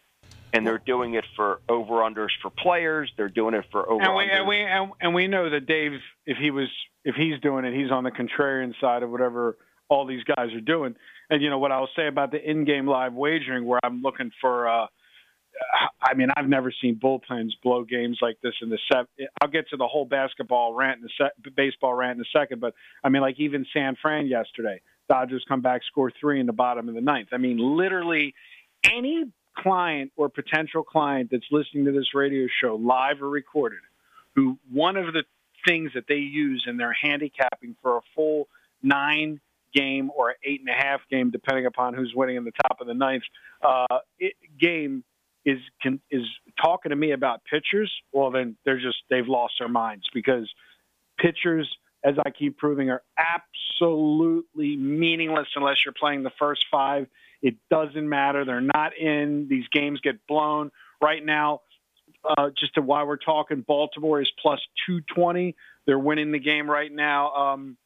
And 0.53 0.67
they're 0.67 0.83
doing 0.85 1.15
it 1.15 1.25
for 1.37 1.61
over 1.69 1.95
unders 2.03 2.31
for 2.43 2.51
players. 2.51 3.13
They're 3.17 3.29
doing 3.29 3.55
it 3.55 3.67
for 3.71 3.89
over 3.89 4.03
and 4.03 4.17
we 4.17 4.29
and 4.29 4.49
we 4.49 4.57
and, 4.57 4.91
and 5.01 5.15
we 5.15 5.29
know 5.29 5.49
that 5.49 5.67
Dave, 5.67 5.93
if 6.27 6.39
he 6.39 6.51
was 6.51 6.67
if 7.05 7.15
he's 7.15 7.41
doing 7.41 7.65
it, 7.65 7.73
he's 7.73 7.93
on 7.93 8.03
the 8.03 8.11
contrarian 8.11 8.73
side 8.81 9.05
of 9.05 9.11
whatever 9.11 9.57
all 9.89 10.07
these 10.07 10.25
guys 10.25 10.53
are 10.53 10.61
doing. 10.61 10.97
And 11.29 11.41
you 11.41 11.51
know 11.51 11.59
what 11.61 11.71
I'll 11.71 11.89
say 11.95 12.09
about 12.09 12.33
the 12.33 12.43
in-game 12.43 12.89
live 12.89 13.13
wagering, 13.13 13.65
where 13.65 13.79
I'm 13.85 14.03
looking 14.03 14.33
for 14.41 14.69
uh, 14.69 14.87
I 16.03 16.15
mean, 16.15 16.29
I've 16.37 16.49
never 16.49 16.73
seen 16.81 16.99
bullpens 17.03 17.51
blow 17.63 17.85
games 17.85 18.19
like 18.23 18.39
this 18.43 18.55
in 18.63 18.71
the 18.71 18.79
set. 18.91 19.07
I'll 19.41 19.49
get 19.49 19.69
to 19.71 19.77
the 19.77 19.87
whole 19.87 20.05
basketball 20.05 20.75
rant 20.75 20.99
in 20.99 21.03
the 21.03 21.11
set, 21.17 21.55
baseball 21.55 21.95
rant 21.95 22.19
in 22.19 22.23
a 22.23 22.39
second, 22.39 22.61
but 22.61 22.75
I 23.05 23.09
mean, 23.09 23.23
like 23.23 23.39
even 23.39 23.67
San 23.73 23.97
Fran 24.01 24.27
yesterday, 24.27 24.81
Dodgers 25.11 25.45
come 25.49 25.61
back, 25.61 25.83
score 25.91 26.13
three 26.21 26.39
in 26.39 26.47
the 26.47 26.53
bottom 26.53 26.89
of 26.89 26.95
the 26.95 27.01
ninth. 27.01 27.31
I 27.33 27.37
mean, 27.37 27.59
literally 27.59 28.33
any 28.85 29.25
client 29.59 30.13
or 30.17 30.29
potential 30.29 30.85
client 30.85 31.31
that's 31.33 31.45
listening 31.51 31.85
to 31.87 31.93
this 31.93 32.15
radio 32.15 32.47
show, 32.63 32.77
live 32.77 33.21
or 33.21 33.29
recorded, 33.29 33.81
who 34.37 34.57
one 34.71 34.97
of 34.97 35.13
the 35.13 35.25
things 35.67 35.91
that 35.95 36.05
they 36.09 36.15
use 36.15 36.65
in 36.69 36.77
their 36.77 36.93
handicapping 36.93 37.75
for 37.83 37.97
a 37.97 38.01
full 38.15 38.47
nine 38.85 39.41
game 39.75 40.11
or 40.17 40.37
eight 40.45 40.61
and 40.61 40.69
a 40.69 40.73
half 40.73 41.01
game, 41.11 41.33
depending 41.33 41.67
upon 41.67 41.95
who's 41.95 42.13
winning 42.15 42.37
in 42.37 42.45
the 42.45 42.53
top 42.63 42.81
of 42.81 42.87
the 42.87 42.95
ninth 42.95 43.25
uh, 43.63 43.99
it, 44.21 44.35
game 44.61 45.03
is 45.45 45.59
can, 45.83 46.01
is 46.11 46.23
talking 46.63 46.91
to 46.91 46.97
me 46.97 47.11
about 47.11 47.41
pitchers, 47.51 47.93
well 48.13 48.31
then 48.31 48.57
they're 48.65 48.81
just 48.81 48.99
they've 49.11 49.29
lost 49.29 49.55
their 49.59 49.69
minds 49.69 50.05
because 50.15 50.49
pitchers, 51.19 51.69
as 52.05 52.15
I 52.25 52.31
keep 52.31 52.59
proving, 52.59 52.91
are 52.91 53.03
absolutely 53.19 54.77
meaningless 54.77 55.49
unless 55.55 55.77
you're 55.85 55.95
playing 55.95 56.23
the 56.23 56.33
first 56.39 56.65
five. 56.71 57.07
It 57.43 57.57
doesn't 57.71 58.09
matter. 58.09 58.45
They're 58.45 58.61
not 58.61 58.97
in. 58.97 59.49
These 59.49 59.69
games 59.73 60.01
get 60.01 60.27
blown 60.27 60.71
right 61.01 61.25
now. 61.25 61.63
Uh, 62.25 62.51
just 62.59 62.75
to 62.75 62.83
why 62.83 63.05
we're 63.05 63.17
talking, 63.17 63.65
Baltimore 63.67 64.21
is 64.21 64.31
plus 64.43 64.61
220. 64.87 65.57
They're 65.87 65.99
winning 65.99 66.33
the 66.33 66.39
game 66.39 66.71
right 66.71 66.93
now. 66.93 67.33
Um, 67.35 67.77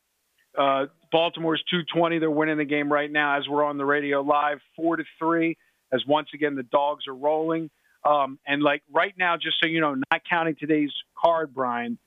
uh, 0.59 0.87
Baltimore's 1.13 1.63
220. 1.71 2.19
They're 2.19 2.31
winning 2.31 2.59
the 2.59 2.65
game 2.65 2.93
right 2.93 3.11
now 3.11 3.39
as 3.39 3.49
we're 3.49 3.65
on 3.65 3.79
the 3.79 3.85
radio 3.85 4.23
live, 4.23 4.59
four 4.77 4.97
to 4.97 5.05
three 5.19 5.57
as 5.95 6.05
once 6.07 6.29
again 6.35 6.57
the 6.57 6.65
dogs 6.65 7.07
are 7.07 7.15
rolling. 7.15 7.71
Um, 8.05 8.39
and 8.47 8.63
like 8.63 8.83
right 8.93 9.15
now, 9.17 9.37
just 9.37 9.57
so 9.61 9.67
you 9.67 9.81
know, 9.81 9.95
not 9.95 10.23
counting 10.29 10.57
today's 10.59 10.93
card, 11.17 11.55
Brian, 11.55 11.99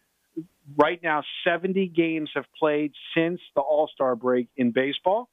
right 0.76 1.02
now 1.02 1.24
70 1.44 1.88
games 1.88 2.30
have 2.36 2.46
played 2.58 2.94
since 3.16 3.40
the 3.56 3.62
All 3.62 3.90
Star 3.94 4.16
break 4.16 4.48
in 4.58 4.72
baseball. 4.72 5.30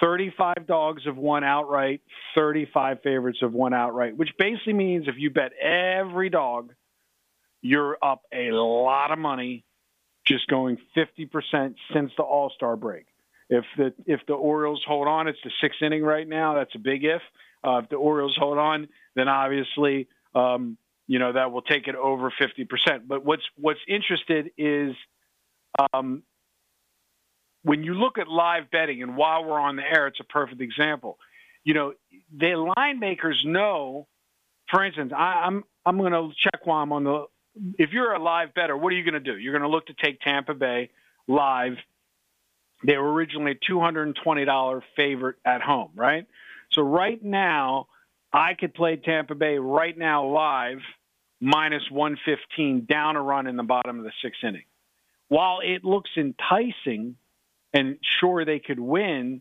35 0.00 0.66
dogs 0.66 1.04
have 1.06 1.16
won 1.16 1.42
outright, 1.42 2.02
35 2.34 2.98
favorites 3.02 3.38
have 3.40 3.52
won 3.52 3.72
outright, 3.72 4.16
which 4.16 4.28
basically 4.38 4.74
means 4.74 5.08
if 5.08 5.14
you 5.16 5.30
bet 5.30 5.52
every 5.54 6.28
dog, 6.28 6.72
you're 7.62 7.96
up 8.02 8.22
a 8.32 8.50
lot 8.50 9.10
of 9.10 9.18
money 9.18 9.64
just 10.26 10.46
going 10.48 10.76
50% 10.96 11.74
since 11.94 12.10
the 12.16 12.22
All 12.22 12.50
Star 12.54 12.76
break. 12.76 13.06
If 13.48 13.64
the 13.76 13.94
if 14.06 14.20
the 14.26 14.34
Orioles 14.34 14.82
hold 14.86 15.06
on, 15.06 15.28
it's 15.28 15.38
the 15.44 15.52
sixth 15.60 15.80
inning 15.80 16.02
right 16.02 16.26
now. 16.26 16.54
That's 16.54 16.74
a 16.74 16.80
big 16.80 17.04
if. 17.04 17.22
Uh, 17.62 17.78
if 17.78 17.88
the 17.88 17.96
Orioles 17.96 18.36
hold 18.38 18.58
on, 18.58 18.88
then 19.14 19.28
obviously 19.28 20.08
um, 20.34 20.76
you 21.06 21.18
know 21.18 21.32
that 21.32 21.52
will 21.52 21.62
take 21.62 21.88
it 21.88 21.94
over 21.94 22.32
fifty 22.38 22.64
percent. 22.64 23.08
But 23.08 23.24
what's 23.24 23.42
what's 23.56 23.80
interested 23.88 24.50
is 24.56 24.94
um, 25.92 26.22
when 27.62 27.82
you 27.82 27.94
look 27.94 28.18
at 28.18 28.28
live 28.28 28.70
betting, 28.70 29.02
and 29.02 29.16
while 29.16 29.44
we're 29.44 29.60
on 29.60 29.76
the 29.76 29.82
air, 29.82 30.06
it's 30.06 30.20
a 30.20 30.24
perfect 30.24 30.60
example. 30.60 31.18
You 31.64 31.74
know, 31.74 31.92
the 32.36 32.72
line 32.76 33.00
makers 33.00 33.42
know. 33.44 34.06
For 34.70 34.84
instance, 34.84 35.12
I, 35.16 35.44
I'm 35.46 35.64
I'm 35.84 35.98
going 35.98 36.12
to 36.12 36.30
check 36.42 36.66
while 36.66 36.82
I'm 36.82 36.92
on 36.92 37.04
the. 37.04 37.24
If 37.78 37.90
you're 37.92 38.12
a 38.12 38.22
live 38.22 38.52
better, 38.54 38.76
what 38.76 38.92
are 38.92 38.96
you 38.96 39.04
going 39.04 39.14
to 39.14 39.32
do? 39.32 39.38
You're 39.38 39.52
going 39.52 39.62
to 39.62 39.74
look 39.74 39.86
to 39.86 39.94
take 39.94 40.20
Tampa 40.20 40.54
Bay 40.54 40.90
live 41.26 41.76
they 42.84 42.96
were 42.96 43.12
originally 43.12 43.52
a 43.52 43.72
$220 43.72 44.82
favorite 44.96 45.36
at 45.44 45.62
home, 45.62 45.90
right? 45.94 46.26
So 46.72 46.82
right 46.82 47.22
now, 47.22 47.86
I 48.36 48.52
could 48.52 48.74
play 48.74 48.96
Tampa 48.96 49.34
Bay 49.34 49.56
right 49.56 49.96
now 49.96 50.26
live 50.26 50.80
minus 51.40 51.82
115 51.90 52.84
down 52.84 53.16
a 53.16 53.22
run 53.22 53.46
in 53.46 53.56
the 53.56 53.62
bottom 53.62 53.98
of 53.98 54.04
the 54.04 54.12
sixth 54.22 54.44
inning. 54.44 54.64
While 55.28 55.60
it 55.64 55.84
looks 55.84 56.10
enticing 56.18 57.16
and 57.72 57.96
sure 58.20 58.44
they 58.44 58.58
could 58.58 58.78
win, 58.78 59.40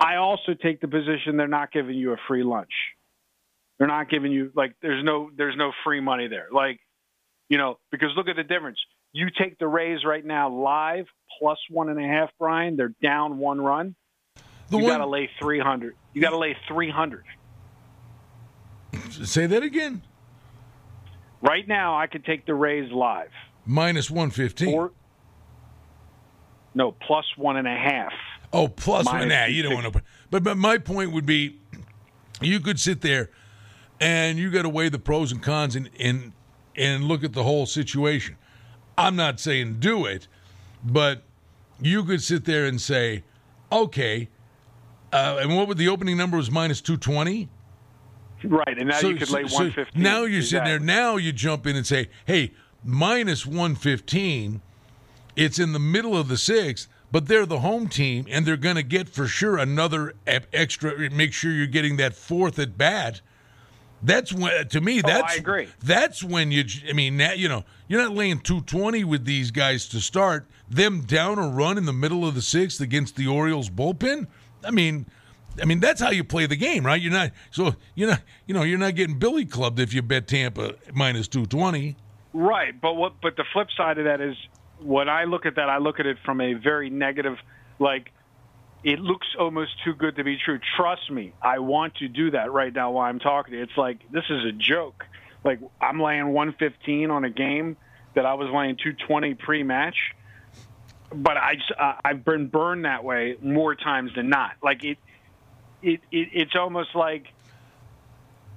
I 0.00 0.16
also 0.16 0.54
take 0.60 0.80
the 0.80 0.88
position 0.88 1.36
they're 1.36 1.46
not 1.46 1.70
giving 1.70 1.94
you 1.94 2.12
a 2.12 2.16
free 2.26 2.42
lunch. 2.42 2.72
They're 3.78 3.86
not 3.86 4.10
giving 4.10 4.32
you 4.32 4.50
like 4.56 4.74
there's 4.82 5.04
no 5.04 5.30
there's 5.36 5.56
no 5.56 5.70
free 5.84 6.00
money 6.00 6.26
there. 6.26 6.48
Like, 6.52 6.80
you 7.48 7.56
know, 7.56 7.78
because 7.92 8.08
look 8.16 8.26
at 8.26 8.34
the 8.34 8.42
difference. 8.42 8.78
You 9.12 9.28
take 9.30 9.58
the 9.58 9.68
Rays 9.68 10.00
right 10.04 10.24
now 10.24 10.50
live 10.50 11.06
plus 11.38 11.58
one 11.70 11.88
and 11.88 12.04
a 12.04 12.06
half, 12.06 12.30
Brian. 12.38 12.76
They're 12.76 12.94
down 13.00 13.38
one 13.38 13.60
run. 13.60 13.94
The 14.70 14.78
you 14.78 14.86
got 14.86 14.98
to 14.98 15.06
lay 15.06 15.30
three 15.38 15.60
hundred. 15.60 15.94
You 16.14 16.20
got 16.20 16.30
to 16.30 16.38
lay 16.38 16.56
three 16.66 16.90
hundred. 16.90 17.24
Say 19.10 19.46
that 19.46 19.62
again. 19.62 20.02
Right 21.42 21.66
now, 21.68 21.96
I 21.96 22.06
could 22.06 22.24
take 22.24 22.46
the 22.46 22.54
Rays 22.54 22.90
live 22.90 23.30
minus 23.64 24.10
one 24.10 24.30
fifteen. 24.30 24.90
No, 26.74 26.92
plus 26.92 27.24
one 27.36 27.56
and 27.56 27.66
a 27.66 27.76
half. 27.76 28.12
Oh, 28.52 28.68
plus 28.68 29.06
one 29.06 29.22
and 29.22 29.32
a 29.32 29.34
half. 29.34 29.50
You 29.50 29.62
don't 29.62 29.74
want 29.74 29.92
to. 29.92 30.02
But 30.30 30.42
but 30.42 30.56
my 30.56 30.78
point 30.78 31.12
would 31.12 31.26
be, 31.26 31.58
you 32.40 32.60
could 32.60 32.78
sit 32.78 33.00
there, 33.00 33.30
and 34.00 34.38
you 34.38 34.50
got 34.50 34.62
to 34.62 34.68
weigh 34.68 34.88
the 34.88 34.98
pros 34.98 35.32
and 35.32 35.42
cons 35.42 35.76
and 35.76 35.90
and 35.98 36.32
and 36.74 37.04
look 37.04 37.24
at 37.24 37.32
the 37.32 37.42
whole 37.42 37.66
situation. 37.66 38.36
I'm 38.98 39.16
not 39.16 39.40
saying 39.40 39.80
do 39.80 40.06
it, 40.06 40.28
but 40.84 41.22
you 41.80 42.04
could 42.04 42.22
sit 42.22 42.44
there 42.44 42.66
and 42.66 42.80
say, 42.80 43.24
okay, 43.70 44.28
uh, 45.12 45.38
and 45.40 45.56
what 45.56 45.68
would 45.68 45.78
the 45.78 45.88
opening 45.88 46.16
number 46.16 46.36
was 46.36 46.50
minus 46.50 46.80
220? 46.80 47.48
Right, 48.44 48.78
and 48.78 48.88
now 48.88 48.98
so, 48.98 49.08
you 49.08 49.16
could 49.16 49.30
lay 49.30 49.46
so, 49.46 49.54
115. 49.54 50.02
now 50.02 50.20
you're 50.20 50.38
exactly. 50.38 50.42
sitting 50.42 50.64
there. 50.64 50.78
Now 50.78 51.16
you 51.16 51.32
jump 51.32 51.66
in 51.66 51.76
and 51.76 51.86
say, 51.86 52.08
hey, 52.26 52.52
minus 52.84 53.46
115. 53.46 54.60
It's 55.34 55.58
in 55.58 55.72
the 55.72 55.78
middle 55.78 56.16
of 56.16 56.28
the 56.28 56.36
sixth, 56.36 56.88
but 57.12 57.28
they're 57.28 57.46
the 57.46 57.60
home 57.60 57.88
team, 57.88 58.26
and 58.30 58.46
they're 58.46 58.56
going 58.56 58.76
to 58.76 58.82
get 58.82 59.08
for 59.08 59.26
sure 59.26 59.58
another 59.58 60.14
extra. 60.26 61.10
Make 61.10 61.32
sure 61.32 61.52
you're 61.52 61.66
getting 61.66 61.96
that 61.96 62.14
fourth 62.14 62.58
at 62.58 62.78
bat. 62.78 63.20
That's 64.02 64.32
when 64.32 64.68
to 64.68 64.80
me 64.80 65.02
Oh, 65.04 65.08
I 65.10 65.34
agree. 65.34 65.68
That's 65.82 66.22
when 66.22 66.52
you 66.52 66.64
I 66.88 66.92
mean 66.92 67.18
you 67.36 67.48
know 67.48 67.64
you're 67.88 68.00
not 68.00 68.12
laying 68.12 68.40
220 68.40 69.04
with 69.04 69.24
these 69.24 69.50
guys 69.50 69.88
to 69.88 70.00
start 70.00 70.46
them 70.68 71.00
down 71.02 71.38
a 71.38 71.48
run 71.48 71.78
in 71.78 71.86
the 71.86 71.92
middle 71.92 72.26
of 72.26 72.34
the 72.34 72.42
sixth 72.42 72.80
against 72.80 73.16
the 73.16 73.26
Orioles 73.26 73.70
bullpen. 73.70 74.26
I 74.64 74.70
mean, 74.70 75.06
I 75.60 75.64
mean 75.64 75.80
that's 75.80 76.00
how 76.00 76.10
you 76.10 76.24
play 76.24 76.46
the 76.46 76.56
game, 76.56 76.84
right? 76.84 77.00
You're 77.00 77.12
not 77.12 77.32
so 77.50 77.74
you're 77.94 78.08
not 78.08 78.22
you 78.46 78.54
know 78.54 78.62
you're 78.62 78.78
not 78.78 78.94
getting 78.94 79.18
Billy 79.18 79.44
clubbed 79.44 79.80
if 79.80 79.94
you 79.94 80.02
bet 80.02 80.26
Tampa 80.26 80.74
minus 80.92 81.28
220. 81.28 81.96
Right, 82.32 82.78
but 82.78 82.94
what? 82.94 83.14
But 83.22 83.36
the 83.36 83.44
flip 83.52 83.68
side 83.76 83.98
of 83.98 84.04
that 84.04 84.20
is 84.20 84.36
when 84.80 85.08
I 85.08 85.24
look 85.24 85.46
at 85.46 85.56
that, 85.56 85.70
I 85.70 85.78
look 85.78 86.00
at 86.00 86.06
it 86.06 86.18
from 86.24 86.40
a 86.40 86.54
very 86.54 86.90
negative, 86.90 87.38
like 87.78 88.12
it 88.84 89.00
looks 89.00 89.26
almost 89.38 89.72
too 89.84 89.94
good 89.94 90.16
to 90.16 90.24
be 90.24 90.36
true. 90.36 90.60
Trust 90.76 91.10
me, 91.10 91.32
I 91.42 91.58
want 91.60 91.96
to 91.96 92.08
do 92.08 92.32
that 92.32 92.52
right 92.52 92.72
now 92.72 92.90
while 92.92 93.08
I'm 93.08 93.18
talking 93.18 93.52
to 93.52 93.58
you. 93.58 93.62
It's 93.62 93.76
like 93.76 94.10
this 94.10 94.24
is 94.28 94.44
a 94.44 94.52
joke. 94.52 95.04
Like 95.44 95.60
I'm 95.80 96.00
laying 96.00 96.28
115 96.28 97.10
on 97.10 97.24
a 97.24 97.30
game 97.30 97.76
that 98.14 98.26
I 98.26 98.34
was 98.34 98.48
laying 98.52 98.76
220 98.76 99.34
pre-match, 99.34 99.96
but 101.14 101.36
I 101.36 101.54
just, 101.54 101.72
uh, 101.78 101.94
I've 102.04 102.24
been 102.24 102.48
burned 102.48 102.84
that 102.84 103.04
way 103.04 103.36
more 103.42 103.74
times 103.74 104.12
than 104.14 104.28
not. 104.28 104.52
Like 104.62 104.84
it, 104.84 104.98
it, 105.82 106.00
it 106.10 106.28
it's 106.32 106.54
almost 106.56 106.94
like 106.94 107.26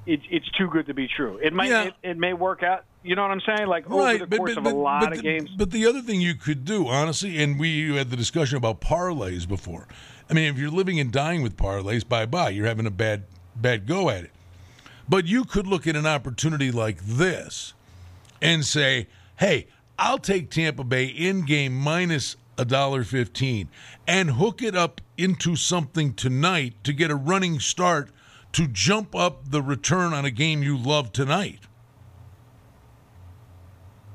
it, 0.06 0.22
it's 0.30 0.50
too 0.52 0.68
good 0.68 0.88
to 0.88 0.94
be 0.94 1.08
true. 1.08 1.38
It 1.42 1.54
might 1.54 1.70
Yeah. 1.70 1.84
it, 1.86 1.94
it 2.04 2.18
may 2.18 2.34
work 2.34 2.64
out. 2.64 2.86
You 3.04 3.16
know 3.16 3.22
what 3.22 3.32
I'm 3.32 3.42
saying? 3.42 3.68
Like 3.68 3.90
over 3.90 4.02
right, 4.04 4.20
the 4.20 4.28
but, 4.28 4.38
course 4.38 4.56
but, 4.56 4.66
of 4.68 4.74
a 4.74 4.76
lot 4.76 5.02
but 5.02 5.12
of 5.14 5.18
the, 5.20 5.24
games. 5.24 5.50
But 5.56 5.72
the 5.72 5.86
other 5.86 6.02
thing 6.02 6.20
you 6.20 6.36
could 6.36 6.66
do, 6.66 6.88
honestly, 6.88 7.42
and 7.42 7.60
we 7.60 7.96
had 7.96 8.10
the 8.10 8.18
discussion 8.18 8.58
about 8.58 8.82
parlays 8.82 9.48
before. 9.48 9.88
I 10.30 10.34
mean, 10.34 10.46
if 10.52 10.58
you're 10.58 10.70
living 10.72 11.00
and 11.00 11.12
dying 11.12 11.42
with 11.42 11.56
parlays, 11.56 12.08
bye 12.08 12.26
bye. 12.26 12.50
You're 12.50 12.68
having 12.68 12.86
a 12.86 12.92
bad 12.92 13.24
bad 13.56 13.88
go 13.88 14.10
at 14.10 14.26
it. 14.26 14.32
But 15.08 15.28
you 15.28 15.44
could 15.46 15.66
look 15.66 15.88
at 15.88 15.96
an 15.96 16.06
opportunity 16.06 16.72
like 16.72 17.02
this 17.04 17.74
and 18.42 18.66
say, 18.66 19.08
"Hey, 19.38 19.68
I'll 19.98 20.20
take 20.20 20.50
Tampa 20.50 20.84
Bay 20.84 21.06
in 21.06 21.46
game 21.46 21.76
minus 21.76 22.36
a 22.60 22.66
dollar 22.66 23.04
fifteen 23.04 23.70
and 24.08 24.32
hook 24.32 24.62
it 24.62 24.76
up 24.76 25.02
into 25.18 25.56
something 25.56 26.14
tonight 26.14 26.76
to 26.84 26.94
get 26.94 27.10
a 27.10 27.16
running 27.16 27.60
start 27.60 28.12
to 28.52 28.68
jump 28.68 29.16
up 29.16 29.50
the 29.50 29.62
return 29.62 30.14
on 30.14 30.26
a 30.26 30.32
game 30.32 30.62
you 30.62 30.78
love 30.78 31.12
tonight." 31.12 31.62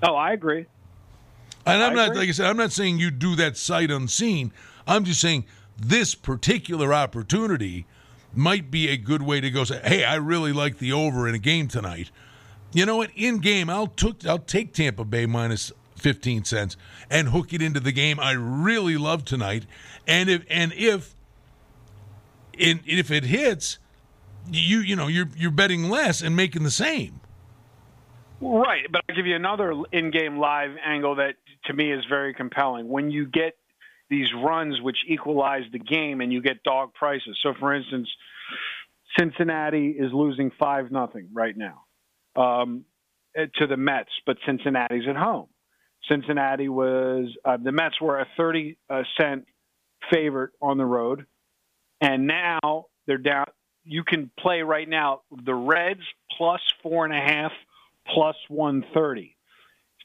Oh, 0.03 0.15
I 0.15 0.33
agree. 0.33 0.67
And 1.67 1.83
I'm 1.83 1.93
I 1.93 1.95
not, 1.95 2.09
agree. 2.09 2.19
like 2.21 2.29
I 2.29 2.33
said, 2.33 2.47
I'm 2.47 2.59
not 2.59 2.73
saying 2.73 2.99
you 2.99 3.11
do 3.11 3.35
that 3.37 3.57
sight 3.57 3.91
unseen. 3.91 4.53
I'm 4.87 5.05
just 5.05 5.21
saying 5.21 5.47
this 5.77 6.15
particular 6.15 6.93
opportunity 6.93 7.87
might 8.35 8.71
be 8.71 8.89
a 8.89 8.97
good 8.97 9.23
way 9.23 9.41
to 9.41 9.51
go 9.51 9.65
say, 9.65 9.81
hey, 9.83 10.05
I 10.05 10.17
really 10.17 10.53
like 10.53 10.79
the 10.79 10.93
over 10.93 11.27
in 11.29 11.35
a 11.35 11.39
game 11.39 11.69
tonight. 11.69 12.11
You 12.73 12.85
know 12.85 12.97
what? 12.97 13.11
In 13.15 13.39
game, 13.39 13.71
I'll 13.71 13.87
took 13.87 14.27
I'll 14.27 14.39
take 14.39 14.75
Tampa 14.75 15.05
Bay 15.05 15.27
minus 15.27 15.73
15 16.05 16.45
cents 16.45 16.77
and 17.11 17.29
hook 17.29 17.53
it 17.53 17.63
into 17.63 17.81
the 17.81 17.91
game 17.91 18.21
I 18.21 18.33
really 18.33 18.97
love 18.97 19.25
tonight. 19.25 19.65
And 20.07 20.29
if 20.29 20.45
and 20.49 20.73
if 20.75 21.15
and 22.61 22.81
if 22.87 23.11
it 23.11 23.25
hits, 23.25 23.79
you 24.53 24.79
you 24.79 24.95
know 24.95 25.09
you're 25.09 25.31
you're 25.37 25.51
betting 25.51 25.89
less 25.89 26.23
and 26.23 26.37
making 26.37 26.63
the 26.63 26.71
same. 26.71 27.21
Right, 28.41 28.85
but 28.93 29.01
I'll 29.09 29.17
give 29.17 29.27
you 29.27 29.37
another 29.37 29.73
in-game 29.91 30.39
live 30.39 30.73
angle 30.85 31.17
that 31.17 31.37
to 31.65 31.73
me 31.73 31.91
is 31.91 32.05
very 32.11 32.35
compelling. 32.35 32.89
When 32.89 33.11
you 33.11 33.27
get 33.27 33.55
these 34.11 34.29
runs 34.45 34.81
which 34.83 34.99
equalize 35.09 35.63
the 35.73 35.79
game 35.79 36.21
and 36.21 36.33
you 36.33 36.43
get 36.43 36.63
dog 36.63 36.93
prices. 36.95 37.39
So, 37.43 37.55
for 37.59 37.75
instance, 37.75 38.09
Cincinnati 39.19 39.89
is 39.99 40.13
losing 40.13 40.51
five 40.59 40.91
nothing 40.91 41.29
right 41.33 41.55
now 41.57 41.85
um, 42.37 42.85
eh, 43.37 43.47
to 43.57 43.67
the 43.67 43.77
Mets, 43.77 44.11
but 44.27 44.37
Cincinnati's 44.47 45.05
at 45.09 45.17
home. 45.17 45.47
Cincinnati 46.09 46.69
was 46.69 47.29
uh, 47.45 47.57
the 47.57 47.73
Mets 47.73 48.01
were 48.01 48.21
a 48.21 48.27
thirty 48.37 48.77
cent 49.19 49.47
favorite 50.13 50.51
on 50.61 50.79
the 50.79 50.85
road, 50.85 51.27
and 52.01 52.27
now 52.27 52.87
they're 53.07 53.19
down. 53.19 53.47
You 53.85 54.05
can 54.05 54.31
play 54.39 54.63
right 54.63 54.89
now 54.89 55.23
the 55.45 55.55
Reds 55.55 56.01
plus 56.37 56.61
four 56.83 57.05
and 57.05 57.15
a 57.15 57.21
half, 57.21 57.53
plus 58.13 58.37
one 58.49 58.85
thirty. 58.95 59.37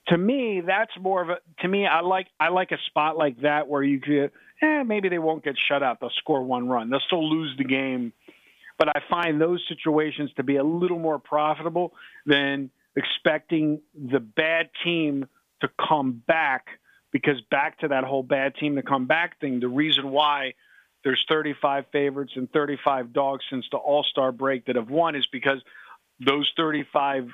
To 0.08 0.18
me, 0.18 0.62
that's 0.66 0.91
more 1.00 1.22
of 1.22 1.30
a. 1.30 1.38
To 1.62 1.68
me, 1.68 1.86
I 1.86 2.02
like 2.02 2.28
I 2.39 2.50
like 2.50 2.72
a 2.72 2.78
spot 2.88 3.18
like 3.18 3.41
that 3.41 3.68
where 3.68 3.84
you 3.84 4.00
could. 4.00 4.32
Eh, 4.62 4.84
maybe 4.84 5.10
they 5.10 5.20
won't 5.20 5.43
get 5.43 5.56
shut 5.70 5.84
out. 5.84 6.00
They'll 6.00 6.10
score 6.18 6.43
one 6.43 6.68
run. 6.68 6.89
They'll 6.89 7.00
still 7.08 7.30
lose 7.30 7.56
the 7.58 7.64
game, 7.64 8.12
but 8.78 8.89
I 8.89 9.02
find 9.10 9.39
those 9.39 9.64
situations 9.70 10.32
to 10.38 10.43
be 10.43 10.58
a 10.58 10.64
little 10.64 11.00
more 11.00 11.20
profitable 11.20 11.93
than 12.26 12.70
expecting 12.95 13.82
the 13.93 14.20
bad 14.20 14.70
team 14.84 15.28
to 15.62 15.70
come 15.88 16.22
back 16.28 16.68
because 17.12 17.41
back 17.49 17.80
to 17.80 17.88
that 17.88 18.03
whole 18.03 18.24
bad 18.24 18.55
team 18.55 18.76
to 18.76 18.84
come 18.84 19.07
back 19.07 19.39
thing, 19.39 19.60
the 19.60 19.68
reason 19.68 20.12
why 20.12 20.53
there's 21.03 21.24
35 21.30 21.86
favorites 21.91 22.34
and 22.36 22.51
35 22.51 23.14
dogs 23.14 23.43
since 23.49 23.66
the 23.72 23.78
All-Star 23.78 24.32
break 24.32 24.66
that 24.66 24.76
have 24.76 24.89
won 24.89 25.16
is 25.16 25.28
because 25.32 25.62
those 26.20 26.51
35 26.57 27.30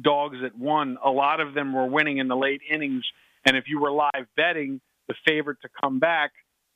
dogs 0.00 0.38
that 0.42 0.58
won, 0.58 0.96
a 1.04 1.10
lot 1.10 1.40
of 1.40 1.54
them 1.54 1.72
were 1.72 1.86
winning 1.86 2.18
in 2.18 2.28
the 2.28 2.36
late 2.36 2.62
innings 2.68 3.04
and 3.44 3.56
if 3.56 3.64
you 3.66 3.80
were 3.80 3.90
live 3.90 4.26
betting 4.36 4.80
the 5.08 5.14
favorite 5.26 5.58
to 5.62 5.68
come 5.80 5.98
back, 5.98 6.32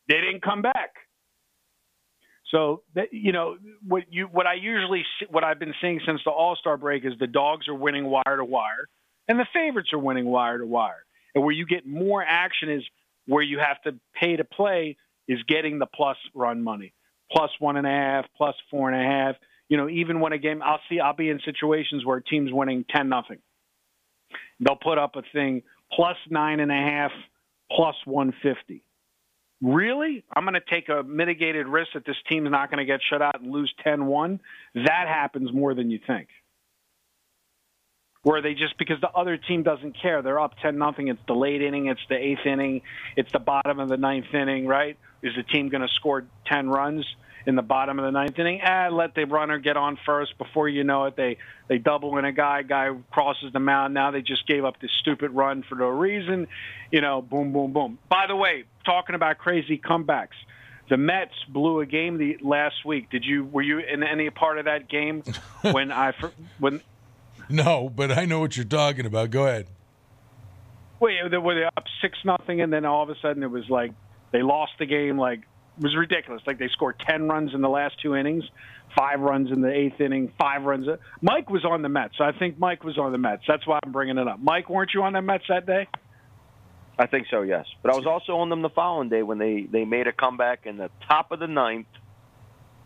they 0.09 0.21
didn't 0.21 0.43
come 0.43 0.63
back. 0.63 0.95
So 2.51 2.83
that 2.95 3.09
you 3.13 3.33
know 3.33 3.57
what 3.87 4.05
you 4.11 4.27
what 4.27 4.47
I 4.47 4.55
usually 4.55 5.05
see, 5.19 5.27
what 5.29 5.43
I've 5.43 5.59
been 5.59 5.75
seeing 5.81 6.01
since 6.07 6.21
the 6.25 6.31
All 6.31 6.55
Star 6.55 6.77
break 6.77 7.05
is 7.05 7.13
the 7.19 7.27
dogs 7.27 7.67
are 7.67 7.75
winning 7.75 8.05
wire 8.05 8.37
to 8.37 8.45
wire, 8.45 8.89
and 9.29 9.39
the 9.39 9.47
favorites 9.53 9.93
are 9.93 9.99
winning 9.99 10.27
wire 10.27 10.59
to 10.59 10.67
wire. 10.67 11.05
And 11.35 11.45
where 11.45 11.53
you 11.53 11.67
get 11.67 11.87
more 11.87 12.25
action 12.27 12.71
is 12.71 12.83
where 13.27 13.43
you 13.43 13.59
have 13.59 13.81
to 13.83 13.99
pay 14.21 14.37
to 14.37 14.45
play 14.45 14.97
is 15.29 15.39
getting 15.49 15.79
the 15.79 15.87
plus 15.87 16.17
run 16.35 16.63
money, 16.63 16.93
plus 17.31 17.51
one 17.59 17.77
and 17.77 17.87
a 17.87 17.91
half, 17.91 18.27
plus 18.37 18.55
four 18.71 18.91
and 18.91 19.01
a 19.01 19.05
half. 19.05 19.37
You 19.69 19.77
know, 19.77 19.89
even 19.89 20.21
when 20.21 20.33
a 20.33 20.39
game, 20.39 20.63
I'll 20.63 20.81
see, 20.89 21.01
I'll 21.01 21.17
be 21.17 21.29
in 21.29 21.41
situations 21.45 22.05
where 22.05 22.19
a 22.19 22.23
team's 22.23 22.53
winning 22.53 22.85
ten 22.89 23.09
nothing. 23.09 23.39
They'll 24.61 24.77
put 24.77 24.99
up 24.99 25.17
a 25.17 25.23
thing 25.33 25.63
plus 25.93 26.17
nine 26.31 26.61
and 26.61 26.71
a 26.71 26.75
half, 26.75 27.11
plus 27.71 27.97
one 28.05 28.33
fifty. 28.43 28.83
Really? 29.63 30.25
I'm 30.35 30.45
going 30.45 30.55
to 30.55 30.61
take 30.61 30.89
a 30.89 31.03
mitigated 31.03 31.67
risk 31.67 31.91
that 31.95 32.05
this 32.05 32.17
team's 32.29 32.51
not 32.51 32.71
going 32.71 32.79
to 32.79 32.85
get 32.85 33.01
shut 33.11 33.23
out 33.23 33.41
and 33.41 33.51
lose 33.51 33.73
10-1. 33.85 34.39
That 34.75 35.07
happens 35.09 35.53
more 35.53 35.75
than 35.75 35.91
you 35.91 35.99
think. 36.07 36.29
Where 38.27 38.43
they 38.43 38.55
just 38.55 38.77
because 38.77 39.01
the 39.01 39.11
other 39.11 39.37
team 39.37 39.63
doesn't 39.63 40.03
care, 40.03 40.21
they're 40.21 40.41
up 40.41 40.59
10 40.61 40.77
nothing. 40.77 41.07
It's 41.07 41.21
the 41.29 41.33
late 41.33 41.63
inning, 41.63 41.87
it's 41.87 42.01
the 42.09 42.17
eighth 42.17 42.45
inning, 42.45 42.83
it's 43.17 43.31
the 43.31 43.39
bottom 43.39 43.79
of 43.79 43.89
the 43.89 43.97
ninth 43.97 44.35
inning, 44.35 44.67
right? 44.67 44.99
Is 45.23 45.37
the 45.37 45.45
team 45.45 45.69
going 45.69 45.83
to 45.83 45.95
score 45.95 46.25
10 46.47 46.69
runs 46.69 47.07
in 47.47 47.55
the 47.55 47.63
bottom 47.63 48.01
of 48.01 48.05
the 48.05 48.11
ninth 48.11 48.37
inning? 48.37 48.63
Ah, 48.65 48.89
let 48.91 49.15
the 49.15 49.27
runner 49.27 49.61
get 49.61 49.77
on 49.77 49.97
first. 50.05 50.37
Before 50.39 50.69
you 50.69 50.83
know 50.83 51.05
it, 51.05 51.15
they 51.15 51.37
they 51.69 51.79
double 51.79 52.19
in 52.19 52.25
a 52.25 52.33
guy. 52.33 52.63
Guy 52.63 52.91
crosses 53.13 53.53
the 53.53 53.61
mound. 53.61 53.95
Now 53.95 54.11
they 54.11 54.23
just 54.23 54.45
gave 54.49 54.65
up 54.65 54.81
this 54.81 54.91
stupid 54.99 55.31
run 55.31 55.63
for 55.63 55.77
no 55.77 55.87
reason. 55.87 56.49
You 56.91 57.03
know, 57.03 57.23
boom, 57.23 57.53
boom, 57.53 57.73
boom. 57.73 57.97
By 58.09 58.27
the 58.27 58.35
way, 58.35 58.65
talking 58.85 59.15
about 59.15 59.39
crazy 59.39 59.79
comebacks, 59.79 60.35
the 60.89 60.97
Mets 60.97 61.45
blew 61.49 61.79
a 61.79 61.87
game 61.87 62.19
the 62.19 62.39
last 62.43 62.85
week. 62.85 63.09
Did 63.09 63.25
you 63.25 63.45
were 63.45 63.63
you 63.63 63.79
in 63.79 64.03
any 64.03 64.31
part 64.31 64.59
of 64.59 64.65
that 64.65 64.89
game 64.89 65.23
when 65.63 65.93
I 65.93 66.13
when 66.59 66.81
No, 67.51 67.89
but 67.89 68.11
I 68.11 68.25
know 68.25 68.41
what 68.41 68.57
you're 68.57 68.65
talking 68.65 69.07
about. 69.07 69.31
Go 69.31 69.47
ahead. 69.47 69.67
wait 70.99 71.17
they 71.31 71.37
were 71.39 71.55
they 71.55 71.65
up 71.65 71.85
six 72.03 72.19
nothing 72.25 72.61
and 72.61 72.73
then 72.73 72.85
all 72.85 73.03
of 73.03 73.11
a 73.11 73.15
sudden 73.23 73.43
it 73.43 73.51
was 73.51 73.69
like 73.69 73.93
they 74.33 74.43
lost 74.43 74.73
the 74.79 74.87
game 74.87 75.19
like 75.19 75.41
it 75.79 75.83
was 75.83 75.95
ridiculous. 75.95 76.43
Like 76.47 76.59
they 76.59 76.69
scored 76.69 76.99
ten 77.07 77.29
runs 77.29 77.53
in 77.55 77.61
the 77.61 77.69
last 77.69 78.01
two 78.01 78.17
innings, 78.17 78.45
five 78.97 79.21
runs 79.21 79.51
in 79.51 79.61
the 79.61 79.71
eighth 79.71 80.01
inning, 80.01 80.33
five 80.39 80.63
runs. 80.63 80.87
Mike 81.21 81.51
was 81.51 81.65
on 81.65 81.83
the 81.83 81.89
Mets. 81.89 82.15
I 82.19 82.33
think 82.33 82.59
Mike 82.59 82.83
was 82.83 82.97
on 82.99 83.13
the 83.13 83.19
Mets. 83.19 83.43
That's 83.47 83.67
why 83.67 83.79
I'm 83.85 83.93
bringing 83.93 84.17
it 84.17 84.27
up. 84.27 84.41
Mike, 84.41 84.71
weren't 84.71 84.93
you 84.95 85.03
on 85.03 85.13
the 85.13 85.21
Mets 85.21 85.45
that 85.49 85.67
day? 85.67 85.87
I 86.99 87.07
think 87.07 87.27
so, 87.31 87.43
yes. 87.43 87.67
But 87.83 87.93
I 87.93 87.97
was 87.97 88.07
also 88.07 88.39
on 88.39 88.49
them 88.49 88.63
the 88.63 88.71
following 88.71 89.11
day 89.11 89.23
when 89.23 89.37
they 89.39 89.67
they 89.71 89.85
made 89.85 90.07
a 90.07 90.13
comeback 90.13 90.65
in 90.65 90.79
the 90.79 90.91
top 91.09 91.31
of 91.31 91.41
the 91.41 91.47
ninth, 91.47 91.89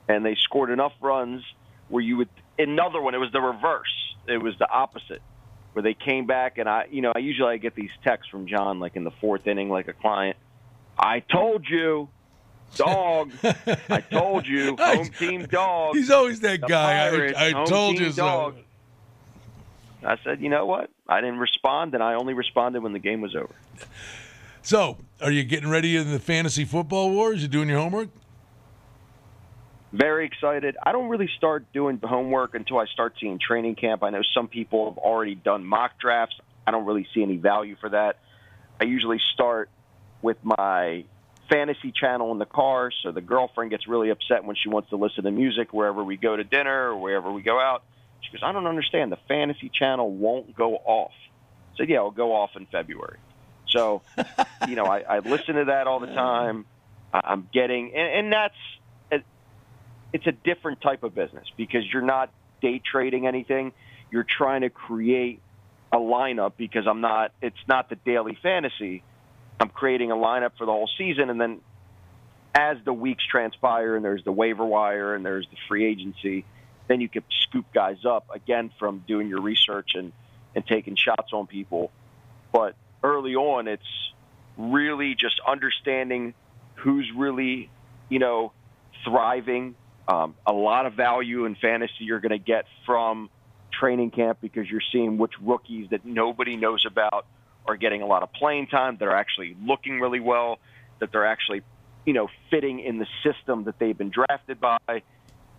and 0.09 0.25
they 0.25 0.37
scored 0.43 0.71
enough 0.71 0.93
runs 1.01 1.45
where 1.89 2.03
you 2.03 2.17
would 2.17 2.29
another 2.59 3.01
one. 3.01 3.15
It 3.15 3.19
was 3.19 3.31
the 3.33 3.41
reverse. 3.41 3.95
It 4.27 4.43
was 4.43 4.55
the 4.59 4.69
opposite, 4.71 5.23
where 5.73 5.83
they 5.83 5.95
came 5.95 6.27
back 6.27 6.59
and 6.59 6.69
I, 6.69 6.87
you 6.91 7.01
know, 7.03 7.13
I 7.15 7.19
usually 7.21 7.53
I 7.55 7.57
get 7.57 7.75
these 7.75 7.91
texts 8.05 8.31
from 8.31 8.47
John 8.47 8.79
like 8.81 8.97
in 8.97 9.05
the 9.05 9.11
fourth 9.11 9.47
inning, 9.47 9.69
like 9.71 9.89
a 9.89 9.93
client. 9.93 10.37
I 10.99 11.21
told 11.21 11.67
you, 11.69 12.09
dog. 12.77 13.33
I 13.89 14.01
told 14.11 14.47
you, 14.47 14.77
home 14.81 15.09
team 15.19 15.47
dog. 15.47 15.97
He's 15.97 16.11
always 16.11 16.41
that 16.41 16.61
The 16.61 16.67
guy. 16.67 17.07
I- 17.07 17.11
Pirates, 17.11 17.39
I 17.39 17.51
home 17.53 17.67
told 17.67 17.99
you 17.99 18.11
so. 18.13 18.23
dog. 18.23 18.57
I 20.03 20.17
said, 20.25 20.41
you 20.41 20.49
know 20.49 20.65
what? 20.65 20.89
I 21.07 21.21
didn't 21.21 21.39
respond, 21.41 21.93
and 21.95 22.03
I 22.03 22.15
only 22.15 22.33
responded 22.33 22.83
when 22.83 22.93
the 22.95 22.99
game 22.99 23.21
was 23.21 23.35
over. 23.37 23.55
So, 24.63 24.97
are 25.21 25.31
you 25.31 25.43
getting 25.45 25.69
ready 25.69 25.95
in 25.97 26.11
the 26.11 26.19
fantasy 26.19 26.65
football 26.65 27.11
wars? 27.11 27.43
You 27.43 27.49
doing 27.49 27.69
your 27.69 27.79
homework? 27.81 28.09
Very 29.93 30.27
excited. 30.27 30.77
I 30.83 30.93
don't 30.93 31.09
really 31.09 31.29
start 31.37 31.73
doing 31.73 32.01
homework 32.03 32.55
until 32.55 32.79
I 32.79 32.87
start 32.87 33.15
seeing 33.21 33.39
training 33.39 33.75
camp. 33.75 34.03
I 34.03 34.11
know 34.11 34.23
some 34.35 34.49
people 34.49 34.91
have 34.91 34.99
already 34.99 35.35
done 35.35 35.65
mock 35.65 35.99
drafts. 35.99 36.37
I 36.67 36.71
don't 36.71 36.87
really 36.87 37.07
see 37.13 37.23
any 37.23 37.37
value 37.37 37.77
for 37.81 37.91
that. 37.91 38.19
I 38.81 38.85
usually 38.85 39.21
start 39.35 39.69
with 40.23 40.37
my 40.43 41.05
fantasy 41.51 41.93
channel 41.93 42.31
in 42.33 42.39
the 42.39 42.47
car, 42.47 42.93
so 43.03 43.11
the 43.11 43.21
girlfriend 43.21 43.71
gets 43.71 43.89
really 43.89 44.11
upset 44.11 44.45
when 44.45 44.57
she 44.57 44.69
wants 44.69 44.91
to 44.91 44.97
listen 44.97 45.25
to 45.25 45.31
music 45.31 45.73
wherever 45.73 46.05
we 46.05 46.17
go 46.17 46.37
to 46.37 46.45
dinner 46.45 46.91
or 46.91 46.97
wherever 46.97 47.31
we 47.33 47.43
go 47.43 47.59
out. 47.61 47.83
She 48.21 48.31
goes, 48.33 48.43
I 48.45 48.53
don't 48.53 48.67
understand. 48.67 49.11
The 49.11 49.19
fantasy 49.27 49.71
channel 49.71 50.11
won't 50.11 50.55
go 50.55 50.77
off. 50.77 51.13
Said, 51.77 51.89
yeah, 51.89 51.97
it'll 51.97 52.11
go 52.11 52.35
off 52.35 52.51
in 52.55 52.67
February. 52.67 53.19
So, 53.69 54.03
you 54.69 54.77
know, 54.77 54.85
I, 54.85 55.01
I 55.01 55.19
listen 55.19 55.57
to 55.57 55.65
that 55.67 55.87
all 55.87 55.99
the 55.99 56.07
time. 56.07 56.67
I'm 57.13 57.49
getting, 57.53 57.93
and, 57.95 58.27
and 58.27 58.33
that's, 58.33 58.55
it's 60.13 60.27
a 60.27 60.33
different 60.33 60.81
type 60.81 61.03
of 61.03 61.15
business 61.15 61.47
because 61.57 61.83
you're 61.93 62.03
not 62.03 62.33
day 62.61 62.81
trading 62.85 63.27
anything. 63.27 63.73
You're 64.11 64.27
trying 64.29 64.63
to 64.63 64.71
create 64.71 65.41
a 65.93 65.97
lineup 65.97 66.53
because 66.57 66.87
I'm 66.87 67.01
not, 67.01 67.33
it's 67.41 67.57
not 67.69 67.89
the 67.89 67.97
daily 67.97 68.39
fantasy. 68.43 69.03
I'm 69.61 69.69
creating 69.69 70.11
a 70.11 70.17
lineup 70.17 70.53
for 70.59 70.67
the 70.67 70.73
whole 70.73 70.91
season. 70.99 71.31
And 71.31 71.41
then 71.41 71.61
as 72.55 72.79
the 72.85 72.93
weeks 72.93 73.25
transpire 73.25 73.97
and 73.97 74.05
there's 74.05 74.25
the 74.25 74.33
waiver 74.33 74.65
wire 74.65 75.15
and 75.15 75.25
there's 75.25 75.47
the 75.51 75.57
free 75.69 75.87
agency, 75.87 76.45
then 76.89 77.01
you 77.01 77.09
can 77.09 77.23
scoop 77.43 77.67
guys 77.73 78.05
up 78.05 78.27
again 78.35 78.71
from 78.79 79.05
doing 79.07 79.29
your 79.29 79.41
research 79.41 79.91
and, 79.95 80.13
and 80.55 80.67
taking 80.67 80.97
shots 80.97 81.33
on 81.33 81.47
people. 81.47 81.93
But 82.53 82.75
early 83.05 83.37
on, 83.37 83.69
it's 83.69 83.83
really 84.57 85.15
just 85.15 85.41
understanding 85.47 86.35
who's 86.77 87.11
really, 87.17 87.71
you 88.09 88.19
know, 88.19 88.53
thriving. 89.05 89.77
Um, 90.11 90.35
a 90.45 90.53
lot 90.53 90.87
of 90.87 90.95
value 90.95 91.45
in 91.45 91.55
fantasy 91.55 92.01
you're 92.01 92.19
going 92.19 92.31
to 92.31 92.39
get 92.39 92.65
from 92.85 93.31
training 93.73 94.11
camp 94.11 94.39
because 94.41 94.69
you're 94.69 94.83
seeing 94.91 95.19
which 95.19 95.35
rookies 95.41 95.91
that 95.91 96.05
nobody 96.05 96.57
knows 96.57 96.85
about 96.85 97.27
are 97.65 97.77
getting 97.77 98.03
a 98.03 98.07
lot 98.07 98.25
of 98.25 98.33
playing 98.33 98.67
time, 98.67 98.97
that 98.97 99.07
are 99.07 99.15
actually 99.15 99.57
looking 99.63 100.01
really 100.01 100.19
well, 100.19 100.59
that 100.99 101.13
they're 101.13 101.27
actually, 101.27 101.63
you 102.05 102.13
know, 102.13 102.29
fitting 102.51 102.81
in 102.81 102.99
the 102.99 103.07
system 103.23 103.65
that 103.65 103.79
they've 103.79 103.97
been 103.97 104.11
drafted 104.11 104.61
by. 104.61 104.79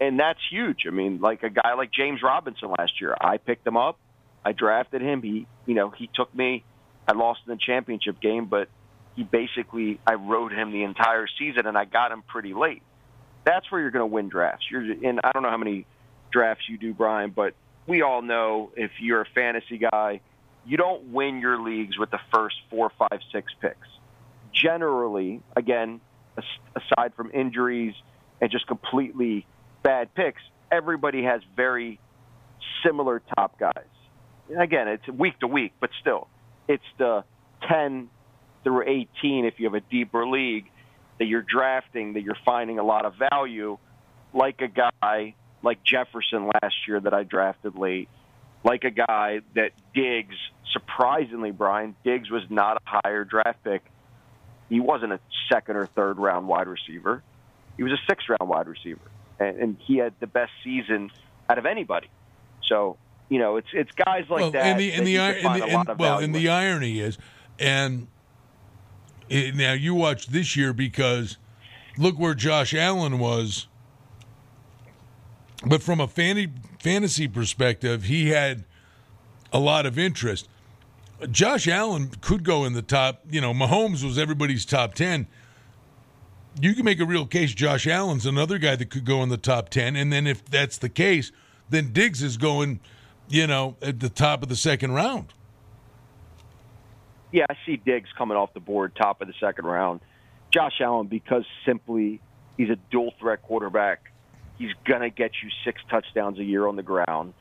And 0.01 0.19
that's 0.19 0.41
huge. 0.49 0.85
I 0.85 0.89
mean, 0.89 1.21
like 1.21 1.43
a 1.43 1.49
guy 1.49 1.73
like 1.77 1.91
James 1.93 2.21
Robinson 2.21 2.73
last 2.77 2.99
year, 2.99 3.15
I 3.21 3.37
picked 3.37 3.65
him 3.65 3.77
up. 3.77 3.99
I 4.43 4.51
drafted 4.51 5.01
him. 5.01 5.21
He, 5.21 5.47
you 5.65 5.75
know, 5.75 5.91
he 5.91 6.09
took 6.13 6.35
me. 6.35 6.65
I 7.07 7.13
lost 7.13 7.41
in 7.47 7.53
the 7.53 7.59
championship 7.59 8.19
game, 8.19 8.47
but 8.47 8.67
he 9.15 9.23
basically, 9.23 10.01
I 10.05 10.15
rode 10.15 10.51
him 10.51 10.73
the 10.73 10.83
entire 10.83 11.27
season 11.39 11.67
and 11.67 11.77
I 11.77 11.85
got 11.85 12.11
him 12.11 12.21
pretty 12.27 12.53
late. 12.53 12.81
That's 13.43 13.71
where 13.71 13.81
you're 13.81 13.91
going 13.91 14.07
to 14.07 14.13
win 14.13 14.29
drafts. 14.29 14.65
You're 14.69 14.83
in, 14.83 15.19
I 15.23 15.31
don't 15.31 15.43
know 15.43 15.49
how 15.49 15.57
many 15.57 15.85
drafts 16.31 16.65
you 16.69 16.77
do, 16.77 16.93
Brian, 16.93 17.31
but 17.31 17.53
we 17.87 18.01
all 18.01 18.21
know 18.21 18.71
if 18.75 18.91
you're 18.99 19.21
a 19.21 19.27
fantasy 19.33 19.77
guy, 19.77 20.21
you 20.65 20.77
don't 20.77 21.11
win 21.11 21.39
your 21.39 21.59
leagues 21.59 21.97
with 21.97 22.11
the 22.11 22.19
first 22.33 22.55
four, 22.69 22.91
five, 22.97 23.19
six 23.31 23.51
picks. 23.59 23.87
Generally, 24.53 25.41
again, 25.55 26.01
aside 26.75 27.13
from 27.15 27.31
injuries 27.33 27.95
and 28.39 28.51
just 28.51 28.67
completely 28.67 29.45
bad 29.81 30.13
picks, 30.13 30.41
everybody 30.71 31.23
has 31.23 31.41
very 31.55 31.99
similar 32.85 33.21
top 33.35 33.57
guys. 33.57 33.85
Again, 34.55 34.87
it's 34.87 35.07
week 35.07 35.39
to 35.39 35.47
week, 35.47 35.73
but 35.79 35.89
still, 35.99 36.27
it's 36.67 36.83
the 36.97 37.23
10 37.67 38.09
through 38.63 38.83
18 38.83 39.45
if 39.45 39.55
you 39.57 39.65
have 39.65 39.73
a 39.73 39.81
deeper 39.81 40.27
league 40.27 40.65
that 41.21 41.27
you're 41.27 41.43
drafting 41.43 42.13
that 42.13 42.23
you're 42.23 42.37
finding 42.43 42.79
a 42.79 42.83
lot 42.83 43.05
of 43.05 43.13
value, 43.31 43.77
like 44.33 44.59
a 44.59 44.67
guy 44.67 45.35
like 45.61 45.83
Jefferson 45.83 46.47
last 46.47 46.73
year 46.87 46.99
that 46.99 47.13
I 47.13 47.21
drafted 47.21 47.75
late, 47.75 48.09
like 48.63 48.85
a 48.85 48.89
guy 48.89 49.41
that 49.53 49.73
Diggs, 49.93 50.35
surprisingly, 50.73 51.51
Brian, 51.51 51.95
Diggs 52.03 52.31
was 52.31 52.41
not 52.49 52.77
a 52.77 53.01
higher 53.03 53.23
draft 53.23 53.63
pick. 53.63 53.83
He 54.67 54.79
wasn't 54.79 55.13
a 55.13 55.19
second 55.47 55.75
or 55.75 55.85
third 55.85 56.17
round 56.17 56.47
wide 56.47 56.67
receiver. 56.67 57.21
He 57.77 57.83
was 57.83 57.91
a 57.91 58.01
sixth 58.09 58.27
round 58.27 58.49
wide 58.49 58.67
receiver. 58.67 59.11
And, 59.39 59.59
and 59.59 59.77
he 59.85 59.97
had 59.97 60.15
the 60.19 60.25
best 60.25 60.51
season 60.63 61.11
out 61.47 61.59
of 61.59 61.67
anybody. 61.67 62.09
So, 62.65 62.97
you 63.29 63.37
know, 63.37 63.57
it's 63.57 63.69
it's 63.73 63.91
guys 63.91 64.25
like 64.27 64.41
well, 64.41 64.51
that. 64.53 64.65
And 64.65 64.79
the, 64.79 64.91
and 64.93 65.05
the, 65.05 65.17
and 65.17 65.61
the 65.61 65.65
and, 65.67 65.99
well, 65.99 66.17
and 66.17 66.33
the 66.33 66.49
irony 66.49 66.99
is, 66.99 67.19
and 67.59 68.07
it, 69.31 69.55
now 69.55 69.73
you 69.73 69.95
watch 69.95 70.27
this 70.27 70.55
year 70.55 70.73
because 70.73 71.37
look 71.97 72.19
where 72.19 72.33
Josh 72.33 72.73
Allen 72.73 73.19
was 73.19 73.67
but 75.65 75.83
from 75.83 75.99
a 75.99 76.07
fantasy 76.07 77.27
perspective, 77.27 78.05
he 78.05 78.29
had 78.29 78.63
a 79.53 79.59
lot 79.59 79.85
of 79.85 79.99
interest. 79.99 80.47
Josh 81.29 81.67
Allen 81.67 82.09
could 82.21 82.43
go 82.43 82.65
in 82.65 82.73
the 82.73 82.81
top. 82.81 83.21
You 83.29 83.41
know, 83.41 83.53
Mahomes 83.53 84.03
was 84.03 84.17
everybody's 84.17 84.65
top 84.65 84.95
10. 84.95 85.27
You 86.59 86.73
can 86.73 86.83
make 86.83 86.99
a 86.99 87.05
real 87.05 87.27
case 87.27 87.53
Josh 87.53 87.85
Allen's 87.85 88.25
another 88.25 88.57
guy 88.57 88.75
that 88.75 88.89
could 88.89 89.05
go 89.05 89.21
in 89.21 89.29
the 89.29 89.37
top 89.37 89.69
10. 89.69 89.95
And 89.95 90.11
then 90.11 90.25
if 90.25 90.43
that's 90.45 90.77
the 90.77 90.89
case, 90.89 91.31
then 91.69 91.93
Diggs 91.93 92.23
is 92.23 92.37
going, 92.37 92.79
you 93.29 93.45
know, 93.45 93.77
at 93.81 93.99
the 93.99 94.09
top 94.09 94.41
of 94.41 94.49
the 94.49 94.55
second 94.55 94.93
round. 94.93 95.27
Yeah, 97.31 97.45
I 97.49 97.55
see 97.65 97.77
Diggs 97.77 98.09
coming 98.17 98.37
off 98.37 98.53
the 98.53 98.59
board 98.59 98.95
top 98.95 99.21
of 99.21 99.27
the 99.27 99.33
second 99.39 99.65
round. 99.65 100.01
Josh 100.51 100.81
Allen, 100.81 101.07
because 101.07 101.45
simply 101.65 102.19
he's 102.57 102.69
a 102.69 102.77
dual 102.91 103.13
threat 103.19 103.41
quarterback 103.41 104.11
He's 104.61 104.75
going 104.85 105.01
to 105.01 105.09
get 105.09 105.31
you 105.41 105.49
six 105.65 105.81
touchdowns 105.89 106.37
a 106.37 106.43
year 106.43 106.67
on 106.67 106.75
the 106.75 106.83
ground. 106.83 107.33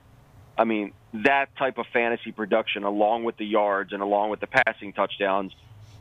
I 0.56 0.64
mean, 0.64 0.92
that 1.12 1.54
type 1.58 1.76
of 1.76 1.84
fantasy 1.92 2.32
production, 2.32 2.84
along 2.84 3.24
with 3.24 3.36
the 3.36 3.44
yards 3.44 3.92
and 3.92 4.00
along 4.00 4.30
with 4.30 4.40
the 4.40 4.46
passing 4.46 4.94
touchdowns, 4.94 5.54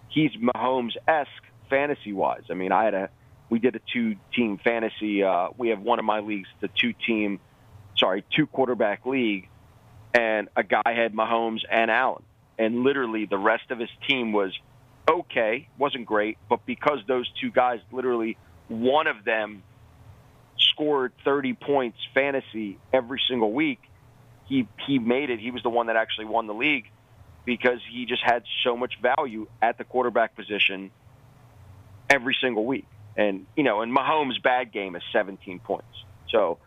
he's 0.08 0.32
Mahomes 0.38 0.96
esque 1.10 1.30
fantasy 1.70 2.14
wise. 2.14 2.44
I 2.50 2.54
mean, 2.54 2.72
I 2.72 2.86
had 2.86 2.94
a, 2.94 3.10
we 3.50 3.60
did 3.60 3.76
a 3.76 3.82
two 3.92 4.16
team 4.34 4.60
fantasy. 4.64 5.22
Uh, 5.22 5.50
we 5.58 5.70
have 5.70 5.82
one 5.82 6.00
of 6.00 6.06
my 6.06 6.22
leagues, 6.22 6.48
the 6.62 6.70
two 6.70 6.94
team, 6.94 7.42
sorry, 7.98 8.24
two 8.34 8.48
quarterback 8.48 9.06
league, 9.06 9.50
and 10.14 10.48
a 10.56 10.64
guy 10.64 10.94
had 10.96 11.14
Mahomes 11.14 11.64
and 11.70 11.92
Allen, 11.92 12.24
and 12.60 12.84
literally 12.84 13.26
the 13.26 13.38
rest 13.38 13.72
of 13.72 13.80
his 13.80 13.90
team 14.08 14.32
was 14.32 14.56
okay, 15.10 15.68
wasn't 15.80 16.06
great, 16.06 16.38
but 16.48 16.66
because 16.68 17.00
those 17.08 17.28
two 17.42 17.50
guys, 17.50 17.80
literally 17.92 18.38
one 18.68 19.08
of 19.08 19.24
them 19.26 19.64
scored 20.74 21.14
30 21.26 21.54
points 21.54 21.98
fantasy 22.14 22.78
every 22.94 23.20
single 23.28 23.52
week, 23.52 23.80
he 24.48 24.68
he 24.86 25.00
made 25.00 25.30
it. 25.30 25.40
He 25.40 25.52
was 25.52 25.64
the 25.64 25.70
one 25.70 25.88
that 25.88 25.96
actually 25.96 26.26
won 26.26 26.48
the 26.48 26.54
league 26.54 26.86
because 27.46 27.80
he 27.92 28.06
just 28.06 28.22
had 28.24 28.44
so 28.64 28.76
much 28.76 28.94
value 29.02 29.48
at 29.62 29.78
the 29.78 29.84
quarterback 29.84 30.36
position 30.36 30.92
every 32.10 32.36
single 32.42 32.66
week. 32.66 32.88
And 33.16 33.46
you 33.56 33.64
know, 33.64 33.82
and 33.82 33.96
Mahomes' 33.96 34.42
bad 34.44 34.72
game 34.72 34.96
is 34.96 35.04
17 35.14 35.60
points. 35.60 35.88
So 36.30 36.60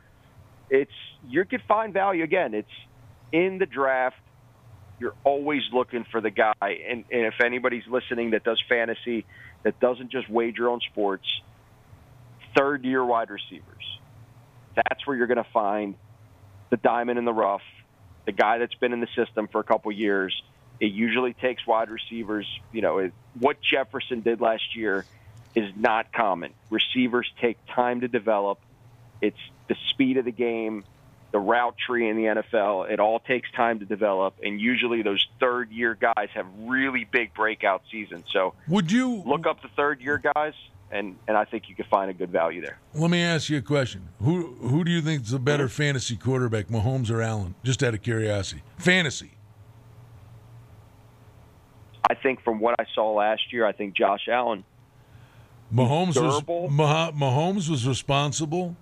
it's 0.71 0.93
you 1.29 1.45
could 1.45 1.63
find 1.69 1.93
value 1.93 2.25
again. 2.25 2.55
It's 2.55 2.69
in 3.31 3.59
the 3.59 3.67
draft. 3.67 4.17
You're 5.03 5.15
always 5.25 5.63
looking 5.73 6.07
for 6.13 6.21
the 6.21 6.31
guy. 6.31 6.55
And, 6.63 7.05
and 7.11 7.27
if 7.27 7.35
anybody's 7.45 7.83
listening 7.89 8.31
that 8.31 8.45
does 8.45 8.63
fantasy, 8.69 9.27
that 9.65 9.81
doesn't 9.81 10.13
just 10.13 10.31
wager 10.31 10.71
on 10.71 10.79
sports, 10.79 11.27
third 12.57 12.85
year 12.85 13.05
wide 13.05 13.29
receivers. 13.29 13.99
That's 14.77 15.05
where 15.05 15.17
you're 15.17 15.27
going 15.27 15.43
to 15.43 15.51
find 15.53 15.97
the 16.71 16.77
diamond 16.77 17.19
in 17.19 17.25
the 17.25 17.33
rough, 17.33 17.63
the 18.27 18.33
guy 18.33 18.59
that's 18.59 18.77
been 18.77 18.93
in 18.93 19.01
the 19.01 19.09
system 19.17 19.49
for 19.49 19.61
a 19.61 19.65
couple 19.65 19.91
years. 19.91 20.41
It 20.79 20.93
usually 20.93 21.33
takes 21.35 21.67
wide 21.67 21.91
receivers. 21.91 22.47
You 22.71 22.83
know, 22.83 23.11
what 23.41 23.57
Jefferson 23.61 24.21
did 24.21 24.41
last 24.41 24.77
year 24.77 25.05
is 25.57 25.73
not 25.77 26.13
common. 26.13 26.55
Receivers 26.71 27.29
take 27.41 27.59
time 27.75 28.03
to 28.03 28.09
develop. 28.09 28.61
It's 29.21 29.37
the 29.69 29.75
speed 29.91 30.17
of 30.19 30.25
the 30.25 30.33
game, 30.33 30.85
the 31.33 31.39
route 31.39 31.77
tree 31.79 32.09
in 32.09 32.17
the 32.17 32.25
NFL. 32.25 32.91
It 32.91 33.01
all 33.01 33.19
takes 33.19 33.51
time 33.53 33.81
to 33.81 33.85
develop, 33.85 34.35
and 34.43 34.61
usually 34.61 35.03
those 35.03 35.27
third 35.41 35.71
year 35.73 35.95
guys 35.99 36.29
have 36.35 36.47
really 36.61 37.05
big 37.05 37.35
breakout 37.35 37.83
seasons. 37.91 38.27
So, 38.31 38.55
would 38.69 38.93
you 38.93 39.23
look 39.27 39.47
up 39.47 39.63
the 39.63 39.69
third 39.69 40.01
year 40.01 40.23
guys? 40.35 40.55
and 40.93 41.17
and 41.27 41.37
I 41.37 41.45
think 41.45 41.69
you 41.69 41.75
could 41.75 41.87
find 41.87 42.11
a 42.11 42.15
good 42.15 42.31
value 42.31 42.61
there. 42.61 42.79
Let 42.95 43.11
me 43.11 43.23
ask 43.23 43.49
you 43.49 43.57
a 43.57 43.63
question: 43.63 44.11
Who 44.21 44.55
who 44.61 44.85
do 44.85 44.91
you 44.93 45.01
think 45.01 45.23
is 45.23 45.33
a 45.33 45.39
better 45.39 45.69
fantasy 45.69 46.17
quarterback, 46.17 46.69
Mahomes 46.69 47.11
or 47.11 47.23
Allen? 47.23 47.55
Just 47.65 47.83
out 47.83 47.95
of 47.95 48.03
curiosity, 48.03 48.63
fantasy. 48.77 49.33
I 52.09 52.15
think 52.15 52.43
from 52.43 52.61
what 52.61 52.75
I 52.79 52.85
saw 52.95 53.15
last 53.15 53.53
year, 53.53 53.65
I 53.65 53.73
think 53.73 53.97
Josh 53.97 54.29
Allen. 54.29 54.65
Mahomes 55.73 56.21
was 56.21 56.43
Mahomes 56.43 57.71
was 57.71 57.89
responsible, 57.89 58.77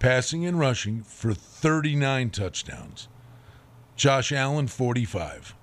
passing 0.00 0.44
and 0.44 0.58
rushing 0.58 1.04
for 1.04 1.32
39 1.32 2.30
touchdowns. 2.30 3.08
Josh 3.94 4.32
Allen 4.32 4.66
45. 4.66 5.54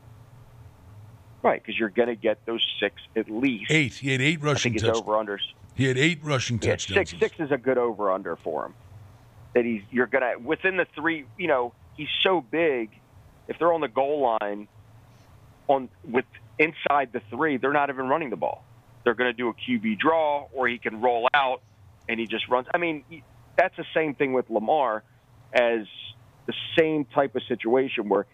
Right, 1.44 1.62
because 1.62 1.78
you're 1.78 1.90
going 1.90 2.08
to 2.08 2.16
get 2.16 2.46
those 2.46 2.66
six 2.80 2.96
at 3.16 3.30
least. 3.30 3.70
Eight. 3.70 3.96
He 3.96 4.12
had 4.12 4.22
eight 4.22 4.42
rushing. 4.42 4.74
I 4.74 4.78
think 4.78 4.88
it's 4.88 5.00
over 5.00 5.12
unders. 5.14 5.40
He 5.76 5.86
had 5.86 5.98
eight 5.98 6.20
rushing 6.24 6.58
touchdowns. 6.60 7.10
Six 7.10 7.20
six 7.20 7.40
is 7.40 7.52
a 7.52 7.58
good 7.58 7.78
over 7.78 8.12
under 8.12 8.36
for 8.38 8.66
him. 8.66 8.74
that 9.54 9.64
he's 9.64 9.84
you're 9.92 10.08
gonna 10.08 10.34
within 10.40 10.78
the 10.78 10.88
three. 10.96 11.26
You 11.38 11.48
know, 11.48 11.74
he's 11.96 12.10
so 12.24 12.42
big. 12.42 12.90
If 13.48 13.60
they're 13.60 13.72
on 13.72 13.82
the 13.82 13.88
goal 13.88 14.38
line, 14.42 14.68
on 15.68 15.90
with 16.04 16.26
inside 16.60 17.14
the 17.14 17.22
three, 17.30 17.58
they're 17.58 17.74
not 17.74 17.90
even 17.90 18.08
running 18.08 18.30
the 18.30 18.36
ball. 18.36 18.64
They're 19.04 19.14
going 19.14 19.30
to 19.30 19.38
do 19.38 19.50
a 19.50 19.54
QB 19.54 20.00
draw, 20.00 20.48
or 20.52 20.68
he 20.68 20.80
can 20.80 21.00
roll 21.00 21.30
out 21.34 21.62
and 22.10 22.20
he 22.20 22.26
just 22.28 22.48
runs. 22.50 22.68
I 22.74 22.78
mean, 22.78 23.04
that's 23.58 23.76
the 23.76 23.86
same 23.93 24.16
thing 24.16 24.34
with 24.34 24.49
Lamar 24.49 25.03
as 25.53 25.86
the 26.45 26.53
same 26.78 27.05
type 27.05 27.36
of 27.36 27.43
situation 27.43 28.10
where 28.10 28.26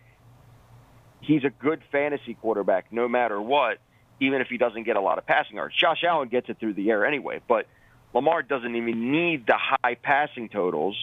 he's 1.21 1.43
a 1.43 1.49
good 1.49 1.82
fantasy 1.91 2.36
quarterback 2.36 2.91
no 2.91 3.07
matter 3.07 3.41
what, 3.41 3.80
even 4.19 4.41
if 4.41 4.47
he 4.47 4.57
doesn't 4.57 4.84
get 4.84 4.95
a 4.95 5.01
lot 5.01 5.17
of 5.17 5.26
passing 5.26 5.55
yards. 5.55 5.76
Josh 5.76 6.03
Allen 6.03 6.28
gets 6.28 6.49
it 6.49 6.59
through 6.59 6.74
the 6.74 6.91
air 6.91 7.05
anyway, 7.05 7.41
but 7.47 7.67
Lamar 8.13 8.43
doesn't 8.43 8.76
even 8.76 9.11
need 9.11 9.47
the 9.47 9.57
high 9.57 9.95
passing 9.95 10.49
totals. 10.49 10.95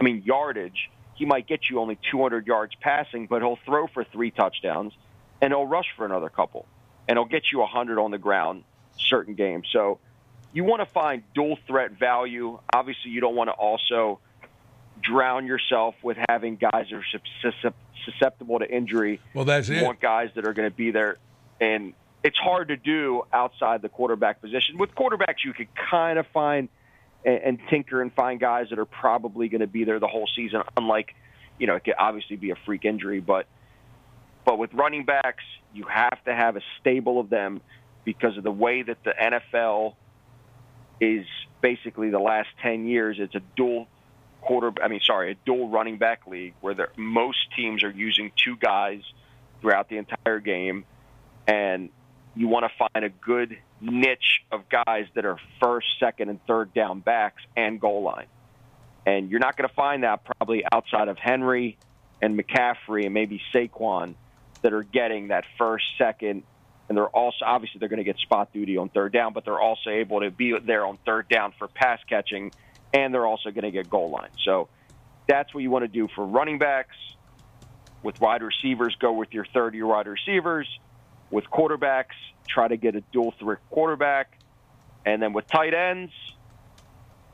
I 0.00 0.02
mean, 0.02 0.22
yardage. 0.24 0.90
He 1.14 1.24
might 1.24 1.46
get 1.46 1.68
you 1.68 1.80
only 1.80 1.98
200 2.10 2.46
yards 2.46 2.74
passing, 2.80 3.26
but 3.26 3.42
he'll 3.42 3.58
throw 3.64 3.86
for 3.88 4.04
three 4.04 4.30
touchdowns 4.30 4.92
and 5.40 5.52
he'll 5.52 5.66
rush 5.66 5.86
for 5.96 6.04
another 6.04 6.28
couple, 6.28 6.66
and 7.06 7.16
he'll 7.16 7.24
get 7.24 7.52
you 7.52 7.60
100 7.60 7.98
on 7.98 8.10
the 8.10 8.18
ground 8.18 8.64
certain 8.98 9.34
games. 9.34 9.68
So 9.72 10.00
you 10.58 10.64
want 10.64 10.80
to 10.80 10.92
find 10.92 11.22
dual 11.36 11.56
threat 11.68 11.92
value. 11.92 12.58
Obviously, 12.74 13.12
you 13.12 13.20
don't 13.20 13.36
want 13.36 13.46
to 13.46 13.52
also 13.52 14.18
drown 15.00 15.46
yourself 15.46 15.94
with 16.02 16.16
having 16.28 16.56
guys 16.56 16.86
that 16.90 16.96
are 16.96 17.72
susceptible 18.04 18.58
to 18.58 18.68
injury. 18.68 19.20
Well, 19.34 19.44
that's 19.44 19.68
it. 19.68 19.74
you 19.74 19.82
it. 19.82 19.84
want 19.84 20.00
guys 20.00 20.30
that 20.34 20.44
are 20.44 20.52
going 20.52 20.68
to 20.68 20.76
be 20.76 20.90
there, 20.90 21.18
and 21.60 21.92
it's 22.24 22.38
hard 22.38 22.68
to 22.68 22.76
do 22.76 23.22
outside 23.32 23.82
the 23.82 23.88
quarterback 23.88 24.40
position. 24.40 24.78
With 24.78 24.96
quarterbacks, 24.96 25.44
you 25.44 25.52
could 25.52 25.68
kind 25.88 26.18
of 26.18 26.26
find 26.34 26.68
and, 27.24 27.40
and 27.40 27.60
tinker 27.70 28.02
and 28.02 28.12
find 28.12 28.40
guys 28.40 28.66
that 28.70 28.80
are 28.80 28.84
probably 28.84 29.48
going 29.48 29.60
to 29.60 29.68
be 29.68 29.84
there 29.84 30.00
the 30.00 30.08
whole 30.08 30.28
season. 30.34 30.62
Unlike, 30.76 31.14
you 31.60 31.68
know, 31.68 31.76
it 31.76 31.84
could 31.84 31.94
obviously 31.96 32.34
be 32.34 32.50
a 32.50 32.56
freak 32.66 32.84
injury, 32.84 33.20
but 33.20 33.46
but 34.44 34.58
with 34.58 34.74
running 34.74 35.04
backs, 35.04 35.44
you 35.72 35.84
have 35.84 36.18
to 36.24 36.34
have 36.34 36.56
a 36.56 36.62
stable 36.80 37.20
of 37.20 37.30
them 37.30 37.60
because 38.04 38.36
of 38.36 38.42
the 38.42 38.50
way 38.50 38.82
that 38.82 39.04
the 39.04 39.12
NFL 39.22 39.94
is 41.00 41.26
basically 41.60 42.10
the 42.10 42.18
last 42.18 42.48
10 42.62 42.86
years. 42.86 43.16
It's 43.18 43.34
a 43.34 43.42
dual 43.56 43.88
quarter, 44.40 44.72
I 44.82 44.88
mean, 44.88 45.00
sorry, 45.04 45.32
a 45.32 45.34
dual 45.46 45.68
running 45.68 45.98
back 45.98 46.26
league 46.26 46.54
where 46.60 46.74
most 46.96 47.38
teams 47.56 47.82
are 47.84 47.90
using 47.90 48.32
two 48.36 48.56
guys 48.56 49.02
throughout 49.60 49.88
the 49.88 49.98
entire 49.98 50.40
game. 50.40 50.84
And 51.46 51.90
you 52.34 52.48
want 52.48 52.66
to 52.66 52.88
find 52.92 53.04
a 53.04 53.08
good 53.08 53.58
niche 53.80 54.42
of 54.52 54.68
guys 54.68 55.06
that 55.14 55.24
are 55.24 55.38
first, 55.60 55.86
second, 55.98 56.28
and 56.28 56.44
third 56.46 56.72
down 56.74 57.00
backs 57.00 57.42
and 57.56 57.80
goal 57.80 58.02
line. 58.02 58.26
And 59.06 59.30
you're 59.30 59.40
not 59.40 59.56
going 59.56 59.68
to 59.68 59.74
find 59.74 60.02
that 60.02 60.24
probably 60.24 60.64
outside 60.70 61.08
of 61.08 61.18
Henry 61.18 61.78
and 62.20 62.38
McCaffrey 62.38 63.04
and 63.04 63.14
maybe 63.14 63.40
Saquon 63.54 64.14
that 64.62 64.72
are 64.72 64.82
getting 64.82 65.28
that 65.28 65.44
first, 65.56 65.84
second, 65.96 66.42
and 66.88 66.96
they're 66.96 67.08
also 67.08 67.44
obviously 67.44 67.78
they're 67.78 67.88
going 67.88 67.98
to 67.98 68.04
get 68.04 68.18
spot 68.18 68.52
duty 68.52 68.76
on 68.76 68.88
third 68.88 69.12
down, 69.12 69.32
but 69.32 69.44
they're 69.44 69.60
also 69.60 69.90
able 69.90 70.20
to 70.20 70.30
be 70.30 70.54
there 70.64 70.86
on 70.86 70.98
third 71.04 71.28
down 71.28 71.52
for 71.58 71.68
pass 71.68 72.00
catching, 72.08 72.50
and 72.94 73.12
they're 73.12 73.26
also 73.26 73.50
going 73.50 73.64
to 73.64 73.70
get 73.70 73.90
goal 73.90 74.10
line. 74.10 74.30
So 74.44 74.68
that's 75.28 75.52
what 75.54 75.62
you 75.62 75.70
want 75.70 75.84
to 75.84 75.88
do 75.88 76.08
for 76.14 76.24
running 76.24 76.58
backs. 76.58 76.96
With 78.02 78.20
wide 78.20 78.42
receivers, 78.42 78.96
go 79.00 79.12
with 79.12 79.32
your 79.32 79.44
third 79.52 79.74
year 79.74 79.86
wide 79.86 80.06
receivers. 80.06 80.68
With 81.30 81.44
quarterbacks, 81.50 82.16
try 82.48 82.68
to 82.68 82.76
get 82.76 82.94
a 82.94 83.02
dual 83.12 83.34
threat 83.38 83.58
quarterback. 83.70 84.38
And 85.04 85.20
then 85.20 85.32
with 85.32 85.46
tight 85.48 85.74
ends, 85.74 86.12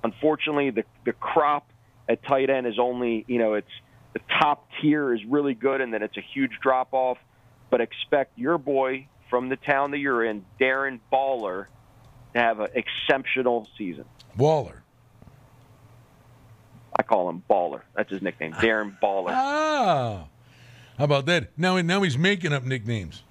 unfortunately, 0.03 0.71
the, 0.71 0.85
the 1.05 1.13
crop 1.13 1.71
at 2.09 2.25
tight 2.25 2.51
end 2.51 2.67
is 2.67 2.79
only, 2.79 3.25
you 3.29 3.39
know, 3.39 3.55
it's 3.55 3.71
the 4.15 4.21
top 4.41 4.69
tier 4.81 5.13
is 5.15 5.21
really 5.29 5.55
good, 5.55 5.81
and 5.81 5.93
then 5.93 6.03
it's 6.03 6.17
a 6.17 6.25
huge 6.33 6.53
drop 6.63 6.89
off. 6.93 7.19
But 7.71 7.81
expect 7.81 8.39
your 8.39 8.59
boy 8.59 9.09
from 9.35 9.49
the 9.49 9.57
town 9.57 9.91
that 9.91 9.99
you're 9.99 10.25
in, 10.25 10.45
Darren 10.61 11.01
Baller, 11.13 11.67
to 12.35 12.41
have 12.41 12.61
an 12.61 12.69
exceptional 12.75 13.67
season. 13.77 14.05
Waller. 14.39 14.85
I 16.97 17.03
call 17.03 17.29
him 17.29 17.43
Baller. 17.51 17.81
That's 17.97 18.13
his 18.13 18.23
nickname, 18.23 18.53
Darren 18.53 18.97
Baller. 19.03 19.31
Oh, 19.31 20.29
how 20.97 21.05
about 21.05 21.27
that? 21.27 21.49
Now, 21.57 21.81
now 21.81 22.03
he's 22.03 22.17
making 22.17 22.53
up 22.53 22.63
nicknames. 22.63 23.25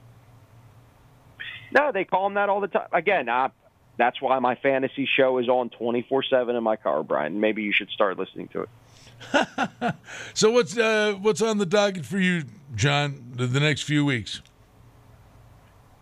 No, 1.71 1.93
they 1.93 2.03
call 2.03 2.27
him 2.27 2.33
that 2.33 2.49
all 2.49 2.59
the 2.59 2.67
time. 2.67 2.89
Again, 2.91 3.29
I, 3.29 3.51
that's 3.97 4.21
why 4.21 4.37
my 4.39 4.55
fantasy 4.55 5.07
show 5.15 5.37
is 5.37 5.47
on 5.47 5.69
24 5.69 6.23
7 6.29 6.53
in 6.53 6.63
my 6.63 6.75
car, 6.75 7.01
Brian. 7.01 7.39
Maybe 7.39 7.63
you 7.63 7.71
should 7.71 7.91
start 7.91 8.19
listening 8.19 8.49
to 8.49 8.63
it. 8.63 9.95
so 10.33 10.51
what's 10.51 10.77
uh, 10.77 11.13
what's 11.21 11.41
on 11.41 11.59
the 11.59 11.65
docket 11.65 12.05
for 12.05 12.19
you, 12.19 12.43
John, 12.75 13.31
the, 13.35 13.47
the 13.47 13.61
next 13.61 13.83
few 13.83 14.03
weeks? 14.03 14.41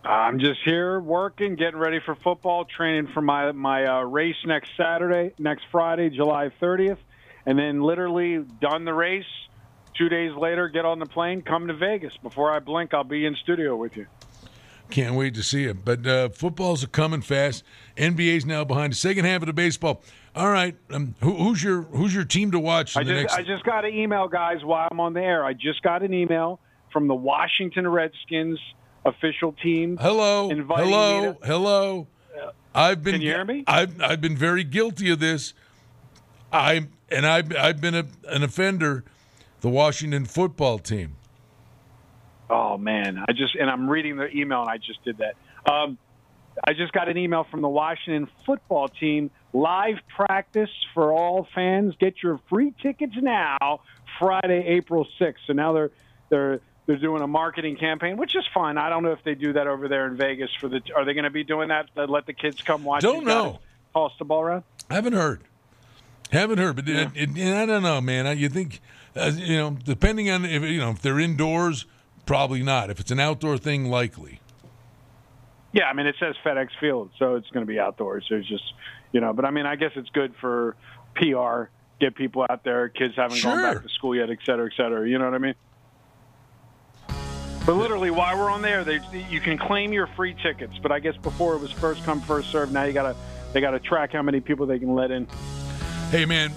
I'm 0.04 0.40
just 0.40 0.60
here 0.66 1.00
working, 1.00 1.56
getting 1.56 1.80
ready 1.80 2.00
for 2.04 2.16
football, 2.16 2.66
training 2.66 3.10
for 3.14 3.22
my 3.22 3.52
my 3.52 3.86
uh, 3.86 4.02
race 4.02 4.36
next 4.46 4.72
Saturday, 4.76 5.34
next 5.38 5.64
Friday, 5.72 6.10
July 6.10 6.50
30th, 6.62 6.98
and 7.46 7.58
then 7.58 7.82
literally 7.82 8.44
done 8.60 8.86
the 8.86 8.94
race. 8.94 9.26
Two 9.96 10.10
days 10.10 10.32
later, 10.36 10.70
get 10.70 10.86
on 10.86 11.00
the 11.00 11.06
plane, 11.06 11.42
come 11.42 11.68
to 11.68 11.76
Vegas. 11.76 12.18
Before 12.18 12.52
I 12.52 12.60
blink, 12.60 12.94
I'll 12.94 13.04
be 13.04 13.26
in 13.26 13.36
studio 13.36 13.76
with 13.76 13.96
you. 13.96 14.08
Can't 14.90 15.16
wait 15.16 15.36
to 15.36 15.44
see 15.44 15.66
it. 15.66 15.86
But 15.86 16.08
uh, 16.08 16.30
football's 16.30 16.84
are 16.84 16.88
coming 16.88 17.22
fast. 17.22 17.64
NBA's 17.96 18.46
now 18.46 18.64
behind 18.64 18.94
the 18.94 18.98
second 18.98 19.26
half 19.26 19.42
of 19.42 19.48
the 19.48 19.54
baseball. 19.54 20.02
All 20.36 20.50
right, 20.50 20.76
um, 20.92 21.14
who, 21.22 21.34
who's 21.34 21.64
your 21.64 21.84
who's 21.84 22.16
your 22.16 22.26
team 22.26 22.52
to 22.52 22.60
watch? 22.60 22.98
I 22.98 23.04
just, 23.04 23.14
next... 23.14 23.34
I 23.34 23.44
just 23.44 23.64
got 23.66 23.86
an 23.86 23.94
email, 23.94 24.28
guys, 24.28 24.64
while 24.64 24.88
I'm 24.90 25.00
on 25.00 25.14
the 25.14 25.22
air. 25.22 25.46
I 25.46 25.54
just 25.54 25.84
got 25.84 26.02
an 26.02 26.14
email 26.14 26.60
from 26.92 27.08
the 27.08 27.16
Washington 27.16 27.88
Redskins 27.88 28.60
official 29.06 29.54
team. 29.54 29.98
Hello, 30.00 30.50
hello, 30.50 31.34
to, 31.34 31.46
hello. 31.46 32.08
I've 32.74 33.04
been. 33.04 33.14
Can 33.16 33.22
you 33.22 33.30
hear 33.30 33.46
me? 33.46 33.64
I've 33.68 34.02
I've 34.02 34.22
been 34.22 34.38
very 34.38 34.64
guilty 34.64 35.10
of 35.12 35.20
this. 35.20 35.54
I 36.52 36.88
and 37.10 37.26
I've 37.26 37.56
I've 37.56 37.82
been 37.82 37.96
a, 37.96 38.06
an 38.28 38.44
offender. 38.44 39.04
The 39.62 39.70
Washington 39.70 40.26
football 40.26 40.80
team. 40.80 41.18
Oh 42.50 42.78
man, 42.78 43.24
I 43.28 43.32
just 43.34 43.56
and 43.56 43.70
I'm 43.70 43.90
reading 43.90 44.18
the 44.18 44.28
email 44.36 44.62
and 44.62 44.70
I 44.70 44.78
just 44.78 45.04
did 45.04 45.20
that. 45.20 45.36
Um, 45.72 45.98
I 46.66 46.74
just 46.74 46.92
got 46.94 47.08
an 47.08 47.18
email 47.18 47.46
from 47.50 47.62
the 47.62 47.70
Washington 47.70 48.28
football 48.46 48.88
team. 48.90 49.32
Live 49.54 49.98
practice 50.16 50.70
for 50.94 51.14
all 51.14 51.48
fans. 51.54 51.94
Get 52.00 52.16
your 52.24 52.40
free 52.50 52.74
tickets 52.82 53.14
now. 53.22 53.82
Friday, 54.20 54.66
April 54.68 55.08
6th. 55.20 55.36
So 55.48 55.54
now 55.54 55.74
they're 55.74 55.92
they're 56.30 56.62
they're 56.86 56.98
doing 56.98 57.22
a 57.22 57.28
marketing 57.28 57.76
campaign, 57.78 58.18
which 58.18 58.36
is 58.36 58.44
fine. 58.54 58.78
I 58.78 58.90
don't 58.90 59.04
know 59.04 59.12
if 59.12 59.24
they 59.24 59.36
do 59.36 59.54
that 59.54 59.68
over 59.68 59.88
there 59.88 60.08
in 60.08 60.18
Vegas. 60.18 60.50
For 60.60 60.68
the 60.68 60.82
are 60.96 61.06
they 61.06 61.14
going 61.14 61.26
to 61.26 61.30
be 61.30 61.44
doing 61.44 61.70
that? 61.70 61.90
Let 61.96 62.26
the 62.26 62.34
kids 62.34 62.62
come 62.62 62.84
watch. 62.84 63.02
Don't 63.02 63.26
know. 63.26 63.60
Toss 63.94 64.14
the 64.20 64.26
ball 64.26 64.42
around. 64.42 64.64
Haven't 64.90 65.14
heard. 65.14 65.42
Haven't 66.32 66.58
heard, 66.60 66.76
but 66.78 66.88
Yeah. 66.88 67.10
it, 67.14 67.38
it, 67.38 67.54
I 67.56 67.66
don't 67.66 67.84
know, 67.84 68.00
man. 68.02 68.38
You 68.38 68.48
think, 68.50 68.80
uh, 69.16 69.32
you 69.36 69.58
know, 69.58 69.72
depending 69.84 70.30
on 70.30 70.46
if 70.46 70.64
you 70.64 70.80
know 70.80 70.92
if 70.92 71.02
they're 71.02 71.20
indoors, 71.20 71.86
probably 72.26 72.64
not. 72.64 72.90
If 72.90 73.00
it's 73.00 73.12
an 73.12 73.20
outdoor 73.20 73.58
thing, 73.58 73.86
likely. 73.90 74.40
Yeah, 75.74 75.86
I 75.86 75.94
mean 75.94 76.06
it 76.08 76.16
says 76.20 76.36
FedEx 76.44 76.70
Field, 76.80 77.12
so 77.18 77.36
it's 77.36 77.50
going 77.50 77.66
to 77.66 77.70
be 77.72 77.80
outdoors. 77.80 78.26
There's 78.30 78.48
just 78.48 78.64
you 79.12 79.22
know, 79.22 79.34
but 79.34 79.46
I 79.46 79.52
mean 79.52 79.66
I 79.66 79.76
guess 79.76 79.92
it's 79.96 80.10
good 80.10 80.34
for 80.42 80.76
PR, 81.16 81.70
get 82.00 82.16
people 82.16 82.46
out 82.50 82.64
there. 82.64 82.90
Kids 82.90 83.14
haven't 83.16 83.42
gone 83.44 83.62
back 83.62 83.84
to 83.84 83.90
school 83.90 84.16
yet, 84.16 84.30
et 84.30 84.40
cetera, 84.46 84.66
et 84.68 84.74
cetera. 84.76 85.08
You 85.08 85.18
know 85.20 85.26
what 85.26 85.34
I 85.36 85.38
mean? 85.40 85.56
But 87.66 87.74
literally, 87.74 88.10
while 88.10 88.38
we're 88.38 88.50
on 88.50 88.62
there, 88.62 88.84
they, 88.84 89.00
you 89.30 89.40
can 89.40 89.58
claim 89.58 89.94
your 89.94 90.08
free 90.08 90.36
tickets. 90.42 90.78
But 90.82 90.92
I 90.92 91.00
guess 91.00 91.16
before 91.18 91.56
it 91.56 91.60
was 91.60 91.72
first 91.72 92.04
come, 92.04 92.20
first 92.20 92.50
serve. 92.50 92.72
Now 92.72 92.84
you 92.84 92.94
gotta 92.94 93.16
they 93.54 93.62
gotta 93.62 93.80
track 93.80 94.14
how 94.14 94.22
many 94.22 94.40
people 94.40 94.66
they 94.66 94.80
can 94.80 94.96
let 94.96 95.12
in. 95.12 95.28
Hey, 96.10 96.26
man, 96.26 96.52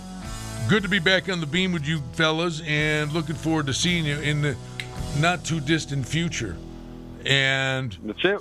good 0.69 0.83
to 0.83 0.89
be 0.89 0.99
back 0.99 1.29
on 1.29 1.41
the 1.41 1.47
beam 1.47 1.73
with 1.73 1.87
you 1.87 2.01
fellas, 2.15 2.63
and 2.67 3.13
looking 3.13 3.37
forward 3.37 3.67
to 3.67 3.75
seeing 3.75 4.05
you 4.05 4.19
in 4.19 4.43
the 4.43 4.57
not 5.19 5.45
too 5.45 5.61
distant 5.61 6.07
future. 6.07 6.57
And 7.27 7.97
that's 8.03 8.25
it. 8.25 8.41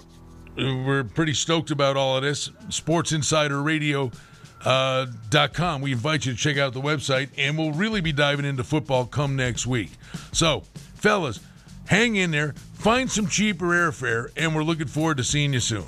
We're 0.55 1.03
pretty 1.03 1.34
stoked 1.34 1.72
about 1.72 1.97
all 1.97 2.18
of 2.18 2.24
this. 2.24 2.49
Sports 2.70 3.11
Insider 3.11 3.61
Radio. 3.61 4.11
Uh, 4.66 5.07
dot 5.30 5.53
com. 5.53 5.82
We 5.82 5.91
invite 5.91 6.26
you 6.26 6.32
to 6.32 6.38
check 6.38 6.57
out 6.57 6.72
the 6.72 6.80
website, 6.80 7.28
and 7.38 7.57
we'll 7.57 7.74
really 7.74 7.99
be 7.99 8.14
diving 8.14 8.45
into 8.45 8.64
football 8.64 9.05
come 9.05 9.36
next 9.36 9.68
week. 9.68 9.91
So, 10.32 10.64
fellas, 10.95 11.41
hang 11.88 12.16
in 12.16 12.32
there, 12.32 12.54
find 12.74 13.12
some 13.12 13.28
cheaper 13.28 13.68
airfare, 13.68 14.32
and 14.36 14.56
we're 14.56 14.64
looking 14.64 14.88
forward 14.88 15.18
to 15.18 15.24
seeing 15.24 15.54
you 15.54 15.60
soon. 15.60 15.86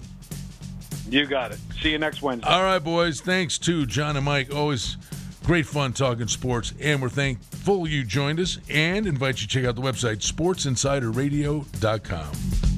You 1.10 1.26
got 1.26 1.52
it. 1.52 1.60
See 1.82 1.92
you 1.92 2.00
next 2.00 2.22
Wednesday. 2.22 2.50
All 2.50 2.64
right, 2.64 2.80
boys. 2.80 3.20
Thanks 3.22 3.58
to 3.60 3.86
John 3.86 4.16
and 4.16 4.26
Mike. 4.26 4.54
Always 4.54 4.98
great 5.46 5.68
fun 5.68 5.94
talking 5.94 6.28
sports, 6.28 6.74
and 6.82 7.02
we're 7.02 7.10
thankful 7.10 7.88
you 7.88 8.04
joined 8.04 8.40
us 8.40 8.58
and 8.70 9.06
invite 9.06 9.42
you 9.42 9.48
to 9.48 9.50
check 9.54 9.66
out 9.66 9.76
the 9.76 9.82
website, 9.82 10.18
sportsinsiderradio.com. 10.18 12.75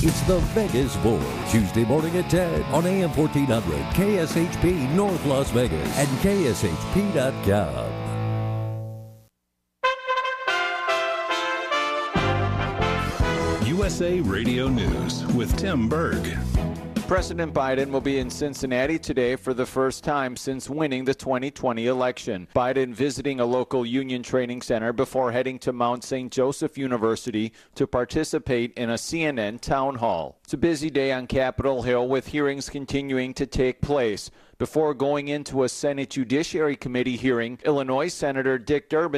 It's 0.00 0.20
the 0.28 0.38
Vegas 0.54 0.94
Voice, 0.96 1.50
Tuesday 1.50 1.84
morning 1.84 2.16
at 2.18 2.30
10 2.30 2.62
on 2.72 2.86
AM 2.86 3.10
1400, 3.10 3.80
KSHP 3.94 4.88
North 4.94 5.26
Las 5.26 5.50
Vegas, 5.50 5.98
and 5.98 6.08
KSHP.com. 6.20 6.86
USA 13.66 14.20
Radio 14.20 14.68
News 14.68 15.26
with 15.34 15.56
Tim 15.56 15.88
Berg. 15.88 16.38
President 17.08 17.54
Biden 17.54 17.90
will 17.90 18.02
be 18.02 18.18
in 18.18 18.28
Cincinnati 18.28 18.98
today 18.98 19.34
for 19.34 19.54
the 19.54 19.64
first 19.64 20.04
time 20.04 20.36
since 20.36 20.68
winning 20.68 21.06
the 21.06 21.14
2020 21.14 21.86
election. 21.86 22.46
Biden 22.54 22.92
visiting 22.92 23.40
a 23.40 23.46
local 23.46 23.86
union 23.86 24.22
training 24.22 24.60
center 24.60 24.92
before 24.92 25.32
heading 25.32 25.58
to 25.60 25.72
Mount 25.72 26.04
St. 26.04 26.30
Joseph 26.30 26.76
University 26.76 27.54
to 27.76 27.86
participate 27.86 28.74
in 28.74 28.90
a 28.90 28.94
CNN 28.94 29.58
town 29.62 29.94
hall. 29.94 30.38
It's 30.44 30.52
a 30.52 30.58
busy 30.58 30.90
day 30.90 31.10
on 31.10 31.26
Capitol 31.26 31.80
Hill 31.80 32.06
with 32.06 32.26
hearings 32.26 32.68
continuing 32.68 33.32
to 33.34 33.46
take 33.46 33.80
place. 33.80 34.30
Before 34.58 34.92
going 34.92 35.28
into 35.28 35.62
a 35.62 35.68
Senate 35.68 36.10
Judiciary 36.10 36.76
Committee 36.76 37.16
hearing, 37.16 37.58
Illinois 37.64 38.12
Senator 38.12 38.58
Dick 38.58 38.90
Durbin 38.90 39.16